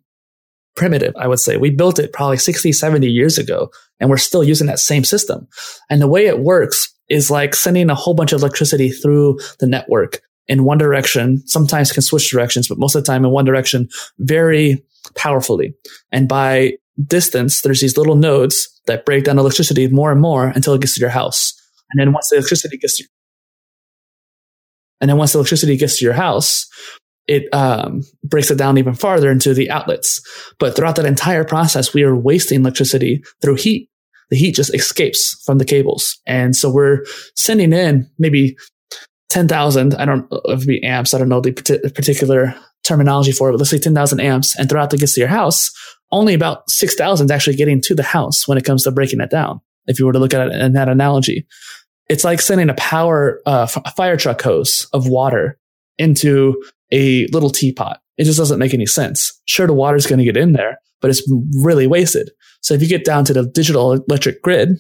primitive, 0.76 1.14
I 1.18 1.28
would 1.28 1.40
say. 1.40 1.58
We 1.58 1.70
built 1.70 2.00
it 2.00 2.14
probably 2.14 2.38
60, 2.38 2.72
70 2.72 3.08
years 3.08 3.38
ago, 3.38 3.72
and 4.00 4.10
we're 4.10 4.18
still 4.18 4.44
using 4.44 4.68
that 4.68 4.80
same 4.80 5.04
system. 5.04 5.48
And 5.90 6.02
the 6.02 6.08
way 6.08 6.28
it 6.28 6.40
works 6.40 6.94
is 7.10 7.32
like 7.32 7.56
sending 7.56 7.90
a 7.90 7.96
whole 7.96 8.14
bunch 8.14 8.34
of 8.34 8.42
electricity 8.42 8.90
through 8.90 9.40
the 9.60 9.68
network 9.68 10.22
in 10.48 10.64
one 10.64 10.78
direction, 10.78 11.46
sometimes 11.48 11.92
can 11.92 12.02
switch 12.02 12.30
directions, 12.30 12.68
but 12.68 12.78
most 12.78 12.96
of 12.96 13.04
the 13.04 13.08
time 13.08 13.26
in 13.26 13.32
one 13.32 13.46
direction 13.46 13.90
very 14.20 14.84
powerfully. 15.16 15.74
And 16.12 16.28
by 16.28 16.74
distance, 17.06 17.62
there's 17.62 17.82
these 17.82 17.98
little 17.98 18.16
nodes 18.16 18.70
that 18.86 19.06
break 19.06 19.26
down 19.26 19.40
electricity 19.40 19.88
more 19.88 20.12
and 20.12 20.22
more 20.22 20.48
until 20.48 20.74
it 20.74 20.82
gets 20.82 20.96
to 20.96 21.02
your 21.02 21.10
house. 21.10 21.54
And 21.92 22.00
then 22.00 22.14
once 22.14 22.30
the 22.30 22.38
electricity 22.38 22.78
gets 22.78 22.98
to, 22.98 23.06
and 25.02 25.10
then 25.10 25.18
once 25.18 25.34
the 25.34 25.40
electricity 25.40 25.78
gets 25.78 26.00
to 26.00 26.06
your 26.06 26.14
house, 26.14 26.68
it 27.28 27.52
um, 27.54 28.02
breaks 28.24 28.52
it 28.52 28.58
down 28.58 28.78
even 28.78 28.94
farther 28.94 29.32
into 29.32 29.54
the 29.54 29.70
outlets. 29.70 30.22
But 30.60 30.76
throughout 30.76 30.96
that 30.98 31.06
entire 31.06 31.44
process, 31.44 31.94
we 31.94 32.04
are 32.04 32.16
wasting 32.16 32.62
electricity 32.62 33.24
through 33.42 33.56
heat. 33.56 33.90
The 34.30 34.38
heat 34.38 34.56
just 34.56 34.74
escapes 34.74 35.42
from 35.46 35.58
the 35.58 35.66
cables. 35.66 36.20
And 36.26 36.56
so 36.56 36.72
we're 36.72 37.06
sending 37.36 37.74
in 37.74 38.10
maybe 38.18 38.58
10,000. 39.36 39.96
I 39.96 40.06
don't 40.06 40.32
know 40.32 40.42
if 40.46 40.64
it 40.64 40.68
be 40.68 40.82
amps. 40.82 41.14
I 41.14 41.18
don't 41.18 41.28
know 41.28 41.42
the 41.42 41.52
particular 41.52 42.56
terminology 42.86 43.34
for 43.34 43.50
it, 43.50 43.52
but 43.52 43.58
let's 43.58 43.70
say 43.70 43.78
10,000 43.78 44.22
amps. 44.22 44.58
And 44.58 44.70
throughout 44.70 44.92
the 44.92 44.98
gets 44.98 45.16
to 45.16 45.20
your 45.20 45.28
house, 45.28 45.74
only 46.10 46.34
about 46.34 46.70
6,000 46.70 47.26
is 47.26 47.32
actually 47.32 47.58
getting 47.58 47.82
to 47.82 47.94
the 47.94 48.02
house 48.02 48.48
when 48.48 48.58
it 48.58 48.64
comes 48.64 48.84
to 48.84 48.92
breaking 48.92 49.20
it 49.20 49.30
down. 49.30 49.60
If 49.88 50.00
you 50.00 50.06
were 50.06 50.14
to 50.14 50.20
look 50.20 50.34
at 50.34 50.48
it 50.48 50.54
in 50.54 50.72
that 50.72 50.88
analogy, 50.88 51.46
it's 52.08 52.24
like 52.24 52.40
sending 52.40 52.70
a 52.70 52.76
power, 52.76 53.42
uh, 53.46 53.68
a 53.76 53.92
fire 53.92 54.16
truck 54.16 54.42
hose 54.42 54.88
of 54.94 55.06
water 55.06 55.60
into 55.98 56.64
a 56.94 57.28
little 57.28 57.50
teapot. 57.50 58.00
It 58.18 58.24
just 58.24 58.38
doesn't 58.38 58.58
make 58.60 58.74
any 58.74 58.86
sense. 58.86 59.38
Sure, 59.44 59.68
the 59.68 59.74
water's 59.74 60.08
going 60.08 60.20
to 60.20 60.26
get 60.26 60.38
in 60.38 60.54
there, 60.54 60.80
but 61.02 61.12
it's 61.12 61.30
really 61.62 61.88
wasted. 61.88 62.32
So 62.62 62.74
if 62.74 62.82
you 62.82 62.88
get 62.88 63.04
down 63.04 63.26
to 63.26 63.34
the 63.34 63.46
digital 63.46 63.92
electric 63.92 64.42
grid, 64.42 64.78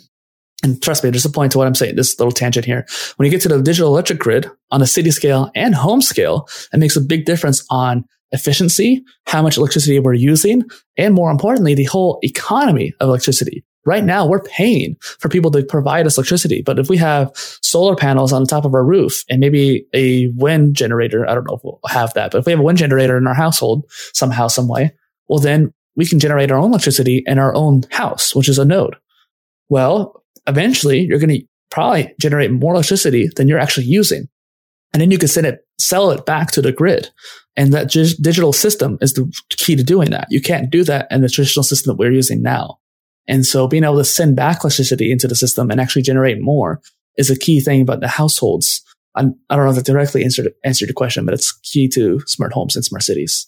and 0.65 0.81
trust 0.81 1.03
me, 1.03 1.11
there's 1.11 1.25
a 1.25 1.29
point 1.29 1.51
to 1.51 1.59
what 1.59 1.67
I'm 1.67 1.75
saying, 1.75 1.95
this 1.95 2.19
little 2.19 2.31
tangent 2.31 2.65
here. 2.65 2.87
When 3.17 3.25
you 3.25 3.31
get 3.31 3.41
to 3.41 3.49
the 3.49 3.61
digital 3.61 3.89
electric 3.89 4.17
grid 4.17 4.49
on 4.71 4.81
a 4.81 4.87
city 4.87 5.11
scale 5.11 5.51
and 5.53 5.75
home 5.75 6.01
scale, 6.01 6.49
it 6.73 6.79
makes 6.79 6.95
a 6.95 7.01
big 7.01 7.25
difference 7.25 7.63
on 7.69 8.03
efficiency, 8.31 9.03
how 9.27 9.43
much 9.43 9.57
electricity 9.57 9.99
we're 9.99 10.13
using, 10.13 10.63
and 10.97 11.13
more 11.13 11.29
importantly, 11.29 11.75
the 11.75 11.83
whole 11.83 12.17
economy 12.23 12.93
of 12.99 13.09
electricity. 13.09 13.63
Right 13.85 14.03
now, 14.03 14.25
we're 14.25 14.41
paying 14.41 14.95
for 15.19 15.29
people 15.29 15.51
to 15.51 15.63
provide 15.63 16.07
us 16.07 16.17
electricity. 16.17 16.63
But 16.65 16.79
if 16.79 16.89
we 16.89 16.97
have 16.97 17.29
solar 17.61 17.95
panels 17.95 18.33
on 18.33 18.41
the 18.41 18.47
top 18.47 18.65
of 18.65 18.73
our 18.73 18.83
roof 18.83 19.23
and 19.29 19.39
maybe 19.39 19.85
a 19.93 20.29
wind 20.29 20.75
generator, 20.75 21.29
I 21.29 21.35
don't 21.35 21.45
know 21.47 21.57
if 21.57 21.61
we'll 21.63 21.79
have 21.87 22.11
that, 22.15 22.31
but 22.31 22.39
if 22.39 22.47
we 22.47 22.51
have 22.51 22.59
a 22.59 22.63
wind 22.63 22.79
generator 22.79 23.15
in 23.15 23.27
our 23.27 23.35
household 23.35 23.85
somehow, 24.13 24.47
some 24.47 24.67
way, 24.67 24.95
well, 25.27 25.39
then 25.39 25.71
we 25.95 26.07
can 26.07 26.19
generate 26.19 26.51
our 26.51 26.57
own 26.57 26.71
electricity 26.71 27.21
in 27.27 27.37
our 27.37 27.53
own 27.53 27.83
house, 27.91 28.33
which 28.33 28.49
is 28.49 28.57
a 28.57 28.65
node. 28.65 28.95
Well, 29.69 30.23
eventually 30.47 31.01
you're 31.01 31.19
going 31.19 31.39
to 31.39 31.45
probably 31.71 32.13
generate 32.19 32.51
more 32.51 32.73
electricity 32.73 33.29
than 33.35 33.47
you're 33.47 33.59
actually 33.59 33.85
using. 33.85 34.27
And 34.93 35.01
then 35.01 35.11
you 35.11 35.17
can 35.17 35.27
send 35.27 35.45
it, 35.45 35.65
sell 35.77 36.11
it 36.11 36.25
back 36.25 36.51
to 36.51 36.61
the 36.61 36.71
grid. 36.71 37.09
And 37.57 37.73
that 37.73 37.89
digital 37.89 38.53
system 38.53 38.97
is 39.01 39.13
the 39.13 39.31
key 39.49 39.75
to 39.75 39.83
doing 39.83 40.11
that. 40.11 40.27
You 40.29 40.41
can't 40.41 40.69
do 40.69 40.83
that 40.85 41.07
in 41.11 41.21
the 41.21 41.29
traditional 41.29 41.63
system 41.63 41.91
that 41.91 41.97
we're 41.97 42.11
using 42.11 42.41
now. 42.41 42.79
And 43.27 43.45
so 43.45 43.67
being 43.67 43.83
able 43.83 43.97
to 43.97 44.05
send 44.05 44.35
back 44.35 44.63
electricity 44.63 45.11
into 45.11 45.27
the 45.27 45.35
system 45.35 45.71
and 45.71 45.81
actually 45.81 46.03
generate 46.03 46.39
more 46.39 46.81
is 47.17 47.29
a 47.29 47.37
key 47.37 47.59
thing 47.59 47.81
about 47.81 47.99
the 47.99 48.07
households. 48.07 48.83
I'm, 49.15 49.35
I 49.49 49.55
do 49.55 49.61
not 49.61 49.65
know 49.65 49.69
if 49.71 49.75
that 49.77 49.85
directly 49.85 50.23
answered, 50.23 50.53
answered 50.63 50.89
your 50.89 50.93
question, 50.93 51.25
but 51.25 51.33
it's 51.33 51.51
key 51.51 51.87
to 51.89 52.21
smart 52.27 52.53
homes 52.53 52.75
and 52.75 52.85
smart 52.85 53.03
cities. 53.03 53.47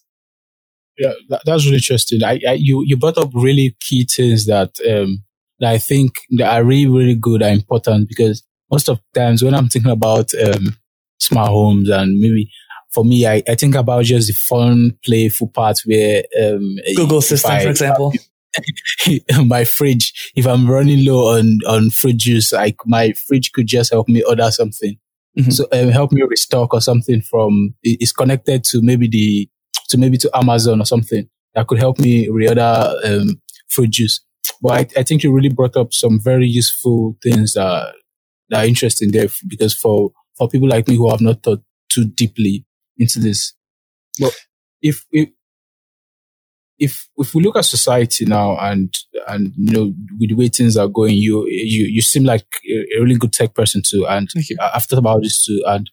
Yeah, 0.97 1.13
that, 1.29 1.43
that's 1.45 1.65
really 1.65 1.77
interesting. 1.77 2.23
I, 2.23 2.39
I, 2.47 2.53
you, 2.53 2.83
you 2.85 2.97
brought 2.97 3.17
up 3.17 3.29
really 3.33 3.75
key 3.79 4.05
things 4.05 4.47
that, 4.47 4.71
um, 4.89 5.23
that 5.59 5.73
I 5.73 5.77
think 5.77 6.13
that 6.37 6.53
are 6.53 6.63
really, 6.63 6.87
really 6.87 7.15
good 7.15 7.43
are 7.43 7.49
important 7.49 8.07
because 8.07 8.43
most 8.71 8.89
of 8.89 8.99
times 9.13 9.43
when 9.43 9.53
I'm 9.53 9.69
thinking 9.69 9.91
about, 9.91 10.33
um, 10.35 10.77
smart 11.19 11.49
homes 11.49 11.89
and 11.89 12.19
maybe 12.19 12.49
for 12.91 13.03
me, 13.03 13.27
I, 13.27 13.43
I 13.47 13.55
think 13.55 13.75
about 13.75 14.05
just 14.05 14.27
the 14.27 14.33
fun, 14.33 14.97
playful 15.05 15.49
part 15.49 15.79
where, 15.85 16.23
um, 16.41 16.77
Google 16.95 17.21
system, 17.21 17.51
I, 17.51 17.63
for 17.63 17.69
example. 17.69 18.13
my 19.45 19.63
fridge, 19.65 20.31
if 20.35 20.47
I'm 20.47 20.69
running 20.69 21.05
low 21.05 21.37
on, 21.37 21.59
on 21.67 21.89
fruit 21.89 22.17
juice, 22.17 22.53
like 22.53 22.77
my 22.85 23.11
fridge 23.13 23.51
could 23.51 23.67
just 23.67 23.91
help 23.91 24.07
me 24.07 24.23
order 24.23 24.49
something. 24.51 24.97
Mm-hmm. 25.37 25.51
So 25.51 25.67
um, 25.71 25.89
help 25.89 26.11
me 26.11 26.23
restock 26.23 26.73
or 26.73 26.81
something 26.81 27.21
from, 27.21 27.75
it's 27.83 28.11
connected 28.11 28.63
to 28.65 28.81
maybe 28.81 29.07
the, 29.07 29.49
to 29.89 29.97
maybe 29.97 30.17
to 30.17 30.31
Amazon 30.35 30.81
or 30.81 30.85
something 30.85 31.29
that 31.53 31.67
could 31.67 31.79
help 31.79 31.99
me 31.99 32.27
reorder 32.27 32.93
um, 33.05 33.41
fruit 33.67 33.89
juice. 33.91 34.21
But 34.61 34.71
I, 34.73 34.99
I 34.99 35.03
think 35.03 35.23
you 35.23 35.33
really 35.33 35.49
brought 35.49 35.75
up 35.75 35.93
some 35.93 36.19
very 36.19 36.47
useful 36.47 37.17
things 37.21 37.53
that, 37.53 37.93
that 38.49 38.63
are 38.63 38.67
interesting 38.67 39.11
there 39.11 39.27
because 39.47 39.73
for, 39.73 40.11
for 40.37 40.47
people 40.49 40.67
like 40.67 40.87
me 40.87 40.95
who 40.95 41.09
have 41.09 41.21
not 41.21 41.43
thought 41.43 41.61
too 41.89 42.05
deeply 42.05 42.65
into 42.97 43.19
this, 43.19 43.53
but 44.19 44.35
if, 44.81 45.05
if 45.11 45.29
if 46.79 47.07
if 47.17 47.33
we 47.33 47.41
look 47.41 47.57
at 47.57 47.65
society 47.65 48.25
now 48.25 48.57
and 48.57 48.93
and 49.27 49.53
you 49.57 49.71
know 49.71 49.93
with 50.19 50.29
the 50.29 50.35
way 50.35 50.47
things 50.47 50.77
are 50.77 50.87
going, 50.87 51.15
you 51.15 51.45
you 51.47 51.85
you 51.85 52.01
seem 52.01 52.23
like 52.23 52.45
a, 52.69 52.99
really 52.99 53.15
good 53.15 53.33
tech 53.33 53.53
person 53.53 53.81
too, 53.81 54.05
and 54.07 54.29
I've 54.61 54.83
thought 54.83 54.99
about 54.99 55.23
this 55.23 55.45
too. 55.45 55.63
And 55.65 55.89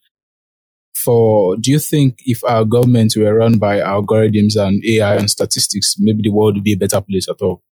for 0.94 1.56
do 1.56 1.70
you 1.70 1.78
think 1.78 2.20
if 2.26 2.44
our 2.44 2.64
governments 2.64 3.16
were 3.16 3.34
run 3.34 3.58
by 3.58 3.78
algorithms 3.80 4.56
and 4.56 4.84
AI 4.84 5.16
and 5.16 5.30
statistics, 5.30 5.96
maybe 5.98 6.22
the 6.22 6.30
world 6.30 6.56
would 6.56 6.64
be 6.64 6.74
a 6.74 6.78
better 6.78 7.00
place 7.00 7.28
at 7.28 7.40
all? 7.40 7.62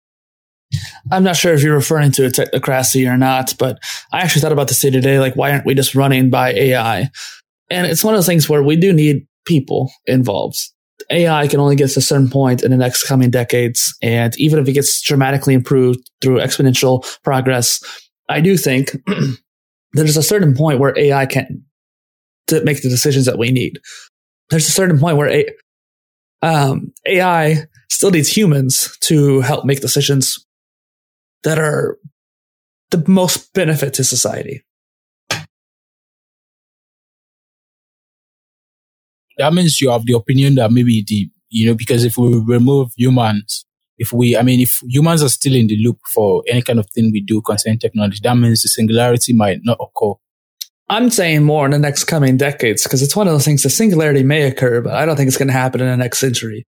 I'm 1.10 1.24
not 1.24 1.36
sure 1.36 1.52
if 1.52 1.62
you're 1.62 1.74
referring 1.74 2.12
to 2.12 2.26
a 2.26 2.30
technocracy 2.30 3.10
or 3.10 3.16
not, 3.16 3.54
but 3.58 3.78
I 4.12 4.20
actually 4.20 4.42
thought 4.42 4.52
about 4.52 4.68
this 4.68 4.80
today. 4.80 5.18
Like, 5.18 5.34
why 5.34 5.50
aren't 5.50 5.66
we 5.66 5.74
just 5.74 5.94
running 5.94 6.30
by 6.30 6.52
AI? 6.52 7.10
And 7.70 7.86
it's 7.86 8.04
one 8.04 8.14
of 8.14 8.18
those 8.18 8.26
things 8.26 8.48
where 8.48 8.62
we 8.62 8.76
do 8.76 8.92
need 8.92 9.26
people 9.44 9.90
involved. 10.06 10.58
AI 11.10 11.48
can 11.48 11.58
only 11.58 11.74
get 11.74 11.90
to 11.90 11.98
a 11.98 12.02
certain 12.02 12.30
point 12.30 12.62
in 12.62 12.70
the 12.70 12.76
next 12.76 13.04
coming 13.04 13.30
decades. 13.30 13.96
And 14.02 14.38
even 14.38 14.58
if 14.58 14.68
it 14.68 14.72
gets 14.72 15.02
dramatically 15.02 15.54
improved 15.54 15.98
through 16.20 16.38
exponential 16.38 17.04
progress, 17.24 17.82
I 18.28 18.40
do 18.40 18.56
think 18.56 18.96
there's 19.92 20.16
a 20.16 20.22
certain 20.22 20.54
point 20.54 20.78
where 20.78 20.96
AI 20.96 21.26
can 21.26 21.64
to 22.48 22.64
make 22.64 22.82
the 22.82 22.88
decisions 22.88 23.26
that 23.26 23.38
we 23.38 23.50
need. 23.50 23.80
There's 24.50 24.68
a 24.68 24.72
certain 24.72 24.98
point 24.98 25.16
where 25.16 25.28
a, 25.28 25.46
um, 26.42 26.92
AI 27.06 27.66
still 27.88 28.10
needs 28.10 28.34
humans 28.34 28.96
to 29.02 29.40
help 29.40 29.64
make 29.64 29.80
decisions 29.80 30.44
that 31.44 31.58
are 31.58 31.98
the 32.90 33.04
most 33.06 33.52
benefit 33.52 33.94
to 33.94 34.04
society. 34.04 34.62
that 39.38 39.52
means 39.52 39.80
you 39.80 39.90
have 39.90 40.04
the 40.06 40.14
opinion 40.14 40.56
that 40.56 40.70
maybe 40.70 41.04
the, 41.06 41.30
you 41.50 41.66
know, 41.66 41.74
because 41.74 42.04
if 42.04 42.16
we 42.16 42.36
remove 42.38 42.92
humans, 42.96 43.64
if 43.98 44.12
we, 44.12 44.36
I 44.36 44.42
mean, 44.42 44.60
if 44.60 44.80
humans 44.86 45.22
are 45.22 45.28
still 45.28 45.54
in 45.54 45.66
the 45.66 45.76
loop 45.82 45.98
for 46.12 46.42
any 46.48 46.62
kind 46.62 46.78
of 46.78 46.88
thing 46.90 47.10
we 47.12 47.20
do 47.20 47.40
concerning 47.42 47.78
technology, 47.78 48.20
that 48.22 48.36
means 48.36 48.62
the 48.62 48.68
singularity 48.68 49.32
might 49.32 49.60
not 49.62 49.78
occur. 49.80 50.14
I'm 50.88 51.10
saying 51.10 51.44
more 51.44 51.64
in 51.64 51.70
the 51.70 51.78
next 51.78 52.04
coming 52.04 52.36
decades 52.36 52.82
because 52.82 53.02
it's 53.02 53.16
one 53.16 53.26
of 53.26 53.32
those 53.32 53.44
things. 53.44 53.62
The 53.62 53.70
singularity 53.70 54.22
may 54.22 54.42
occur, 54.42 54.80
but 54.82 54.94
I 54.94 55.06
don't 55.06 55.16
think 55.16 55.28
it's 55.28 55.38
going 55.38 55.48
to 55.48 55.54
happen 55.54 55.80
in 55.80 55.86
the 55.86 55.96
next 55.96 56.18
century. 56.18 56.66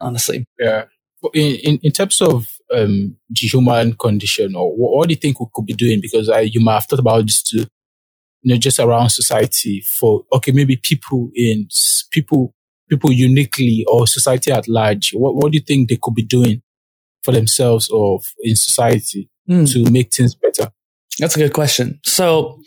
Honestly, 0.00 0.46
yeah. 0.58 0.84
In 1.32 1.56
in, 1.56 1.78
in 1.82 1.92
terms 1.92 2.20
of 2.20 2.53
um, 2.74 3.16
the 3.30 3.46
human 3.46 3.94
condition, 3.94 4.54
or 4.56 4.70
what, 4.76 4.96
what, 4.96 5.08
do 5.08 5.14
you 5.14 5.20
think 5.20 5.40
we 5.40 5.46
could 5.54 5.66
be 5.66 5.74
doing? 5.74 6.00
Because 6.00 6.28
I, 6.28 6.40
you 6.40 6.60
might 6.60 6.74
have 6.74 6.84
thought 6.84 6.98
about 6.98 7.26
this 7.26 7.42
too 7.42 7.66
you 8.44 8.52
know, 8.52 8.58
just 8.58 8.78
around 8.78 9.08
society 9.08 9.80
for, 9.80 10.24
okay, 10.32 10.52
maybe 10.52 10.76
people 10.76 11.30
in, 11.34 11.66
people, 12.10 12.54
people 12.90 13.10
uniquely 13.10 13.86
or 13.88 14.06
society 14.06 14.52
at 14.52 14.68
large, 14.68 15.12
what, 15.14 15.34
what 15.34 15.50
do 15.50 15.56
you 15.56 15.64
think 15.64 15.88
they 15.88 15.98
could 16.00 16.14
be 16.14 16.22
doing 16.22 16.62
for 17.22 17.32
themselves 17.32 17.88
or 17.88 18.20
in 18.42 18.54
society 18.54 19.30
mm. 19.48 19.70
to 19.72 19.90
make 19.90 20.12
things 20.12 20.34
better? 20.34 20.70
That's 21.18 21.36
a 21.36 21.38
good 21.38 21.54
question. 21.54 22.00
So, 22.04 22.60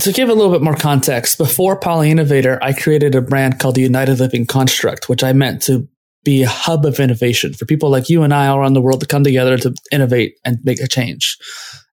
to 0.00 0.12
give 0.12 0.28
a 0.28 0.34
little 0.34 0.52
bit 0.52 0.62
more 0.62 0.76
context, 0.76 1.38
before 1.38 1.76
Poly 1.76 2.10
Innovator, 2.10 2.58
I 2.62 2.72
created 2.72 3.14
a 3.14 3.22
brand 3.22 3.58
called 3.58 3.76
the 3.76 3.82
United 3.82 4.18
Living 4.20 4.46
Construct, 4.46 5.08
which 5.08 5.24
I 5.24 5.32
meant 5.32 5.62
to 5.62 5.88
be 6.24 6.42
a 6.42 6.48
hub 6.48 6.84
of 6.84 7.00
innovation 7.00 7.54
for 7.54 7.64
people 7.64 7.90
like 7.90 8.08
you 8.08 8.22
and 8.22 8.34
I 8.34 8.46
all 8.46 8.58
around 8.58 8.74
the 8.74 8.82
world 8.82 9.00
to 9.00 9.06
come 9.06 9.24
together 9.24 9.56
to 9.58 9.74
innovate 9.90 10.34
and 10.44 10.58
make 10.64 10.80
a 10.80 10.88
change. 10.88 11.38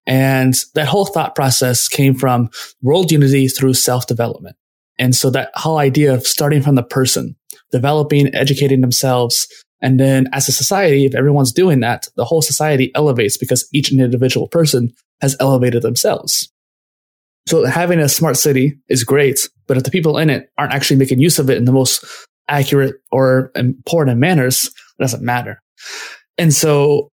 And 0.06 0.54
that 0.74 0.88
whole 0.88 1.06
thought 1.06 1.36
process 1.36 1.88
came 1.88 2.16
from 2.16 2.50
world 2.82 3.12
unity 3.12 3.48
through 3.48 3.74
self 3.74 4.08
development. 4.08 4.56
And 4.98 5.16
so 5.16 5.30
that 5.32 5.52
whole 5.56 5.78
idea 5.78 6.14
of 6.14 6.26
starting 6.26 6.62
from 6.62 6.76
the 6.76 6.84
person, 6.84 7.36
developing, 7.72 8.34
educating 8.34 8.82
themselves. 8.82 9.48
And 9.82 10.00
then 10.00 10.28
as 10.34 10.50
a 10.50 10.54
society, 10.54 11.06
if 11.06 11.14
everyone's 11.14 11.52
doing 11.52 11.82
that, 11.82 12.08
the 12.16 12.26
whole 12.26 12.42
society 12.42 12.92
elevates 12.96 13.38
because 13.38 13.68
each 13.74 13.92
individual 13.92 14.48
person 14.48 14.92
has 15.22 15.36
elevated 15.40 15.84
themselves. 15.84 16.52
So 17.48 17.66
having 17.66 18.00
a 18.00 18.10
smart 18.10 18.38
city 18.38 18.78
is 18.90 19.04
great, 19.04 19.48
but 19.68 19.78
if 19.78 19.84
the 19.84 19.92
people 19.92 20.18
in 20.18 20.30
it 20.30 20.50
aren't 20.58 20.74
actually 20.74 20.98
making 20.98 21.20
use 21.20 21.40
of 21.40 21.50
it 21.50 21.58
in 21.58 21.66
the 21.66 21.72
most 21.72 22.04
accurate 22.48 22.96
or 23.12 23.52
important 23.56 24.20
manners, 24.20 24.70
doesn't 25.00 25.24
matter. 25.24 25.62
And 26.38 26.54
so 26.54 27.12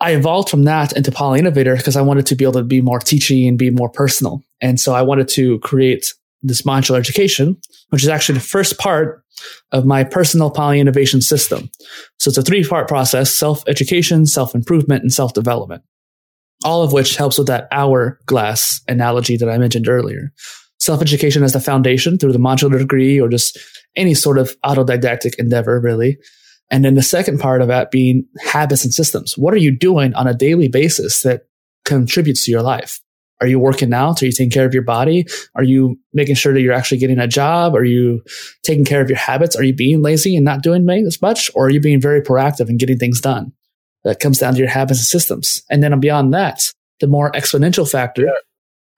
I 0.00 0.12
evolved 0.12 0.48
from 0.48 0.64
that 0.64 0.96
into 0.96 1.12
Poly 1.12 1.38
Innovator 1.38 1.76
because 1.76 1.96
I 1.96 2.02
wanted 2.02 2.26
to 2.26 2.36
be 2.36 2.44
able 2.44 2.54
to 2.54 2.62
be 2.62 2.80
more 2.80 2.98
teaching 2.98 3.46
and 3.48 3.58
be 3.58 3.70
more 3.70 3.88
personal. 3.88 4.42
And 4.60 4.78
so 4.78 4.94
I 4.94 5.02
wanted 5.02 5.28
to 5.28 5.58
create 5.60 6.12
this 6.42 6.62
modular 6.62 6.98
education, 6.98 7.56
which 7.90 8.02
is 8.02 8.08
actually 8.08 8.34
the 8.34 8.44
first 8.44 8.78
part 8.78 9.24
of 9.72 9.86
my 9.86 10.04
personal 10.04 10.50
poly 10.50 10.78
innovation 10.78 11.20
system. 11.20 11.70
So 12.18 12.28
it's 12.28 12.38
a 12.38 12.42
three 12.42 12.64
part 12.64 12.88
process 12.88 13.34
self 13.34 13.66
education, 13.66 14.26
self 14.26 14.54
improvement, 14.54 15.02
and 15.02 15.12
self 15.12 15.32
development, 15.32 15.82
all 16.64 16.82
of 16.82 16.92
which 16.92 17.16
helps 17.16 17.38
with 17.38 17.46
that 17.46 17.68
hourglass 17.72 18.80
analogy 18.88 19.36
that 19.36 19.48
I 19.48 19.58
mentioned 19.58 19.88
earlier. 19.88 20.32
Self 20.78 21.00
education 21.00 21.42
as 21.42 21.52
the 21.52 21.60
foundation 21.60 22.18
through 22.18 22.32
the 22.32 22.38
modular 22.38 22.78
degree 22.78 23.18
or 23.18 23.28
just 23.28 23.58
any 23.96 24.14
sort 24.14 24.38
of 24.38 24.56
autodidactic 24.62 25.34
endeavor, 25.38 25.80
really. 25.80 26.18
And 26.70 26.84
then 26.84 26.94
the 26.94 27.02
second 27.02 27.38
part 27.38 27.62
of 27.62 27.68
that 27.68 27.90
being 27.90 28.26
habits 28.40 28.84
and 28.84 28.92
systems. 28.92 29.36
What 29.36 29.54
are 29.54 29.58
you 29.58 29.70
doing 29.70 30.14
on 30.14 30.26
a 30.26 30.34
daily 30.34 30.68
basis 30.68 31.22
that 31.22 31.46
contributes 31.84 32.44
to 32.44 32.50
your 32.50 32.62
life? 32.62 33.00
Are 33.40 33.46
you 33.46 33.58
working 33.58 33.92
out? 33.92 34.22
Are 34.22 34.26
you 34.26 34.32
taking 34.32 34.50
care 34.50 34.64
of 34.64 34.72
your 34.72 34.84
body? 34.84 35.26
Are 35.54 35.62
you 35.62 35.98
making 36.12 36.36
sure 36.36 36.54
that 36.54 36.62
you're 36.62 36.72
actually 36.72 36.98
getting 36.98 37.18
a 37.18 37.28
job? 37.28 37.74
Are 37.74 37.84
you 37.84 38.22
taking 38.62 38.84
care 38.84 39.02
of 39.02 39.10
your 39.10 39.18
habits? 39.18 39.56
Are 39.56 39.62
you 39.62 39.74
being 39.74 40.02
lazy 40.02 40.36
and 40.36 40.44
not 40.44 40.62
doing 40.62 40.88
as 40.88 41.20
much? 41.20 41.50
Or 41.54 41.66
are 41.66 41.70
you 41.70 41.80
being 41.80 42.00
very 42.00 42.22
proactive 42.22 42.68
and 42.68 42.78
getting 42.78 42.98
things 42.98 43.20
done? 43.20 43.52
That 44.04 44.20
comes 44.20 44.38
down 44.38 44.54
to 44.54 44.58
your 44.58 44.68
habits 44.68 45.00
and 45.00 45.06
systems. 45.06 45.62
And 45.68 45.82
then 45.82 45.98
beyond 45.98 46.32
that, 46.32 46.72
the 47.00 47.06
more 47.06 47.32
exponential 47.32 47.90
factor, 47.90 48.30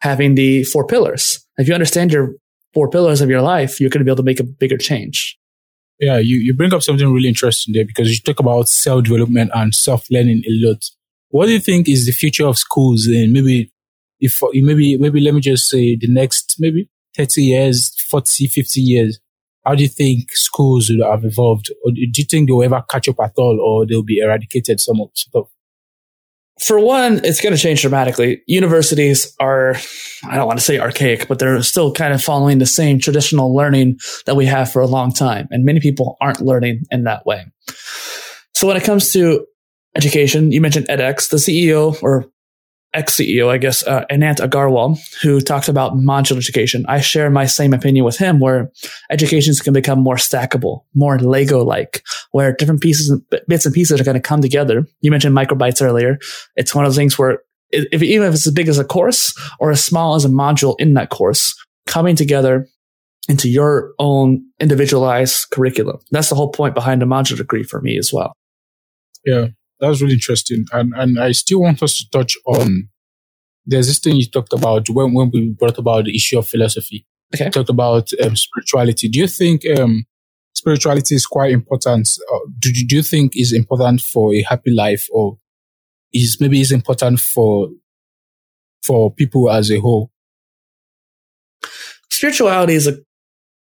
having 0.01 0.35
the 0.35 0.65
four 0.65 0.87
pillars. 0.87 1.45
If 1.57 1.67
you 1.69 1.75
understand 1.75 2.13
your 2.13 2.35
four 2.77 2.91
pillars 2.91 3.23
of 3.23 3.31
your 3.31 3.41
life, 3.41 3.81
you're 3.81 3.89
going 3.89 4.01
to 4.01 4.05
be 4.05 4.11
able 4.11 4.19
to 4.19 4.23
make 4.23 4.39
a 4.39 4.45
bigger 4.45 4.77
change. 4.77 5.39
Yeah, 5.99 6.19
you, 6.19 6.37
you 6.37 6.53
bring 6.53 6.75
up 6.75 6.83
something 6.83 7.11
really 7.11 7.27
interesting 7.27 7.73
there 7.73 7.87
because 7.87 8.11
you 8.11 8.19
talk 8.19 8.39
about 8.39 8.69
self 8.69 9.05
development 9.05 9.51
and 9.55 9.75
self 9.75 10.05
learning 10.11 10.43
a 10.47 10.53
lot. 10.67 10.85
What 11.31 11.47
do 11.47 11.53
you 11.53 11.59
think 11.59 11.89
is 11.89 12.05
the 12.05 12.13
future 12.13 12.47
of 12.47 12.59
schools 12.59 13.07
in 13.07 13.33
maybe 13.33 13.73
if 14.21 14.43
maybe 14.53 14.99
maybe 14.99 15.21
let 15.21 15.33
me 15.33 15.41
just 15.41 15.71
say 15.71 15.97
the 15.97 16.07
next 16.07 16.57
maybe 16.59 16.89
30 17.17 17.43
years 17.43 17.99
40 18.01 18.47
50 18.47 18.81
years 18.81 19.21
how 19.65 19.75
do 19.75 19.83
you 19.83 19.89
think 19.89 20.35
schools 20.35 20.89
will 20.89 21.11
have 21.11 21.25
evolved 21.25 21.71
or 21.85 21.91
do 21.93 22.01
you 22.01 22.25
think 22.25 22.49
they'll 22.49 22.63
ever 22.63 22.83
catch 22.89 23.09
up 23.09 23.21
at 23.21 23.33
all 23.37 23.61
or 23.61 23.85
they'll 23.85 24.03
be 24.03 24.19
eradicated 24.19 24.81
some 24.81 25.01
of 25.03 25.11
stuff 25.15 25.49
for 26.61 26.81
one, 26.81 27.21
it's 27.25 27.41
going 27.41 27.55
to 27.55 27.61
change 27.61 27.83
dramatically. 27.83 28.43
Universities 28.47 29.35
are, 29.41 29.77
I 30.25 30.37
don't 30.37 30.47
want 30.47 30.59
to 30.59 30.65
say 30.65 30.79
archaic, 30.79 31.29
but 31.29 31.39
they're 31.39 31.63
still 31.63 31.93
kind 31.93 32.15
of 32.15 32.23
following 32.23 32.59
the 32.59 32.67
same 32.67 32.99
traditional 32.99 33.55
learning 33.55 33.99
that 34.25 34.37
we 34.37 34.47
have 34.47 34.73
for 34.73 34.81
a 34.81 34.87
long 34.87 35.13
time. 35.13 35.49
And 35.51 35.65
many 35.65 35.81
people 35.81 36.17
aren't 36.21 36.41
learning 36.41 36.85
in 36.91 37.05
that 37.05 37.27
way. 37.27 37.45
So 38.55 38.67
when 38.67 38.77
it 38.77 38.85
comes 38.85 39.13
to 39.13 39.47
education, 39.95 40.51
you 40.51 40.63
mentioned 40.63 40.89
edX, 40.89 41.29
the 41.29 41.37
CEO 41.37 42.03
or 42.03 42.27
ex 42.97 43.15
CEO, 43.17 43.49
I 43.49 43.59
guess, 43.59 43.87
uh, 43.87 44.05
Anant 44.11 44.39
Agarwal, 44.39 44.99
who 45.23 45.41
talked 45.41 45.69
about 45.69 45.95
modular 45.95 46.39
education. 46.39 46.85
I 46.89 47.01
share 47.01 47.31
my 47.31 47.47
same 47.47 47.73
opinion 47.73 48.05
with 48.05 48.17
him 48.17 48.41
where 48.41 48.73
educations 49.11 49.61
can 49.61 49.73
become 49.73 50.01
more 50.01 50.17
stackable, 50.17 50.85
more 50.95 51.19
Lego 51.19 51.63
like, 51.63 52.03
where 52.33 52.53
different 52.53 52.81
pieces, 52.81 53.11
and 53.11 53.23
bits 53.47 53.67
and 53.67 53.75
pieces 53.75 54.01
are 54.01 54.05
going 54.05 54.17
to 54.17 54.21
come 54.21 54.41
together. 54.41 54.87
You 55.01 55.11
mentioned 55.11 55.37
microbytes 55.37 55.83
earlier. 55.83 56.19
It's 56.57 56.75
one 56.75 56.85
of 56.85 56.91
those 56.91 56.97
things 56.97 57.19
where 57.19 57.41
if, 57.71 58.03
even 58.03 58.27
if 58.27 58.35
it's 58.35 58.47
as 58.47 58.53
big 58.53 58.69
as 58.69 58.79
a 58.79 58.85
course 58.85 59.35
or 59.61 59.71
as 59.71 59.85
small 59.85 60.15
as 60.15 60.25
a 60.25 60.29
module 60.29 60.75
in 60.79 60.95
that 60.95 61.11
course, 61.11 61.55
coming 61.87 62.17
together 62.17 62.67
into 63.29 63.49
your 63.49 63.93
own 63.99 64.45
individualized 64.61 65.51
curriculum. 65.51 65.99
That's 66.11 66.29
the 66.29 66.37
whole 66.37 66.51
point 66.51 66.75
behind 66.75 67.03
a 67.03 67.07
modular 67.07 67.39
degree 67.39 67.65
for 67.65 67.81
me 67.81 67.99
as 67.99 68.13
well. 68.13 68.33
Yeah 69.25 69.49
that 69.81 69.89
was 69.89 70.03
really 70.03 70.15
interesting. 70.15 70.65
And 70.73 70.93
and 70.97 71.19
I 71.19 71.33
still 71.33 71.61
want 71.61 71.83
us 71.83 71.99
to 71.99 72.11
touch 72.11 72.37
on 72.47 72.89
there's 73.67 73.89
this 73.89 73.99
thing 73.99 74.17
you 74.17 74.27
talked 74.27 74.53
about 74.53 74.89
when, 74.89 75.13
when 75.13 75.31
we 75.33 75.49
brought 75.49 75.79
about 75.79 76.05
the 76.05 76.15
issue 76.15 76.39
of 76.39 76.49
philosophy. 76.49 77.05
Okay. 77.35 77.47
You 77.47 77.51
talked 77.51 77.69
about 77.69 78.11
um, 78.23 78.37
spirituality. 78.37 79.09
Do 79.09 79.19
you 79.19 79.27
think 79.27 79.63
um, 79.77 80.07
spirituality 80.55 81.17
is 81.17 81.27
quite 81.27 81.51
important? 81.51 82.09
Uh, 82.33 82.39
do, 82.61 82.73
do 82.73 82.97
you 82.97 83.03
think 83.03 83.37
is 83.37 83.53
important 83.53 84.01
for 84.01 84.33
a 84.33 84.43
happy 84.43 84.71
life 84.71 85.09
or 85.11 85.39
is 86.13 86.41
maybe 86.41 86.61
is 86.61 86.73
important 86.73 87.19
for 87.21 87.71
for 88.85 89.13
people 89.13 89.51
as 89.51 89.71
a 89.71 89.81
whole? 89.81 90.13
Spirituality 92.09 92.75
is 92.75 92.87
a 92.87 92.99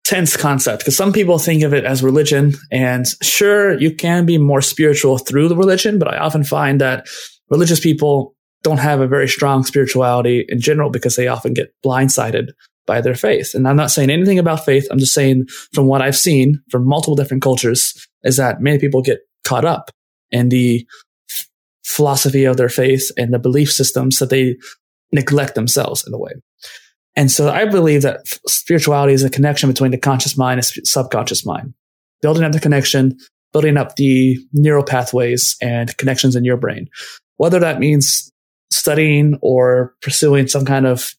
tense 0.04 0.36
concept 0.36 0.80
because 0.80 0.98
some 0.98 1.14
people 1.14 1.38
think 1.38 1.64
of 1.64 1.74
it 1.74 1.86
as 1.86 2.04
religion. 2.04 2.54
And 2.72 3.06
sure, 3.22 3.80
you 3.80 3.94
can 3.94 4.26
be 4.26 4.38
more 4.38 4.62
spiritual 4.62 5.18
through 5.18 5.48
the 5.48 5.56
religion, 5.56 6.00
but 6.00 6.08
I 6.08 6.18
often 6.18 6.44
find 6.44 6.82
that 6.82 7.08
religious 7.50 7.80
people 7.80 8.36
don't 8.64 8.80
have 8.80 9.02
a 9.02 9.08
very 9.08 9.28
strong 9.28 9.64
spirituality 9.64 10.46
in 10.48 10.60
general 10.60 10.90
because 10.90 11.16
they 11.16 11.28
often 11.28 11.54
get 11.54 11.74
blindsided 11.84 12.50
by 12.86 13.02
their 13.02 13.16
faith. 13.16 13.54
And 13.54 13.68
I'm 13.68 13.76
not 13.76 13.92
saying 13.92 14.10
anything 14.10 14.40
about 14.40 14.66
faith. 14.66 14.88
I'm 14.92 15.00
just 15.00 15.14
saying 15.14 15.48
from 15.74 15.86
what 15.86 16.02
I've 16.02 16.18
seen 16.18 16.62
from 16.70 16.88
multiple 16.88 17.16
different 17.16 17.44
cultures 17.44 18.08
is 18.24 18.38
that 18.38 18.62
many 18.62 18.80
people 18.80 19.02
get 19.02 19.20
caught 19.46 19.66
up 19.66 19.92
in 20.32 20.50
the 20.50 20.86
philosophy 21.84 22.46
of 22.46 22.58
their 22.58 22.70
faith 22.70 23.12
and 23.18 23.34
the 23.34 23.40
belief 23.40 23.72
systems 23.72 24.20
that 24.20 24.30
they 24.30 24.58
neglect 25.12 25.56
themselves 25.56 26.06
in 26.08 26.14
a 26.14 26.18
way. 26.18 26.32
And 27.22 27.30
so 27.30 27.52
I 27.52 27.66
believe 27.66 28.02
that 28.02 28.26
spirituality 28.48 29.14
is 29.14 29.24
a 29.24 29.30
connection 29.30 29.70
between 29.70 29.92
the 29.92 29.98
conscious 30.00 30.36
mind 30.36 30.58
and 30.58 30.88
subconscious 30.88 31.46
mind, 31.46 31.76
building 32.24 32.44
up 32.44 32.52
the 32.52 32.60
connection, 32.60 33.16
building 33.54 33.78
up 33.78 33.96
the 33.96 34.40
neural 34.54 34.84
pathways 34.84 35.56
and 35.62 35.96
connections 35.98 36.36
in 36.36 36.44
your 36.44 36.58
brain. 36.58 36.90
Whether 37.38 37.60
that 37.60 37.78
means 37.78 38.32
studying 38.72 39.38
or 39.44 39.94
pursuing 40.02 40.48
some 40.48 40.66
kind 40.66 40.88
of 40.88 41.14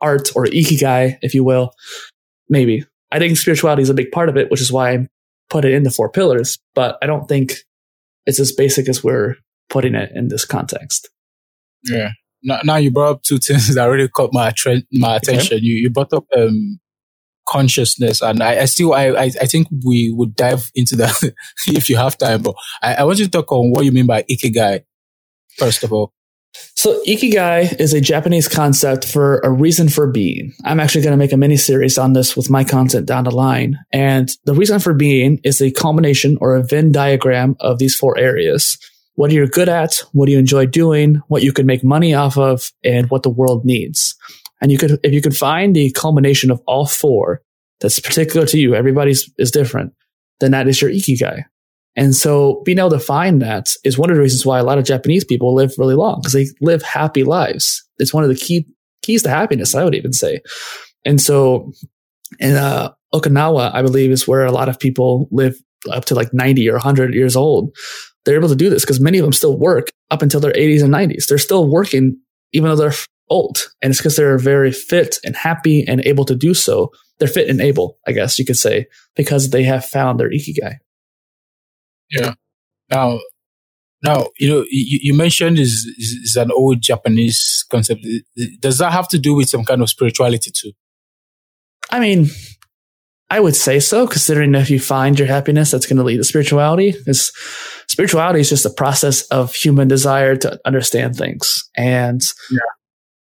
art 0.00 0.34
or 0.34 0.46
ikigai, 0.46 1.18
if 1.20 1.34
you 1.34 1.44
will, 1.44 1.74
maybe. 2.48 2.86
I 3.12 3.18
think 3.18 3.36
spirituality 3.36 3.82
is 3.82 3.90
a 3.90 3.94
big 3.94 4.12
part 4.12 4.30
of 4.30 4.38
it, 4.38 4.50
which 4.50 4.62
is 4.62 4.72
why 4.72 4.94
I 4.94 5.08
put 5.50 5.66
it 5.66 5.74
in 5.74 5.82
the 5.82 5.90
four 5.90 6.08
pillars, 6.08 6.58
but 6.74 6.96
I 7.02 7.06
don't 7.06 7.28
think 7.28 7.56
it's 8.24 8.40
as 8.40 8.50
basic 8.50 8.88
as 8.88 9.04
we're 9.04 9.36
putting 9.68 9.94
it 9.94 10.10
in 10.14 10.28
this 10.28 10.46
context. 10.46 11.10
Yeah 11.82 12.12
now, 12.44 12.60
now 12.64 12.76
you 12.76 12.90
brought 12.90 13.10
up 13.10 13.22
two 13.22 13.38
things 13.38 13.74
that 13.74 13.84
really 13.86 14.08
caught 14.08 14.32
my 14.32 14.52
my 14.92 15.16
attention. 15.16 15.56
Okay. 15.56 15.64
You 15.64 15.74
you 15.74 15.90
brought 15.90 16.12
up 16.12 16.26
um, 16.36 16.78
consciousness, 17.48 18.22
and 18.22 18.42
I, 18.42 18.60
I 18.60 18.64
still 18.66 18.92
I, 18.92 19.06
I, 19.08 19.24
I 19.24 19.46
think 19.46 19.68
we 19.84 20.12
would 20.14 20.36
dive 20.36 20.70
into 20.74 20.96
that 20.96 21.34
if 21.66 21.88
you 21.88 21.96
have 21.96 22.18
time. 22.18 22.42
But 22.42 22.54
I, 22.82 22.94
I 22.94 23.04
want 23.04 23.18
you 23.18 23.24
to 23.24 23.30
talk 23.30 23.50
on 23.50 23.70
what 23.70 23.84
you 23.84 23.92
mean 23.92 24.06
by 24.06 24.22
ikigai 24.24 24.84
first 25.58 25.84
of 25.84 25.92
all. 25.92 26.12
So 26.76 27.02
ikigai 27.04 27.80
is 27.80 27.92
a 27.92 28.00
Japanese 28.00 28.46
concept 28.46 29.04
for 29.04 29.38
a 29.40 29.50
reason 29.50 29.88
for 29.88 30.10
being. 30.10 30.52
I'm 30.64 30.78
actually 30.78 31.02
going 31.02 31.12
to 31.12 31.16
make 31.16 31.32
a 31.32 31.36
mini 31.36 31.56
series 31.56 31.98
on 31.98 32.12
this 32.12 32.36
with 32.36 32.48
my 32.48 32.62
content 32.62 33.06
down 33.06 33.24
the 33.24 33.32
line. 33.32 33.78
And 33.92 34.30
the 34.44 34.54
reason 34.54 34.78
for 34.78 34.94
being 34.94 35.40
is 35.42 35.60
a 35.60 35.72
combination 35.72 36.38
or 36.40 36.54
a 36.54 36.62
Venn 36.62 36.92
diagram 36.92 37.56
of 37.60 37.78
these 37.78 37.96
four 37.96 38.16
areas 38.16 38.78
what 39.14 39.30
are 39.30 39.34
you're 39.34 39.46
good 39.46 39.68
at, 39.68 40.02
what 40.12 40.26
do 40.26 40.32
you 40.32 40.38
enjoy 40.38 40.66
doing, 40.66 41.22
what 41.28 41.42
you 41.42 41.52
can 41.52 41.66
make 41.66 41.84
money 41.84 42.14
off 42.14 42.36
of, 42.36 42.72
and 42.82 43.10
what 43.10 43.22
the 43.22 43.30
world 43.30 43.64
needs. 43.64 44.16
And 44.60 44.72
you 44.72 44.78
could, 44.78 44.98
if 45.02 45.12
you 45.12 45.20
can 45.20 45.32
find 45.32 45.74
the 45.74 45.90
culmination 45.92 46.50
of 46.50 46.60
all 46.66 46.86
four 46.86 47.42
that's 47.80 48.00
particular 48.00 48.46
to 48.46 48.58
you, 48.58 48.74
everybody's 48.74 49.30
is 49.38 49.50
different, 49.50 49.92
then 50.40 50.52
that 50.52 50.68
is 50.68 50.80
your 50.80 50.90
ikigai. 50.90 51.44
And 51.96 52.14
so 52.14 52.62
being 52.64 52.78
able 52.78 52.90
to 52.90 52.98
find 52.98 53.40
that 53.42 53.74
is 53.84 53.96
one 53.96 54.10
of 54.10 54.16
the 54.16 54.22
reasons 54.22 54.44
why 54.44 54.58
a 54.58 54.64
lot 54.64 54.78
of 54.78 54.84
Japanese 54.84 55.24
people 55.24 55.54
live 55.54 55.74
really 55.78 55.94
long 55.94 56.20
because 56.20 56.32
they 56.32 56.46
live 56.60 56.82
happy 56.82 57.22
lives. 57.22 57.86
It's 57.98 58.12
one 58.12 58.24
of 58.24 58.30
the 58.30 58.34
key 58.34 58.66
keys 59.02 59.22
to 59.22 59.28
happiness, 59.28 59.74
I 59.74 59.84
would 59.84 59.94
even 59.94 60.12
say. 60.12 60.40
And 61.04 61.20
so 61.20 61.72
in 62.40 62.56
uh, 62.56 62.92
Okinawa, 63.14 63.72
I 63.72 63.82
believe 63.82 64.10
is 64.10 64.26
where 64.26 64.44
a 64.44 64.52
lot 64.52 64.68
of 64.68 64.80
people 64.80 65.28
live 65.30 65.56
up 65.92 66.06
to 66.06 66.14
like 66.14 66.32
90 66.32 66.68
or 66.68 66.74
100 66.74 67.14
years 67.14 67.36
old 67.36 67.76
they're 68.24 68.36
able 68.36 68.48
to 68.48 68.56
do 68.56 68.70
this 68.70 68.84
because 68.84 69.00
many 69.00 69.18
of 69.18 69.24
them 69.24 69.32
still 69.32 69.58
work 69.58 69.88
up 70.10 70.22
until 70.22 70.40
their 70.40 70.52
80s 70.52 70.82
and 70.82 70.92
90s. 70.92 71.26
They're 71.26 71.38
still 71.38 71.68
working 71.68 72.18
even 72.52 72.70
though 72.70 72.76
they're 72.76 72.94
old. 73.28 73.58
And 73.82 73.90
it's 73.90 74.00
because 74.00 74.16
they're 74.16 74.38
very 74.38 74.72
fit 74.72 75.18
and 75.24 75.36
happy 75.36 75.84
and 75.86 76.00
able 76.04 76.24
to 76.26 76.34
do 76.34 76.54
so. 76.54 76.90
They're 77.18 77.28
fit 77.28 77.48
and 77.48 77.60
able, 77.60 77.98
I 78.06 78.12
guess 78.12 78.38
you 78.38 78.44
could 78.44 78.56
say, 78.56 78.86
because 79.14 79.50
they 79.50 79.64
have 79.64 79.84
found 79.84 80.18
their 80.18 80.30
ikigai. 80.30 80.76
Yeah. 82.10 82.34
Now, 82.90 83.20
now, 84.02 84.28
you 84.38 84.48
know, 84.48 84.64
you, 84.70 84.98
you 85.02 85.14
mentioned 85.14 85.58
is, 85.58 85.86
is 86.22 86.36
an 86.36 86.50
old 86.52 86.82
Japanese 86.82 87.64
concept. 87.70 88.06
Does 88.60 88.78
that 88.78 88.92
have 88.92 89.08
to 89.08 89.18
do 89.18 89.34
with 89.34 89.48
some 89.48 89.64
kind 89.64 89.80
of 89.80 89.88
spirituality 89.88 90.50
too? 90.50 90.72
I 91.90 92.00
mean, 92.00 92.28
I 93.34 93.40
would 93.40 93.56
say 93.56 93.80
so, 93.80 94.06
considering 94.06 94.54
if 94.54 94.70
you 94.70 94.78
find 94.78 95.18
your 95.18 95.26
happiness, 95.26 95.72
that's 95.72 95.86
going 95.86 95.96
to 95.96 96.04
lead 96.04 96.18
to 96.18 96.24
spirituality. 96.24 96.94
Is 97.04 97.32
spirituality 97.88 98.38
is 98.38 98.48
just 98.48 98.64
a 98.64 98.70
process 98.70 99.22
of 99.22 99.52
human 99.52 99.88
desire 99.88 100.36
to 100.36 100.60
understand 100.64 101.16
things. 101.16 101.68
And 101.76 102.22
yeah. 102.48 102.58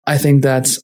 I 0.06 0.18
think 0.18 0.44
that 0.44 0.78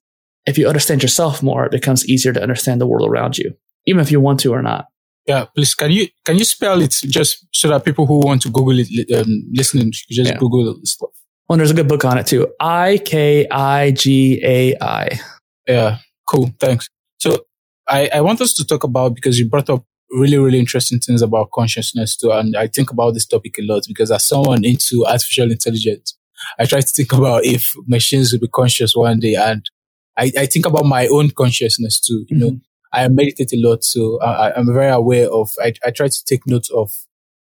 if 0.46 0.58
you 0.58 0.68
understand 0.68 1.04
yourself 1.04 1.42
more, 1.42 1.64
it 1.64 1.72
becomes 1.72 2.06
easier 2.06 2.34
to 2.34 2.42
understand 2.42 2.82
the 2.82 2.86
world 2.86 3.10
around 3.10 3.38
you, 3.38 3.54
even 3.86 4.02
if 4.02 4.12
you 4.12 4.20
want 4.20 4.42
to 4.42 4.52
or 4.52 4.62
not. 4.62 4.88
Yeah, 5.26 5.46
please 5.56 5.74
can 5.74 5.90
you 5.90 6.10
can 6.26 6.38
you 6.38 6.44
spell 6.44 6.82
it 6.82 6.92
just 6.92 7.48
so 7.54 7.70
that 7.70 7.86
people 7.86 8.06
who 8.06 8.20
want 8.20 8.42
to 8.42 8.50
Google 8.50 8.78
it 8.78 9.10
um, 9.16 9.50
listening 9.54 9.94
just 9.94 10.32
yeah. 10.32 10.38
Google 10.38 10.66
the 10.66 10.86
stuff. 10.86 11.12
Well, 11.48 11.58
there's 11.58 11.72
a 11.72 11.74
good 11.74 11.88
book 11.88 12.04
on 12.04 12.18
it 12.18 12.28
too. 12.28 12.50
I 12.60 13.00
K 13.06 13.48
I 13.50 13.92
G 13.92 14.42
A 14.44 14.76
I. 14.82 15.18
Yeah, 15.66 16.00
cool. 16.28 16.52
Thanks. 16.60 16.90
So 17.20 17.46
I, 17.90 18.10
I 18.14 18.22
want 18.22 18.42
us 18.42 18.54
to 18.54 18.66
talk 18.66 18.84
about 18.84 19.16
because 19.16 19.40
you 19.40 19.48
brought 19.48 19.70
up 19.70 19.86
really, 20.12 20.38
really 20.38 20.60
interesting 20.60 21.00
things 21.00 21.22
about 21.22 21.52
consciousness 21.52 22.16
too. 22.16 22.32
And 22.32 22.56
I 22.56 22.68
think 22.68 22.92
about 22.92 23.14
this 23.14 23.26
topic 23.26 23.56
a 23.60 23.64
lot 23.64 23.84
because 23.88 24.12
as 24.12 24.24
someone 24.24 24.64
into 24.64 25.06
artificial 25.06 25.52
intelligence, 25.52 26.18
I 26.60 26.66
try 26.66 26.82
to 26.82 26.88
think 26.88 27.14
about 27.14 27.46
if 27.46 27.74
machines 27.88 28.32
will 28.32 28.40
be 28.40 28.48
conscious 28.48 28.96
one 28.96 29.20
day. 29.20 29.36
And 29.36 29.68
I, 30.18 30.32
I 30.38 30.46
think 30.46 30.66
about 30.66 30.86
my 30.86 31.08
own 31.08 31.32
consciousness 31.32 32.00
too. 32.00 32.26
You 32.28 32.38
mm-hmm. 32.38 32.46
know, 32.46 32.60
I 32.92 33.08
meditate 33.08 33.54
a 33.54 33.58
lot. 33.58 33.84
So 33.84 34.22
I, 34.22 34.54
I'm 34.54 34.72
very 34.72 34.92
aware 34.92 35.30
of, 35.32 35.52
I, 35.62 35.74
I 35.86 35.92
try 35.92 36.08
to 36.08 36.26
take 36.26 36.46
note 36.46 36.70
of 36.76 36.92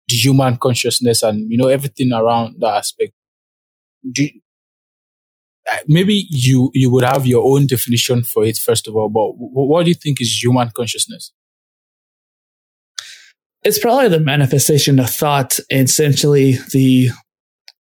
the 0.08 0.16
human 0.16 0.56
consciousness 0.56 1.22
and, 1.22 1.50
you 1.50 1.58
know, 1.58 1.68
everything 1.68 2.12
around 2.12 2.56
that 2.58 2.74
aspect. 2.74 3.12
Do, 4.10 4.28
maybe 5.86 6.26
you, 6.30 6.70
you 6.74 6.90
would 6.90 7.04
have 7.04 7.26
your 7.26 7.44
own 7.44 7.66
definition 7.66 8.22
for 8.22 8.44
it, 8.44 8.56
first 8.56 8.88
of 8.88 8.96
all, 8.96 9.08
but 9.08 9.32
what 9.36 9.84
do 9.84 9.90
you 9.90 9.94
think 9.94 10.20
is 10.20 10.42
human 10.42 10.70
consciousness? 10.70 11.32
It's 13.64 13.78
probably 13.78 14.08
the 14.08 14.20
manifestation 14.20 15.00
of 15.00 15.10
thought, 15.10 15.58
essentially 15.70 16.58
the, 16.72 17.10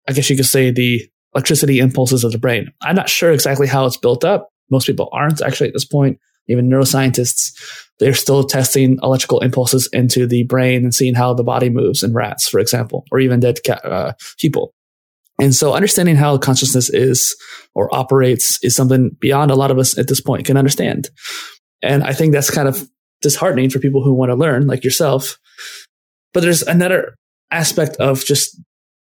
I 0.08 0.14
guess 0.14 0.30
you 0.30 0.36
could 0.36 0.46
say 0.46 0.70
the 0.70 1.10
electricity 1.34 1.80
impulses 1.80 2.24
of 2.24 2.32
the 2.32 2.38
brain. 2.38 2.72
I'm 2.84 2.96
not 2.96 3.10
sure 3.10 3.32
exactly 3.32 3.68
how 3.68 3.86
it's 3.86 3.98
built 3.98 4.24
up. 4.24 4.50
Most 4.70 4.86
people 4.86 5.10
aren't 5.12 5.42
actually 5.42 5.68
at 5.68 5.74
this 5.74 5.86
point. 5.86 6.20
Even 6.48 6.70
neuroscientists, 6.70 7.54
they're 7.98 8.14
still 8.14 8.44
testing 8.44 9.00
electrical 9.02 9.40
impulses 9.40 9.90
into 9.92 10.28
the 10.28 10.44
brain 10.44 10.84
and 10.84 10.94
seeing 10.94 11.16
how 11.16 11.34
the 11.34 11.44
body 11.44 11.70
moves 11.70 12.04
in 12.04 12.14
rats, 12.14 12.48
for 12.48 12.60
example, 12.60 13.04
or 13.12 13.20
even 13.20 13.40
dead 13.40 13.58
uh, 13.84 14.14
people. 14.38 14.75
And 15.40 15.54
so 15.54 15.74
understanding 15.74 16.16
how 16.16 16.38
consciousness 16.38 16.90
is 16.90 17.36
or 17.74 17.94
operates 17.94 18.64
is 18.64 18.76
something 18.76 19.16
beyond 19.20 19.52
a 19.52 19.56
lot 19.56 19.72
of 19.72 19.78
us 19.78 19.98
at 19.98 20.08
this 20.08 20.22
point 20.22 20.46
can 20.46 20.58
understand. 20.58 21.10
And 21.82 22.04
I 22.04 22.14
think 22.14 22.32
that's 22.32 22.50
kind 22.50 22.68
of 22.68 22.88
disheartening 23.22 23.70
for 23.70 23.80
people 23.80 24.04
who 24.04 24.14
want 24.14 24.30
to 24.30 24.36
learn 24.36 24.68
like 24.68 24.84
yourself. 24.84 25.38
But 26.34 26.42
there's 26.42 26.62
another 26.62 27.16
aspect 27.52 27.96
of 27.98 28.24
just 28.24 28.60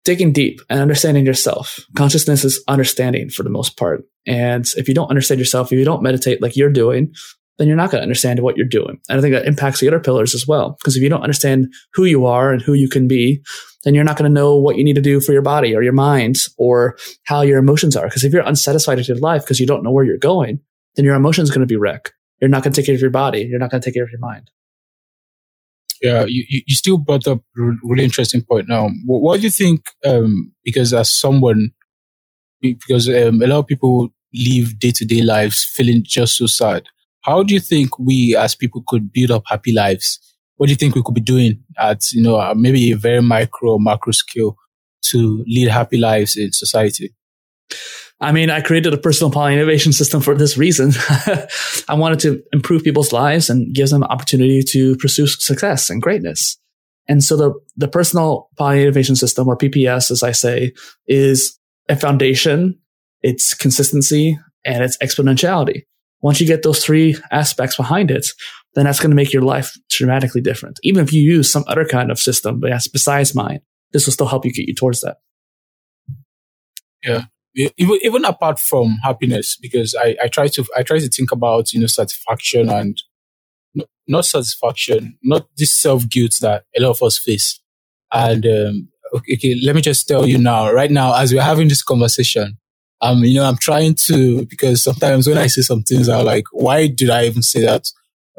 digging 0.05 0.34
deep 0.34 0.59
and 0.69 0.80
understanding 0.80 1.26
yourself. 1.26 1.80
Consciousness 1.95 2.43
is 2.43 2.61
understanding 2.67 3.30
for 3.30 3.43
the 3.43 3.49
most 3.49 3.78
part. 3.78 4.03
And 4.26 4.65
if 4.78 4.88
you 4.88 4.93
don't 4.93 5.09
understand 5.09 5.39
yourself, 5.39 5.71
if 5.71 5.80
you 5.80 5.86
don't 5.86 6.03
meditate 6.03 6.41
like 6.41 6.55
you're 6.55 6.71
doing, 6.71 7.13
then 7.57 7.67
you're 7.67 7.78
not 7.78 7.91
going 7.91 7.99
to 7.99 8.03
understand 8.03 8.39
what 8.39 8.57
you're 8.57 8.65
doing. 8.65 8.99
And 9.09 9.17
I 9.17 9.21
think 9.21 9.34
that 9.34 9.45
impacts 9.45 9.80
the 9.80 9.88
other 9.88 9.99
pillars 9.99 10.34
as 10.34 10.47
well. 10.47 10.78
Because 10.80 10.95
if 10.95 11.03
you 11.03 11.09
don't 11.09 11.24
understand 11.24 11.74
who 11.93 12.05
you 12.05 12.26
are 12.26 12.51
and 12.51 12.61
who 12.61 12.74
you 12.74 12.89
can 12.89 13.07
be, 13.07 13.43
then 13.84 13.93
you're 13.93 14.03
not 14.03 14.17
going 14.17 14.29
to 14.29 14.34
know 14.34 14.55
what 14.55 14.77
you 14.77 14.84
need 14.84 14.95
to 14.95 15.01
do 15.01 15.19
for 15.19 15.34
your 15.34 15.41
body 15.41 15.75
or 15.75 15.84
your 15.84 15.93
mind 15.93 16.38
or 16.57 16.97
how 17.23 17.41
your 17.41 17.57
emotions 17.57 17.95
are. 17.95 18.05
Because 18.05 18.23
if 18.23 18.34
you're 18.34 18.47
unsatisfied 18.47 18.97
with 18.97 19.07
your 19.07 19.17
life 19.17 19.43
because 19.43 19.59
you 19.59 19.67
don't 19.67 19.84
know 19.84 19.91
where 19.91 20.05
you're 20.05 20.17
going, 20.17 20.59
then 20.95 21.05
your 21.05 21.15
emotions 21.15 21.49
going 21.49 21.61
to 21.61 21.65
be 21.65 21.75
wreck. 21.75 22.11
You're 22.39 22.49
not 22.49 22.63
going 22.63 22.73
to 22.73 22.81
take 22.81 22.88
care 22.88 22.95
of 22.95 23.01
your 23.01 23.09
body. 23.09 23.41
You're 23.41 23.59
not 23.59 23.71
going 23.71 23.81
to 23.81 23.86
take 23.86 23.95
care 23.95 24.03
of 24.03 24.11
your 24.11 24.19
mind. 24.19 24.49
Yeah, 26.01 26.25
you, 26.27 26.43
you 26.49 26.75
still 26.75 26.97
brought 26.97 27.27
up 27.27 27.39
a 27.57 27.61
really 27.84 28.03
interesting 28.03 28.41
point 28.41 28.67
now. 28.67 28.89
What, 29.05 29.21
what 29.21 29.38
do 29.38 29.43
you 29.43 29.49
think? 29.49 29.86
Um, 30.05 30.51
because 30.63 30.93
as 30.93 31.09
someone, 31.09 31.71
because 32.61 33.07
um, 33.07 33.41
a 33.41 33.47
lot 33.47 33.59
of 33.59 33.67
people 33.67 34.09
live 34.34 34.79
day 34.79 34.91
to 34.91 35.05
day 35.05 35.21
lives 35.21 35.63
feeling 35.63 36.03
just 36.03 36.38
so 36.38 36.45
sad. 36.45 36.84
How 37.21 37.41
do 37.43 37.53
you 37.53 37.59
think 37.61 37.97
we 37.97 38.36
as 38.36 38.53
people 38.53 38.84
could 38.86 39.13
build 39.13 39.31
up 39.31 39.43
happy 39.45 39.71
lives? 39.71 40.19
What 40.64 40.68
do 40.68 40.72
you 40.72 40.78
think 40.78 40.95
we 40.95 41.03
could 41.03 41.14
be 41.14 41.20
doing 41.20 41.61
at, 41.78 42.09
you 42.14 42.22
know, 42.22 42.38
uh, 42.38 42.53
maybe 42.55 42.93
a 42.93 42.95
very 42.95 43.22
micro, 43.22 43.78
macro 43.78 44.14
scale 44.14 44.55
to 45.01 45.43
lead 45.45 45.68
happy 45.68 45.97
lives 45.97 46.38
in 46.38 46.53
society? 46.53 47.14
I 48.22 48.32
mean, 48.32 48.49
I 48.49 48.61
created 48.61 48.93
a 48.93 48.97
personal 48.97 49.30
poly 49.30 49.55
innovation 49.55 49.91
system 49.91 50.22
for 50.22 50.36
this 50.36 50.57
reason. 50.57 50.93
I 51.89 51.95
wanted 51.95 52.20
to 52.20 52.41
improve 52.53 52.86
people's 52.86 53.11
lives 53.11 53.49
and 53.49 53.76
give 53.76 53.89
them 53.89 54.05
opportunity 54.05 54.64
to 54.70 54.95
pursue 54.95 55.28
success 55.28 55.89
and 55.89 56.01
greatness. 56.01 56.57
And 57.09 57.22
so 57.22 57.36
the, 57.36 57.53
the 57.76 57.89
personal 57.89 58.49
poly 58.57 58.84
innovation 58.84 59.18
system 59.18 59.49
or 59.49 59.57
PPS, 59.57 60.11
as 60.11 60.24
I 60.24 60.32
say, 60.32 60.72
is 61.07 61.59
a 61.89 61.97
foundation, 61.97 62.80
it's 63.22 63.53
consistency 63.53 64.39
and 64.64 64.82
it's 64.82 64.97
exponentiality. 64.99 65.84
Once 66.22 66.39
you 66.39 66.47
get 66.47 66.64
those 66.64 66.82
three 66.82 67.18
aspects 67.32 67.76
behind 67.76 68.09
it, 68.09 68.28
then 68.76 68.86
that's 68.86 68.99
going 68.99 69.11
to 69.11 69.15
make 69.15 69.34
your 69.34 69.43
life 69.43 69.78
dramatically 69.89 70.41
different. 70.41 70.80
Even 70.84 71.03
if 71.03 71.13
you 71.13 71.21
use 71.21 71.51
some 71.51 71.63
other 71.67 71.86
kind 71.86 72.11
of 72.11 72.19
system, 72.19 72.59
but 72.59 72.69
yes, 72.69 72.88
besides 72.88 73.36
mine, 73.36 73.59
this 73.91 74.05
will 74.05 74.13
still 74.13 74.28
help 74.28 74.45
you 74.45 74.51
get 74.51 74.67
you 74.67 74.74
towards 74.74 75.01
that. 75.01 75.17
Yeah 77.03 77.26
even, 77.55 77.99
even 78.01 78.26
apart 78.26 78.59
from 78.59 78.97
happiness, 79.03 79.57
because 79.61 79.95
I, 79.95 80.15
I 80.24 80.28
try 80.28 80.47
to, 80.47 80.65
I 80.76 80.84
try 80.84 80.99
to 80.99 81.07
think 81.07 81.32
about, 81.32 81.74
you 81.74 81.80
know, 81.80 81.88
satisfaction 81.88 82.69
and 82.69 83.01
not 84.07 84.26
satisfaction, 84.26 85.17
not 85.24 85.47
this 85.57 85.71
self 85.71 86.09
guilt 86.09 86.38
that 86.41 86.65
a 86.76 86.82
lot 86.82 86.91
of 86.91 87.03
us 87.03 87.17
face. 87.17 87.59
And, 88.11 88.45
um, 88.45 88.89
okay, 89.15 89.34
okay, 89.36 89.55
let 89.63 89.76
me 89.76 89.82
just 89.82 90.07
tell 90.07 90.28
you 90.28 90.38
now, 90.38 90.71
right 90.71 90.91
now, 90.91 91.15
as 91.15 91.34
we're 91.34 91.41
having 91.41 91.67
this 91.67 91.84
conversation, 91.84 92.57
um, 93.01 93.24
you 93.24 93.36
know, 93.36 93.45
I'm 93.45 93.57
trying 93.57 93.95
to, 94.05 94.45
because 94.45 94.82
sometimes 94.82 95.28
when 95.28 95.38
I 95.38 95.47
say 95.47 95.61
some 95.61 95.84
things, 95.84 96.09
I'm 96.09 96.26
like, 96.26 96.45
why 96.51 96.88
did 96.88 97.09
I 97.09 97.26
even 97.26 97.41
say 97.41 97.61
that? 97.61 97.88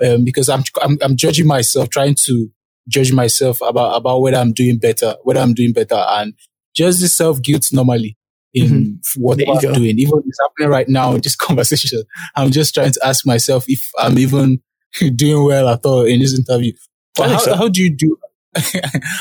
Um, 0.02 0.24
because 0.24 0.48
I'm, 0.48 0.64
I'm, 0.82 0.98
I'm 1.02 1.16
judging 1.16 1.46
myself, 1.46 1.88
trying 1.88 2.16
to 2.16 2.50
judge 2.88 3.12
myself 3.12 3.60
about, 3.60 3.96
about 3.96 4.20
whether 4.20 4.36
I'm 4.36 4.52
doing 4.52 4.78
better, 4.78 5.14
whether 5.22 5.40
I'm 5.40 5.54
doing 5.54 5.72
better 5.72 5.94
and 5.94 6.34
just 6.74 7.00
the 7.00 7.08
self 7.08 7.40
guilt 7.40 7.72
normally 7.72 8.18
in 8.52 8.68
mm-hmm. 8.70 9.22
what 9.22 9.40
I'm 9.48 9.74
doing. 9.74 9.98
Even 9.98 10.22
it's 10.26 10.38
happening 10.42 10.70
right 10.70 10.88
now 10.88 11.14
in 11.14 11.20
this 11.20 11.36
conversation. 11.46 12.02
I'm 12.36 12.50
just 12.50 12.74
trying 12.74 12.92
to 12.92 13.00
ask 13.06 13.26
myself 13.26 13.64
if 13.68 13.88
I'm 13.98 14.18
even 14.18 14.60
doing 15.16 15.44
well 15.44 15.68
at 15.68 15.84
all 15.84 16.04
in 16.04 16.20
this 16.20 16.38
interview. 16.38 16.72
But 17.16 17.30
how, 17.30 17.38
so. 17.38 17.54
how 17.56 17.68
do 17.68 17.82
you 17.82 17.90
do? 17.90 18.16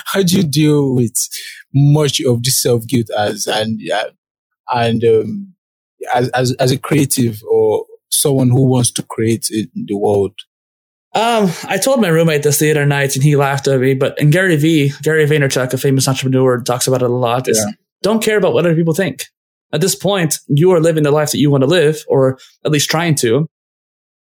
how 0.06 0.22
do 0.22 0.38
you 0.38 0.44
deal 0.44 0.94
with 0.94 1.28
much 1.74 2.22
of 2.22 2.44
this 2.44 2.62
self 2.62 2.86
guilt 2.86 3.10
as 3.18 3.48
and 3.48 3.80
uh, 3.92 4.10
and 4.72 5.04
um, 5.04 5.54
as, 6.14 6.30
as 6.30 6.54
as 6.54 6.72
a 6.72 6.78
creative 6.78 7.42
or 7.50 7.86
someone 8.12 8.50
who 8.50 8.68
wants 8.68 8.92
to 8.92 9.04
create 9.04 9.50
in 9.50 9.70
the 9.88 9.96
world? 9.96 10.34
Um, 11.16 11.52
I 11.66 11.78
told 11.78 12.02
my 12.02 12.08
roommate 12.08 12.42
this 12.42 12.58
the 12.58 12.72
other 12.72 12.88
night 12.88 13.16
and 13.16 13.24
he 13.24 13.36
laughed 13.36 13.68
at 13.68 13.80
me, 13.80 13.94
but 13.94 14.20
and 14.20 14.32
Gary 14.32 14.56
V, 14.56 14.92
Gary 15.04 15.26
Vaynerchuk, 15.28 15.72
a 15.74 15.78
famous 15.78 16.08
entrepreneur, 16.08 16.62
talks 16.62 16.88
about 16.88 17.04
it 17.04 17.10
a 17.10 17.14
lot. 17.14 17.48
Is 17.48 17.60
yeah. 17.60 17.74
Don't 18.02 18.24
care 18.24 18.38
about 18.38 18.54
what 18.54 18.66
other 18.66 18.76
people 18.76 18.94
think. 18.94 19.26
At 19.72 19.82
this 19.82 19.96
point, 19.96 20.40
you 20.48 20.72
are 20.72 20.80
living 20.80 21.04
the 21.04 21.12
life 21.12 21.32
that 21.32 21.40
you 21.40 21.50
want 21.50 21.64
to 21.64 21.70
live, 21.70 22.04
or 22.08 22.38
at 22.66 22.72
least 22.72 22.90
trying 22.90 23.16
to. 23.16 23.48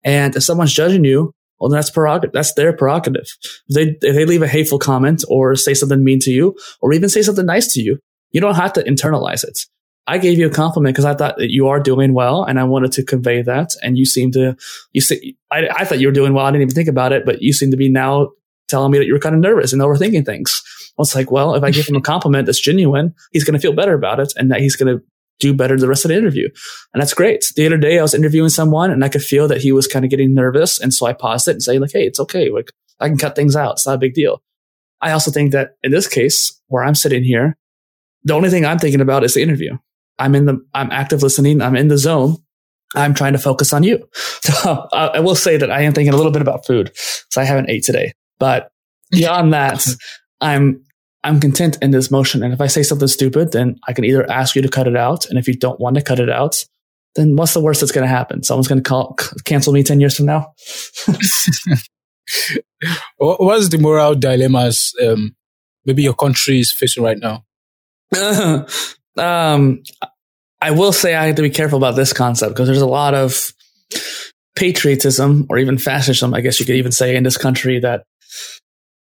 And 0.03 0.35
if 0.35 0.43
someone's 0.43 0.73
judging 0.73 1.03
you, 1.03 1.33
well, 1.59 1.69
that's 1.69 1.89
prerogative. 1.89 2.33
That's 2.33 2.53
their 2.55 2.73
prerogative. 2.73 3.27
If 3.69 3.75
they, 3.75 4.07
if 4.07 4.15
they 4.15 4.25
leave 4.25 4.41
a 4.41 4.47
hateful 4.47 4.79
comment 4.79 5.23
or 5.29 5.55
say 5.55 5.73
something 5.73 6.03
mean 6.03 6.19
to 6.21 6.31
you, 6.31 6.57
or 6.81 6.93
even 6.93 7.09
say 7.09 7.21
something 7.21 7.45
nice 7.45 7.71
to 7.73 7.81
you, 7.81 7.99
you 8.31 8.41
don't 8.41 8.55
have 8.55 8.73
to 8.73 8.83
internalize 8.83 9.43
it. 9.43 9.59
I 10.05 10.17
gave 10.17 10.37
you 10.37 10.47
a 10.47 10.51
compliment 10.51 10.93
because 10.93 11.05
I 11.05 11.13
thought 11.13 11.37
that 11.37 11.49
you 11.49 11.67
are 11.69 11.79
doing 11.79 12.13
well 12.13 12.43
and 12.43 12.59
I 12.59 12.65
wanted 12.65 12.91
to 12.93 13.03
convey 13.03 13.41
that. 13.41 13.75
And 13.81 13.97
you 13.97 14.05
seem 14.05 14.31
to, 14.33 14.55
you 14.91 15.01
see, 15.01 15.37
I, 15.49 15.69
I 15.69 15.85
thought 15.85 15.99
you 15.99 16.07
were 16.07 16.13
doing 16.13 16.33
well. 16.33 16.45
I 16.45 16.51
didn't 16.51 16.63
even 16.63 16.75
think 16.75 16.89
about 16.89 17.13
it, 17.13 17.25
but 17.25 17.41
you 17.41 17.53
seem 17.53 17.71
to 17.71 17.77
be 17.77 17.89
now 17.89 18.31
telling 18.67 18.91
me 18.91 18.97
that 18.97 19.05
you 19.05 19.13
were 19.13 19.19
kind 19.19 19.35
of 19.35 19.41
nervous 19.41 19.71
and 19.71 19.81
overthinking 19.81 20.25
things. 20.25 20.61
I 20.89 21.01
was 21.01 21.15
like, 21.15 21.31
well, 21.31 21.55
if 21.55 21.63
I 21.63 21.71
give 21.71 21.87
him 21.87 21.95
a 21.95 22.01
compliment 22.13 22.45
that's 22.45 22.59
genuine, 22.59 23.13
he's 23.31 23.43
going 23.43 23.53
to 23.53 23.59
feel 23.59 23.73
better 23.73 23.93
about 23.93 24.19
it 24.19 24.33
and 24.35 24.51
that 24.51 24.59
he's 24.59 24.75
going 24.75 24.97
to 24.97 25.03
do 25.39 25.53
better 25.53 25.77
the 25.77 25.87
rest 25.87 26.05
of 26.05 26.09
the 26.09 26.17
interview. 26.17 26.49
And 26.93 27.01
that's 27.01 27.13
great. 27.13 27.51
The 27.55 27.65
other 27.65 27.77
day 27.77 27.97
I 27.97 28.01
was 28.01 28.13
interviewing 28.13 28.49
someone 28.49 28.91
and 28.91 29.03
I 29.03 29.09
could 29.09 29.23
feel 29.23 29.47
that 29.47 29.61
he 29.61 29.71
was 29.71 29.87
kind 29.87 30.05
of 30.05 30.11
getting 30.11 30.33
nervous. 30.33 30.79
And 30.79 30.93
so 30.93 31.05
I 31.05 31.13
paused 31.13 31.47
it 31.47 31.51
and 31.51 31.63
say 31.63 31.79
like, 31.79 31.91
Hey, 31.91 32.05
it's 32.05 32.19
okay. 32.19 32.49
Like 32.49 32.71
I 32.99 33.07
can 33.07 33.17
cut 33.17 33.35
things 33.35 33.55
out. 33.55 33.73
It's 33.73 33.85
not 33.85 33.95
a 33.95 33.99
big 33.99 34.13
deal. 34.13 34.41
I 35.01 35.11
also 35.11 35.31
think 35.31 35.51
that 35.51 35.75
in 35.83 35.91
this 35.91 36.07
case 36.07 36.61
where 36.67 36.83
I'm 36.83 36.95
sitting 36.95 37.23
here, 37.23 37.57
the 38.23 38.33
only 38.33 38.49
thing 38.49 38.65
I'm 38.65 38.79
thinking 38.79 39.01
about 39.01 39.23
is 39.23 39.33
the 39.33 39.41
interview. 39.41 39.77
I'm 40.20 40.36
in 40.36 40.45
the, 40.45 40.66
I'm 40.74 40.91
active 40.91 41.24
listening. 41.24 41.61
I'm 41.61 41.76
in 41.76 41.88
the 41.88 41.97
zone. 41.97 42.38
I'm 42.95 43.14
trying 43.14 43.34
to 43.34 43.39
focus 43.39 43.74
on 43.74 43.84
you. 43.84 44.07
So 44.43 44.88
I 44.91 45.20
will 45.22 45.36
say 45.36 45.57
that 45.57 45.72
I 45.72 45.82
am 45.82 45.93
thinking 45.93 46.14
a 46.14 46.18
little 46.18 46.32
bit 46.32 46.41
about 46.41 46.66
food. 46.66 46.91
So 47.32 47.41
I 47.41 47.45
haven't 47.45 47.70
ate 47.70 47.84
today, 47.84 48.14
but 48.39 48.72
beyond 49.09 49.53
that, 49.57 49.86
I'm 50.41 50.84
I'm 51.24 51.39
content 51.39 51.78
in 51.82 51.91
this 51.91 52.11
motion. 52.11 52.43
And 52.43 52.53
if 52.53 52.59
I 52.59 52.68
say 52.68 52.84
something 52.84 53.07
stupid, 53.07 53.53
then 53.53 53.80
I 53.88 53.93
can 53.93 54.03
either 54.03 54.30
ask 54.30 54.55
you 54.55 54.61
to 54.61 54.68
cut 54.68 54.88
it 54.88 54.97
out. 54.97 55.26
And 55.26 55.39
if 55.39 55.47
you 55.47 55.55
don't 55.55 55.80
want 55.80 55.95
to 55.95 56.01
cut 56.01 56.20
it 56.20 56.30
out, 56.30 56.66
then 57.16 57.36
what's 57.36 57.53
the 57.53 57.61
worst 57.61 57.80
that's 57.80 57.93
going 57.93 58.03
to 58.03 58.14
happen? 58.14 58.43
Someone's 58.43 58.68
going 58.68 58.84
to 58.84 58.88
call, 58.88 59.16
cancel 59.45 59.72
me 59.72 59.84
10 59.84 59.99
years 60.01 60.18
from 60.18 60.26
now. 60.26 60.53
What's 63.18 63.70
the 63.70 63.78
moral 63.80 64.16
dilemmas 64.16 64.93
um, 65.01 65.36
maybe 65.86 66.03
your 66.03 66.14
country 66.14 66.59
is 66.59 66.72
facing 66.72 67.03
right 67.03 67.18
now? 67.18 67.45
um, 69.18 69.82
I 70.64 70.72
will 70.72 70.93
say 70.93 71.14
I 71.14 71.26
have 71.26 71.36
to 71.36 71.41
be 71.41 71.49
careful 71.49 71.78
about 71.78 71.97
this 71.97 72.14
concept 72.14 72.53
because 72.53 72.70
there's 72.70 72.82
a 72.82 72.88
lot 72.88 73.14
of 73.14 73.51
patriotism 74.55 75.45
or 75.49 75.57
even 75.57 75.78
fascism, 75.78 76.34
I 76.34 76.39
guess 76.39 76.57
you 76.57 76.66
could 76.66 76.78
even 76.78 76.93
say, 76.93 77.18
in 77.18 77.24
this 77.24 77.36
country 77.36 77.80
that 77.80 78.05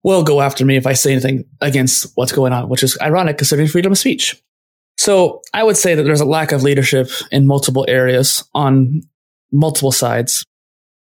will 0.03 0.25
go 0.25 0.41
after 0.41 0.65
me 0.65 0.77
if 0.77 0.87
I 0.87 0.95
say 0.95 1.13
anything 1.13 1.45
against 1.61 2.11
what's 2.15 2.33
going 2.33 2.55
on, 2.55 2.71
which 2.71 2.83
is 2.83 2.97
ironic 3.03 3.37
considering 3.37 3.69
freedom 3.69 3.93
of 3.93 3.99
speech. 3.99 4.43
So 4.97 5.43
I 5.53 5.63
would 5.63 5.77
say 5.77 5.95
that 5.95 6.05
there's 6.05 6.23
a 6.23 6.25
lack 6.25 6.53
of 6.53 6.63
leadership 6.63 7.11
in 7.31 7.47
multiple 7.47 7.85
areas 7.87 8.49
on 8.55 9.03
multiple 9.53 9.93
sides. 9.93 10.45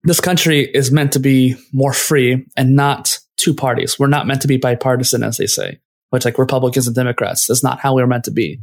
This 0.03 0.19
country 0.19 0.63
is 0.63 0.91
meant 0.91 1.13
to 1.13 1.21
be 1.21 1.55
more 1.73 1.93
free 1.93 2.45
and 2.57 2.75
not 2.75 3.17
two 3.37 3.55
parties. 3.55 3.97
We're 3.97 4.09
not 4.09 4.27
meant 4.27 4.43
to 4.43 4.49
be 4.49 4.57
bipartisan, 4.57 5.23
as 5.23 5.37
they 5.37 5.47
say, 5.47 5.79
which 6.11 6.25
like 6.25 6.37
Republicans 6.37 6.89
and 6.89 6.97
Democrats. 6.97 7.47
That's 7.47 7.63
not 7.63 7.79
how 7.79 7.95
we 7.95 8.03
are 8.03 8.09
meant 8.09 8.25
to 8.25 8.33
be. 8.33 8.59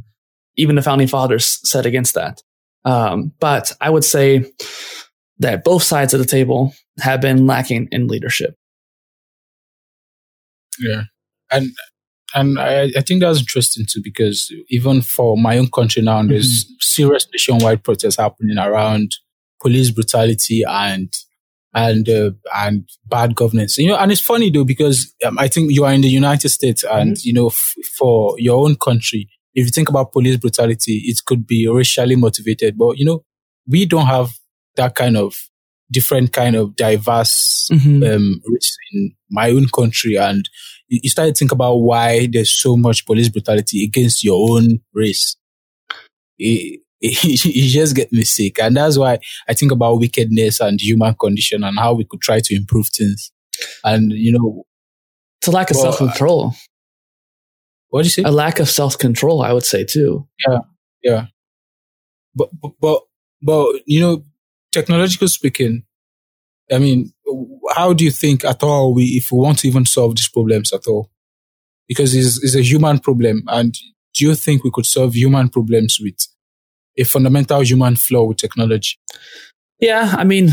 Even 0.60 0.76
the 0.76 0.82
founding 0.82 1.08
fathers 1.08 1.58
said 1.68 1.86
against 1.86 2.14
that. 2.14 2.42
Um, 2.84 3.32
but 3.40 3.72
I 3.80 3.90
would 3.90 4.04
say 4.04 4.44
that 5.38 5.64
both 5.64 5.82
sides 5.82 6.14
of 6.14 6.20
the 6.20 6.26
table 6.26 6.72
have 7.00 7.20
been 7.20 7.46
lacking 7.46 7.88
in 7.90 8.06
leadership. 8.06 8.54
Yeah. 10.78 11.04
And 11.50 11.70
and 12.34 12.60
I, 12.60 12.90
I 12.96 13.00
think 13.00 13.20
that's 13.20 13.40
interesting 13.40 13.86
too 13.88 14.00
because 14.02 14.52
even 14.68 15.02
for 15.02 15.36
my 15.36 15.58
own 15.58 15.70
country 15.70 16.02
now, 16.02 16.22
there's 16.22 16.64
mm-hmm. 16.64 16.74
serious 16.80 17.26
nationwide 17.32 17.82
protests 17.82 18.16
happening 18.16 18.58
around 18.58 19.16
police 19.60 19.90
brutality 19.90 20.62
and 20.66 21.12
and 21.74 22.08
uh, 22.08 22.30
and 22.54 22.88
bad 23.06 23.34
governance. 23.34 23.78
You 23.78 23.88
know, 23.88 23.96
and 23.96 24.12
it's 24.12 24.20
funny 24.20 24.50
though 24.50 24.64
because 24.64 25.12
um, 25.24 25.38
I 25.38 25.48
think 25.48 25.72
you 25.72 25.84
are 25.84 25.92
in 25.92 26.00
the 26.00 26.08
United 26.08 26.48
States, 26.50 26.84
and 26.84 27.12
mm-hmm. 27.12 27.26
you 27.26 27.32
know, 27.32 27.48
f- 27.48 27.74
for 27.98 28.34
your 28.38 28.64
own 28.64 28.76
country, 28.76 29.28
if 29.54 29.66
you 29.66 29.70
think 29.70 29.88
about 29.88 30.12
police 30.12 30.36
brutality, 30.36 31.02
it 31.06 31.20
could 31.24 31.46
be 31.46 31.68
racially 31.68 32.16
motivated, 32.16 32.78
but 32.78 32.98
you 32.98 33.04
know, 33.04 33.24
we 33.66 33.86
don't 33.86 34.06
have 34.06 34.30
that 34.76 34.94
kind 34.94 35.16
of 35.16 35.34
different 35.90 36.32
kind 36.32 36.54
of 36.54 36.76
diverse 36.76 37.68
mm-hmm. 37.72 38.02
um, 38.04 38.40
in 38.92 39.12
my 39.30 39.50
own 39.50 39.68
country, 39.68 40.16
and 40.16 40.48
you, 40.88 41.00
you 41.02 41.10
start 41.10 41.28
to 41.28 41.34
think 41.34 41.52
about 41.52 41.76
why 41.76 42.28
there's 42.30 42.50
so 42.52 42.76
much 42.76 43.06
police 43.06 43.28
brutality 43.28 43.84
against 43.84 44.24
your 44.24 44.50
own 44.50 44.80
race. 44.94 45.36
It, 46.38 46.80
it, 47.00 47.24
it 47.44 47.68
just 47.68 47.96
get 47.96 48.12
me 48.12 48.22
sick, 48.22 48.60
and 48.60 48.76
that's 48.76 48.98
why 48.98 49.18
I 49.48 49.54
think 49.54 49.72
about 49.72 49.98
wickedness 49.98 50.60
and 50.60 50.80
human 50.80 51.14
condition 51.14 51.64
and 51.64 51.78
how 51.78 51.94
we 51.94 52.04
could 52.04 52.20
try 52.20 52.40
to 52.40 52.54
improve 52.54 52.88
things. 52.88 53.32
And 53.84 54.12
you 54.12 54.32
know, 54.32 54.64
it's 55.40 55.48
a 55.48 55.50
lack 55.50 55.70
of 55.70 55.76
well, 55.76 55.92
self 55.92 55.98
control. 55.98 56.54
What 57.90 58.02
do 58.02 58.06
you 58.06 58.10
say? 58.10 58.22
A 58.22 58.30
lack 58.30 58.60
of 58.60 58.68
self 58.68 58.98
control, 58.98 59.42
I 59.42 59.52
would 59.52 59.64
say 59.64 59.84
too. 59.84 60.26
Yeah, 60.46 60.58
yeah. 61.02 61.26
But, 62.34 62.48
but 62.60 62.72
but 62.80 63.02
but 63.42 63.82
you 63.86 64.00
know, 64.00 64.24
technological 64.72 65.28
speaking, 65.28 65.84
I 66.70 66.78
mean, 66.78 67.12
how 67.74 67.92
do 67.92 68.04
you 68.04 68.10
think 68.10 68.44
at 68.44 68.62
all 68.62 68.94
we, 68.94 69.04
if 69.04 69.32
we 69.32 69.38
want 69.38 69.58
to 69.60 69.68
even 69.68 69.84
solve 69.84 70.16
these 70.16 70.28
problems 70.28 70.72
at 70.72 70.86
all? 70.86 71.10
Because 71.88 72.14
it's, 72.14 72.42
it's 72.42 72.54
a 72.54 72.62
human 72.62 73.00
problem. 73.00 73.42
And 73.48 73.76
do 74.14 74.24
you 74.24 74.34
think 74.34 74.62
we 74.62 74.70
could 74.72 74.86
solve 74.86 75.14
human 75.14 75.48
problems 75.48 75.98
with 76.00 76.26
a 76.96 77.04
fundamental 77.04 77.60
human 77.64 77.96
flaw 77.96 78.24
with 78.24 78.36
technology? 78.36 78.96
Yeah. 79.80 80.14
I 80.16 80.24
mean, 80.24 80.50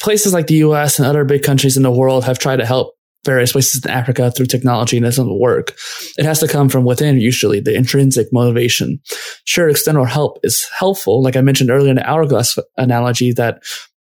places 0.00 0.32
like 0.34 0.48
the 0.48 0.56
US 0.56 0.98
and 0.98 1.06
other 1.06 1.24
big 1.24 1.42
countries 1.42 1.76
in 1.76 1.82
the 1.82 1.90
world 1.90 2.24
have 2.24 2.38
tried 2.38 2.56
to 2.56 2.66
help 2.66 2.94
various 3.24 3.52
places 3.52 3.84
in 3.84 3.90
Africa 3.90 4.30
through 4.30 4.46
technology 4.46 4.96
and 4.96 5.04
it 5.04 5.08
doesn't 5.08 5.38
work. 5.38 5.74
It 6.16 6.24
has 6.24 6.40
to 6.40 6.48
come 6.48 6.68
from 6.68 6.84
within, 6.84 7.20
usually 7.20 7.60
the 7.60 7.74
intrinsic 7.74 8.28
motivation. 8.32 9.00
Sure, 9.44 9.68
external 9.68 10.04
help 10.04 10.38
is 10.42 10.66
helpful. 10.78 11.22
Like 11.22 11.36
I 11.36 11.40
mentioned 11.40 11.70
earlier 11.70 11.90
in 11.90 11.96
the 11.96 12.08
hourglass 12.08 12.58
analogy 12.76 13.32
that 13.32 13.62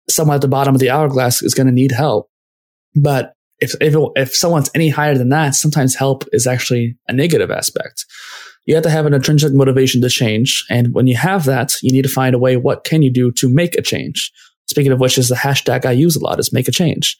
someone 0.08 0.36
at 0.36 0.40
the 0.40 0.48
bottom 0.48 0.74
of 0.74 0.80
the 0.80 0.90
hourglass 0.90 1.42
is 1.42 1.54
going 1.54 1.66
to 1.66 1.72
need 1.72 1.92
help. 1.92 2.28
But 2.94 3.34
if, 3.60 3.74
if, 3.80 3.94
if 4.16 4.34
someone's 4.34 4.70
any 4.74 4.88
higher 4.88 5.16
than 5.16 5.28
that, 5.28 5.54
sometimes 5.54 5.94
help 5.94 6.24
is 6.32 6.46
actually 6.46 6.96
a 7.06 7.12
negative 7.12 7.50
aspect. 7.50 8.06
You 8.66 8.74
have 8.74 8.84
to 8.84 8.90
have 8.90 9.06
an 9.06 9.14
intrinsic 9.14 9.52
motivation 9.52 10.00
to 10.02 10.08
change. 10.08 10.64
And 10.70 10.94
when 10.94 11.06
you 11.06 11.16
have 11.16 11.44
that, 11.46 11.74
you 11.82 11.92
need 11.92 12.02
to 12.02 12.08
find 12.08 12.34
a 12.34 12.38
way. 12.38 12.56
What 12.56 12.84
can 12.84 13.02
you 13.02 13.10
do 13.10 13.30
to 13.32 13.48
make 13.48 13.76
a 13.76 13.82
change? 13.82 14.32
Speaking 14.68 14.92
of 14.92 15.00
which 15.00 15.18
is 15.18 15.28
the 15.28 15.34
hashtag 15.34 15.84
I 15.84 15.92
use 15.92 16.16
a 16.16 16.20
lot 16.20 16.38
is 16.38 16.52
make 16.52 16.68
a 16.68 16.72
change. 16.72 17.16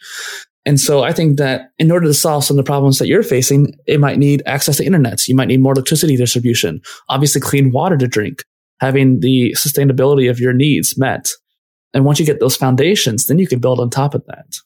And 0.65 0.79
so 0.79 1.03
I 1.03 1.13
think 1.13 1.39
that 1.39 1.73
in 1.79 1.91
order 1.91 2.07
to 2.07 2.15
solve 2.15 2.45
some 2.45 2.57
of 2.57 2.65
the 2.65 2.69
problems 2.69 2.99
that 2.99 3.09
you're 3.09 3.25
facing, 3.25 3.75
it 3.87 3.99
might 3.99 4.19
need 4.19 4.43
access 4.47 4.77
to 4.77 4.85
internet. 4.85 5.27
You 5.27 5.35
might 5.35 5.49
need 5.49 5.61
more 5.61 5.73
electricity 5.73 6.17
distribution, 6.17 6.81
obviously 7.09 7.41
clean 7.41 7.73
water 7.73 7.97
to 7.97 8.07
drink, 8.07 8.45
having 8.81 9.21
the 9.21 9.55
sustainability 9.59 10.31
of 10.31 10.39
your 10.39 10.53
needs 10.53 10.97
met. 10.97 11.31
And 11.95 12.05
once 12.05 12.21
you 12.21 12.27
get 12.27 12.41
those 12.41 12.57
foundations, 12.57 13.27
then 13.27 13.39
you 13.39 13.47
can 13.47 13.59
build 13.59 13.81
on 13.81 13.91
top 13.91 14.15
of 14.15 14.25
that. 14.27 14.57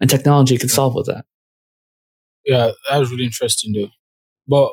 And 0.00 0.08
technology 0.08 0.56
can 0.58 0.68
solve 0.68 0.94
with 0.94 1.06
that. 1.06 1.26
Yeah, 2.44 2.70
that 2.90 2.98
was 2.98 3.10
really 3.10 3.24
interesting 3.24 3.72
though. 3.72 3.90
But 4.46 4.72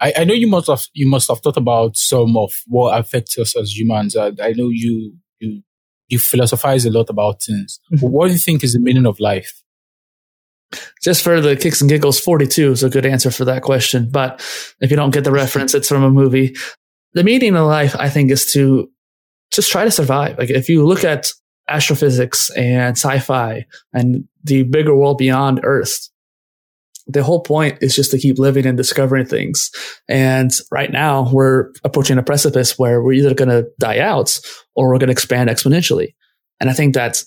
I, 0.00 0.12
I 0.18 0.24
know 0.24 0.34
you 0.34 0.48
must 0.48 0.66
have 0.66 0.82
you 0.92 1.08
must 1.08 1.28
have 1.28 1.40
thought 1.40 1.56
about 1.56 1.96
some 1.96 2.36
of 2.36 2.52
what 2.66 2.98
affects 2.98 3.38
us 3.38 3.56
as 3.56 3.76
humans. 3.76 4.16
I, 4.16 4.32
I 4.42 4.52
know 4.52 4.68
you 4.70 5.16
you 5.38 5.62
you 6.08 6.18
philosophize 6.18 6.84
a 6.84 6.90
lot 6.90 7.10
about 7.10 7.42
things. 7.42 7.80
Mm-hmm. 7.92 8.06
What 8.06 8.26
do 8.26 8.32
you 8.32 8.38
think 8.38 8.62
is 8.62 8.74
the 8.74 8.78
meaning 8.78 9.06
of 9.06 9.20
life? 9.20 9.62
Just 11.02 11.22
for 11.22 11.40
the 11.40 11.56
kicks 11.56 11.80
and 11.80 11.88
giggles, 11.88 12.18
42 12.20 12.72
is 12.72 12.82
a 12.82 12.90
good 12.90 13.06
answer 13.06 13.30
for 13.30 13.44
that 13.44 13.62
question. 13.62 14.08
But 14.10 14.40
if 14.80 14.90
you 14.90 14.96
don't 14.96 15.12
get 15.12 15.24
the 15.24 15.32
reference, 15.32 15.74
it's 15.74 15.88
from 15.88 16.02
a 16.02 16.10
movie. 16.10 16.56
The 17.12 17.24
meaning 17.24 17.54
of 17.54 17.66
life, 17.66 17.94
I 17.96 18.08
think, 18.08 18.30
is 18.30 18.50
to 18.52 18.90
just 19.52 19.70
try 19.70 19.84
to 19.84 19.90
survive. 19.90 20.38
Like 20.38 20.50
if 20.50 20.68
you 20.68 20.84
look 20.84 21.04
at 21.04 21.30
astrophysics 21.68 22.50
and 22.50 22.96
sci-fi 22.96 23.66
and 23.92 24.24
the 24.42 24.64
bigger 24.64 24.96
world 24.96 25.18
beyond 25.18 25.60
Earth, 25.62 26.10
the 27.06 27.22
whole 27.22 27.40
point 27.40 27.78
is 27.80 27.94
just 27.94 28.10
to 28.12 28.18
keep 28.18 28.38
living 28.38 28.66
and 28.66 28.76
discovering 28.76 29.26
things. 29.26 29.70
And 30.08 30.50
right 30.70 30.90
now 30.90 31.30
we're 31.30 31.70
approaching 31.84 32.18
a 32.18 32.22
precipice 32.22 32.78
where 32.78 33.02
we're 33.02 33.12
either 33.12 33.34
going 33.34 33.50
to 33.50 33.66
die 33.78 33.98
out 33.98 34.40
or 34.74 34.88
we're 34.88 34.98
going 34.98 35.08
to 35.08 35.12
expand 35.12 35.50
exponentially. 35.50 36.14
And 36.60 36.70
I 36.70 36.72
think 36.72 36.94
that 36.94 37.22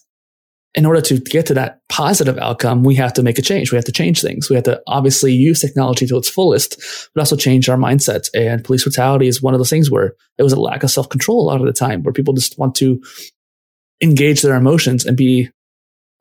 in 0.74 0.86
order 0.86 1.02
to 1.02 1.20
get 1.20 1.48
to 1.48 1.54
that 1.56 1.80
positive 1.90 2.38
outcome, 2.38 2.84
we 2.84 2.96
have 2.96 3.14
to 3.14 3.24
make 3.24 3.40
a 3.40 3.42
change. 3.42 3.72
We 3.72 3.78
have 3.78 3.86
to 3.86 3.92
change 3.92 4.22
things. 4.22 4.50
We 4.50 4.56
have 4.56 4.66
to 4.66 4.82
obviously 4.86 5.34
use 5.34 5.60
technology 5.60 6.06
to 6.08 6.18
its 6.18 6.30
fullest, 6.30 6.80
but 7.14 7.22
also 7.22 7.36
change 7.36 7.68
our 7.68 7.78
mindset. 7.78 8.30
And 8.34 8.64
police 8.64 8.84
brutality 8.84 9.28
is 9.28 9.42
one 9.42 9.54
of 9.54 9.60
those 9.60 9.70
things 9.70 9.90
where 9.90 10.14
it 10.38 10.44
was 10.44 10.54
a 10.54 10.60
lack 10.60 10.84
of 10.84 10.92
self 10.92 11.10
control 11.10 11.42
a 11.42 11.48
lot 11.48 11.62
of 11.62 11.66
the 11.66 11.74
time, 11.74 12.04
where 12.04 12.14
people 12.14 12.34
just 12.34 12.60
want 12.60 12.76
to 12.76 13.02
engage 14.02 14.42
their 14.42 14.56
emotions 14.56 15.06
and 15.06 15.18
be, 15.18 15.50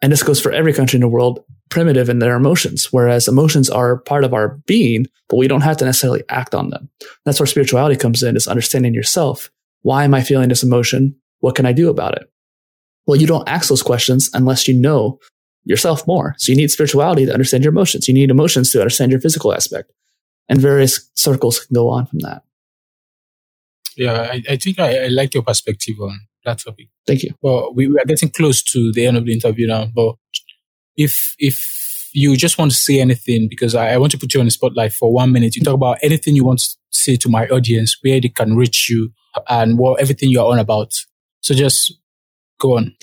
and 0.02 0.12
this 0.12 0.22
goes 0.22 0.40
for 0.40 0.52
every 0.52 0.72
country 0.72 0.96
in 0.96 1.00
the 1.00 1.08
world, 1.08 1.44
primitive 1.68 2.08
in 2.08 2.18
their 2.18 2.36
emotions. 2.36 2.92
Whereas 2.92 3.28
emotions 3.28 3.70
are 3.70 3.98
part 3.98 4.24
of 4.24 4.34
our 4.34 4.60
being, 4.66 5.06
but 5.28 5.36
we 5.36 5.48
don't 5.48 5.62
have 5.62 5.78
to 5.78 5.84
necessarily 5.84 6.22
act 6.28 6.54
on 6.54 6.70
them. 6.70 6.90
That's 7.24 7.40
where 7.40 7.46
spirituality 7.46 7.96
comes 7.96 8.22
in 8.22 8.36
is 8.36 8.46
understanding 8.46 8.94
yourself. 8.94 9.50
Why 9.82 10.04
am 10.04 10.14
I 10.14 10.22
feeling 10.22 10.48
this 10.48 10.62
emotion? 10.62 11.16
What 11.40 11.54
can 11.54 11.66
I 11.66 11.72
do 11.72 11.88
about 11.88 12.16
it? 12.16 12.30
Well, 13.06 13.16
you 13.16 13.26
don't 13.26 13.48
ask 13.48 13.68
those 13.68 13.82
questions 13.82 14.28
unless 14.34 14.68
you 14.68 14.74
know 14.74 15.18
yourself 15.64 16.06
more. 16.06 16.34
So 16.38 16.52
you 16.52 16.56
need 16.56 16.70
spirituality 16.70 17.26
to 17.26 17.32
understand 17.32 17.64
your 17.64 17.72
emotions. 17.72 18.08
You 18.08 18.14
need 18.14 18.30
emotions 18.30 18.70
to 18.72 18.80
understand 18.80 19.10
your 19.10 19.20
physical 19.20 19.52
aspect. 19.52 19.92
And 20.48 20.60
various 20.60 21.10
circles 21.14 21.64
can 21.64 21.74
go 21.74 21.88
on 21.88 22.06
from 22.06 22.20
that. 22.20 22.42
Yeah, 23.96 24.28
I, 24.30 24.42
I 24.50 24.56
think 24.56 24.78
I, 24.78 25.04
I 25.04 25.08
like 25.08 25.34
your 25.34 25.42
perspective 25.42 25.96
on 26.00 26.20
that 26.46 26.58
topic. 26.58 26.88
Thank 27.06 27.22
you. 27.22 27.34
Well, 27.42 27.74
we, 27.74 27.88
we 27.88 27.98
are 27.98 28.06
getting 28.06 28.30
close 28.30 28.62
to 28.64 28.92
the 28.92 29.06
end 29.06 29.16
of 29.16 29.26
the 29.26 29.32
interview 29.32 29.66
now, 29.66 29.86
but 29.94 30.14
if 30.96 31.34
if 31.38 32.10
you 32.14 32.34
just 32.34 32.56
want 32.56 32.70
to 32.70 32.76
say 32.76 32.98
anything, 32.98 33.46
because 33.48 33.74
I, 33.74 33.90
I 33.90 33.98
want 33.98 34.12
to 34.12 34.18
put 34.18 34.32
you 34.32 34.40
on 34.40 34.46
the 34.46 34.50
spotlight 34.50 34.94
for 34.94 35.12
one 35.12 35.32
minute, 35.32 35.54
you 35.54 35.62
talk 35.62 35.74
about 35.74 35.98
anything 36.02 36.34
you 36.34 36.44
want 36.44 36.60
to 36.60 36.76
say 36.90 37.16
to 37.16 37.28
my 37.28 37.46
audience, 37.48 37.98
where 38.00 38.20
they 38.20 38.30
can 38.30 38.56
reach 38.56 38.88
you, 38.88 39.12
and 39.48 39.78
what 39.78 40.00
everything 40.00 40.30
you're 40.30 40.50
on 40.50 40.58
about. 40.58 40.94
So 41.42 41.54
just 41.54 41.92
go 42.58 42.78
on. 42.78 42.96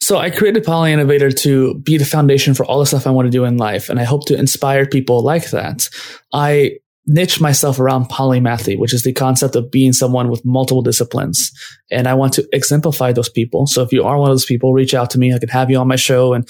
So 0.00 0.18
I 0.18 0.30
created 0.30 0.64
Poly 0.64 0.92
Innovator 0.92 1.30
to 1.30 1.74
be 1.76 1.96
the 1.96 2.04
foundation 2.04 2.54
for 2.54 2.64
all 2.66 2.78
the 2.78 2.86
stuff 2.86 3.06
I 3.06 3.10
want 3.10 3.26
to 3.26 3.30
do 3.30 3.44
in 3.44 3.56
life. 3.56 3.88
And 3.88 3.98
I 3.98 4.04
hope 4.04 4.26
to 4.26 4.38
inspire 4.38 4.86
people 4.86 5.22
like 5.22 5.50
that. 5.50 5.88
I 6.32 6.78
niche 7.06 7.40
myself 7.40 7.78
around 7.78 8.08
polymathy, 8.08 8.78
which 8.78 8.94
is 8.94 9.02
the 9.02 9.12
concept 9.12 9.56
of 9.56 9.70
being 9.70 9.92
someone 9.92 10.30
with 10.30 10.44
multiple 10.44 10.82
disciplines. 10.82 11.52
And 11.90 12.06
I 12.06 12.14
want 12.14 12.32
to 12.34 12.48
exemplify 12.52 13.12
those 13.12 13.28
people. 13.28 13.66
So 13.66 13.82
if 13.82 13.92
you 13.92 14.04
are 14.04 14.18
one 14.18 14.30
of 14.30 14.34
those 14.34 14.46
people, 14.46 14.72
reach 14.72 14.94
out 14.94 15.10
to 15.10 15.18
me. 15.18 15.34
I 15.34 15.38
can 15.38 15.50
have 15.50 15.70
you 15.70 15.78
on 15.78 15.88
my 15.88 15.96
show 15.96 16.32
and 16.32 16.48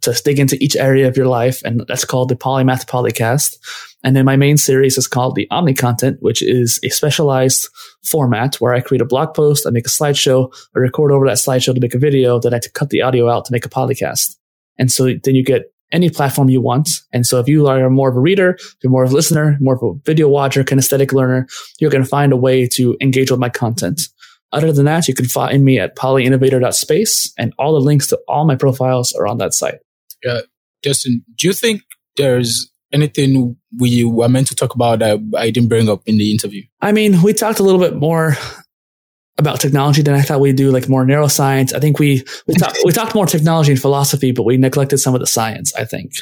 to 0.00 0.20
dig 0.24 0.38
into 0.38 0.56
each 0.60 0.76
area 0.76 1.06
of 1.06 1.16
your 1.16 1.26
life. 1.26 1.62
And 1.64 1.84
that's 1.86 2.04
called 2.04 2.28
the 2.28 2.36
Polymath 2.36 2.86
Polycast. 2.86 3.56
And 4.04 4.14
then 4.14 4.24
my 4.24 4.36
main 4.36 4.56
series 4.56 4.96
is 4.96 5.06
called 5.06 5.34
the 5.34 5.48
Omni 5.50 5.74
Content, 5.74 6.18
which 6.20 6.42
is 6.42 6.80
a 6.84 6.88
specialized 6.88 7.68
format 8.04 8.56
where 8.56 8.72
I 8.72 8.80
create 8.80 9.02
a 9.02 9.04
blog 9.04 9.34
post, 9.34 9.66
I 9.66 9.70
make 9.70 9.86
a 9.86 9.90
slideshow, 9.90 10.52
I 10.74 10.78
record 10.78 11.12
over 11.12 11.26
that 11.26 11.38
slideshow 11.38 11.74
to 11.74 11.80
make 11.80 11.94
a 11.94 11.98
video, 11.98 12.38
then 12.38 12.54
I 12.54 12.60
cut 12.74 12.90
the 12.90 13.02
audio 13.02 13.28
out 13.28 13.44
to 13.46 13.52
make 13.52 13.66
a 13.66 13.68
podcast. 13.68 14.36
And 14.78 14.90
so 14.90 15.12
then 15.22 15.34
you 15.34 15.44
get 15.44 15.72
any 15.92 16.10
platform 16.10 16.48
you 16.48 16.60
want. 16.60 16.90
And 17.12 17.26
so 17.26 17.40
if 17.40 17.48
you 17.48 17.66
are 17.66 17.90
more 17.90 18.10
of 18.10 18.16
a 18.16 18.20
reader, 18.20 18.58
you're 18.82 18.90
more 18.90 19.04
of 19.04 19.10
a 19.10 19.14
listener, 19.14 19.56
more 19.60 19.74
of 19.74 19.82
a 19.82 19.98
video 20.04 20.28
watcher, 20.28 20.64
kinesthetic 20.64 21.12
learner, 21.12 21.46
you're 21.80 21.90
going 21.90 22.04
to 22.04 22.08
find 22.08 22.32
a 22.32 22.36
way 22.36 22.66
to 22.68 22.96
engage 23.00 23.30
with 23.30 23.40
my 23.40 23.48
content. 23.48 24.02
Other 24.52 24.72
than 24.72 24.86
that, 24.86 25.08
you 25.08 25.14
can 25.14 25.26
find 25.26 25.64
me 25.64 25.78
at 25.78 25.96
polyinnovator.space 25.96 27.32
and 27.38 27.52
all 27.58 27.74
the 27.74 27.80
links 27.80 28.06
to 28.08 28.18
all 28.28 28.46
my 28.46 28.56
profiles 28.56 29.12
are 29.12 29.26
on 29.26 29.38
that 29.38 29.52
site. 29.52 29.78
Yeah. 30.24 30.40
Justin, 30.82 31.24
do 31.36 31.46
you 31.46 31.52
think 31.52 31.82
there's 32.16 32.70
anything 32.92 33.56
we 33.78 34.04
were 34.04 34.28
meant 34.28 34.46
to 34.48 34.54
talk 34.54 34.74
about 34.74 35.00
that 35.00 35.18
I 35.36 35.50
didn't 35.50 35.68
bring 35.68 35.88
up 35.88 36.02
in 36.06 36.16
the 36.16 36.30
interview? 36.32 36.62
I 36.80 36.92
mean, 36.92 37.22
we 37.22 37.34
talked 37.34 37.58
a 37.58 37.62
little 37.62 37.80
bit 37.80 37.96
more 37.96 38.36
about 39.38 39.60
technology 39.60 40.02
than 40.02 40.14
I 40.14 40.22
thought 40.22 40.40
we'd 40.40 40.56
do, 40.56 40.70
like 40.70 40.88
more 40.88 41.04
neuroscience. 41.04 41.72
I 41.72 41.78
think 41.78 41.98
we 41.98 42.24
we, 42.46 42.54
talk, 42.54 42.74
we 42.84 42.92
talked 42.92 43.14
more 43.14 43.26
technology 43.26 43.72
and 43.72 43.80
philosophy, 43.80 44.32
but 44.32 44.42
we 44.42 44.56
neglected 44.56 44.98
some 44.98 45.14
of 45.14 45.20
the 45.20 45.26
science. 45.26 45.74
I 45.74 45.84
think. 45.84 46.12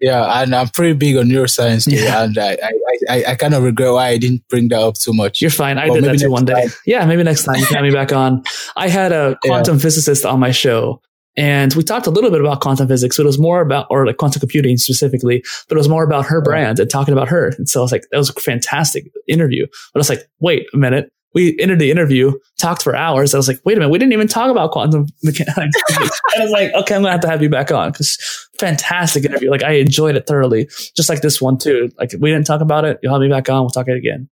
Yeah, 0.00 0.42
and 0.42 0.54
I'm 0.54 0.68
pretty 0.68 0.92
big 0.92 1.16
on 1.16 1.26
neuroscience 1.26 1.84
too, 1.84 1.96
yeah. 1.96 2.22
and 2.22 2.38
I, 2.38 2.56
I, 2.62 2.72
I, 3.08 3.24
I, 3.30 3.34
kind 3.34 3.52
of 3.52 3.64
regret 3.64 3.92
why 3.92 4.10
I 4.10 4.18
didn't 4.18 4.46
bring 4.48 4.68
that 4.68 4.80
up 4.80 4.94
too 4.94 5.12
much. 5.12 5.40
You're 5.40 5.50
fine. 5.50 5.76
I 5.76 5.88
did 5.88 6.04
that 6.04 6.20
too 6.20 6.30
one 6.30 6.44
day. 6.44 6.52
Time. 6.52 6.70
Yeah, 6.86 7.04
maybe 7.04 7.24
next 7.24 7.42
time 7.42 7.56
you 7.56 7.66
can 7.66 7.74
have 7.74 7.84
me 7.84 7.90
back 7.90 8.12
on. 8.12 8.44
I 8.76 8.88
had 8.88 9.10
a 9.10 9.36
quantum 9.44 9.74
yeah. 9.74 9.82
physicist 9.82 10.24
on 10.24 10.38
my 10.38 10.52
show, 10.52 11.02
and 11.36 11.74
we 11.74 11.82
talked 11.82 12.06
a 12.06 12.10
little 12.10 12.30
bit 12.30 12.40
about 12.40 12.60
quantum 12.60 12.86
physics, 12.86 13.16
but 13.16 13.24
it 13.24 13.26
was 13.26 13.40
more 13.40 13.60
about, 13.60 13.88
or 13.90 14.06
like 14.06 14.18
quantum 14.18 14.38
computing 14.38 14.76
specifically, 14.76 15.42
but 15.68 15.74
it 15.74 15.78
was 15.78 15.88
more 15.88 16.04
about 16.04 16.26
her 16.26 16.40
brand 16.40 16.78
and 16.78 16.88
talking 16.88 17.12
about 17.12 17.28
her. 17.28 17.48
And 17.58 17.68
so 17.68 17.80
I 17.80 17.82
was 17.82 17.90
like, 17.90 18.04
that 18.12 18.18
was 18.18 18.30
a 18.30 18.34
fantastic 18.34 19.10
interview. 19.26 19.66
But 19.92 19.98
I 19.98 20.00
was 20.00 20.10
like, 20.10 20.30
wait 20.38 20.68
a 20.72 20.76
minute 20.76 21.10
we 21.34 21.56
ended 21.60 21.78
the 21.78 21.90
interview, 21.90 22.32
talked 22.58 22.82
for 22.82 22.96
hours. 22.96 23.34
I 23.34 23.36
was 23.36 23.48
like, 23.48 23.60
wait 23.64 23.76
a 23.76 23.80
minute, 23.80 23.90
we 23.90 23.98
didn't 23.98 24.12
even 24.12 24.28
talk 24.28 24.50
about 24.50 24.72
quantum 24.72 25.06
mechanics. 25.22 25.76
And 26.34 26.42
I 26.42 26.44
was 26.44 26.50
like, 26.52 26.72
okay, 26.74 26.94
I'm 26.94 27.02
gonna 27.02 27.12
have 27.12 27.20
to 27.20 27.28
have 27.28 27.42
you 27.42 27.48
back 27.48 27.72
on 27.72 27.90
because 27.90 28.18
fantastic 28.58 29.24
interview. 29.24 29.50
Like 29.50 29.62
I 29.62 29.72
enjoyed 29.72 30.14
it 30.14 30.26
thoroughly, 30.26 30.68
just 30.96 31.08
like 31.08 31.20
this 31.20 31.40
one 31.40 31.58
too. 31.58 31.90
Like 31.98 32.12
we 32.18 32.30
didn't 32.30 32.46
talk 32.46 32.60
about 32.60 32.84
it. 32.84 32.98
You'll 33.02 33.12
have 33.12 33.22
me 33.22 33.28
back 33.28 33.48
on. 33.48 33.62
We'll 33.62 33.70
talk 33.70 33.88
it 33.88 33.96
again. 33.96 34.28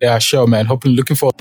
Yeah, 0.00 0.18
sure, 0.18 0.46
man. 0.46 0.66
Hoping, 0.66 0.92
looking 0.92 1.16
forward. 1.16 1.34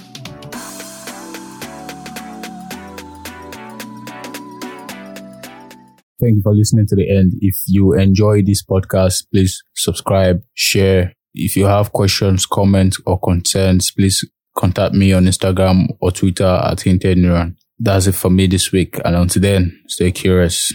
Thank 6.20 6.38
you 6.38 6.42
for 6.42 6.56
listening 6.56 6.88
to 6.88 6.96
the 6.96 7.16
end. 7.16 7.34
If 7.42 7.58
you 7.68 7.94
enjoy 7.94 8.42
this 8.42 8.64
podcast, 8.64 9.26
please 9.32 9.64
subscribe, 9.76 10.42
share. 10.56 11.14
If 11.36 11.56
you 11.56 11.66
have 11.66 11.94
questions, 11.94 12.48
comments, 12.48 13.00
or 13.06 13.20
concerns, 13.20 13.92
please 13.92 14.26
contact 14.58 14.94
me 14.94 15.14
on 15.14 15.26
Instagram 15.26 15.96
or 16.02 16.12
Twitter 16.12 16.46
at 16.46 16.82
Hinted 16.82 17.18
Neuron. 17.18 17.56
That's 17.80 18.08
it 18.08 18.16
for 18.16 18.30
me 18.30 18.48
this 18.48 18.72
week. 18.72 19.00
And 19.06 19.16
until 19.16 19.42
then, 19.42 19.84
stay 19.88 20.12
curious. 20.12 20.74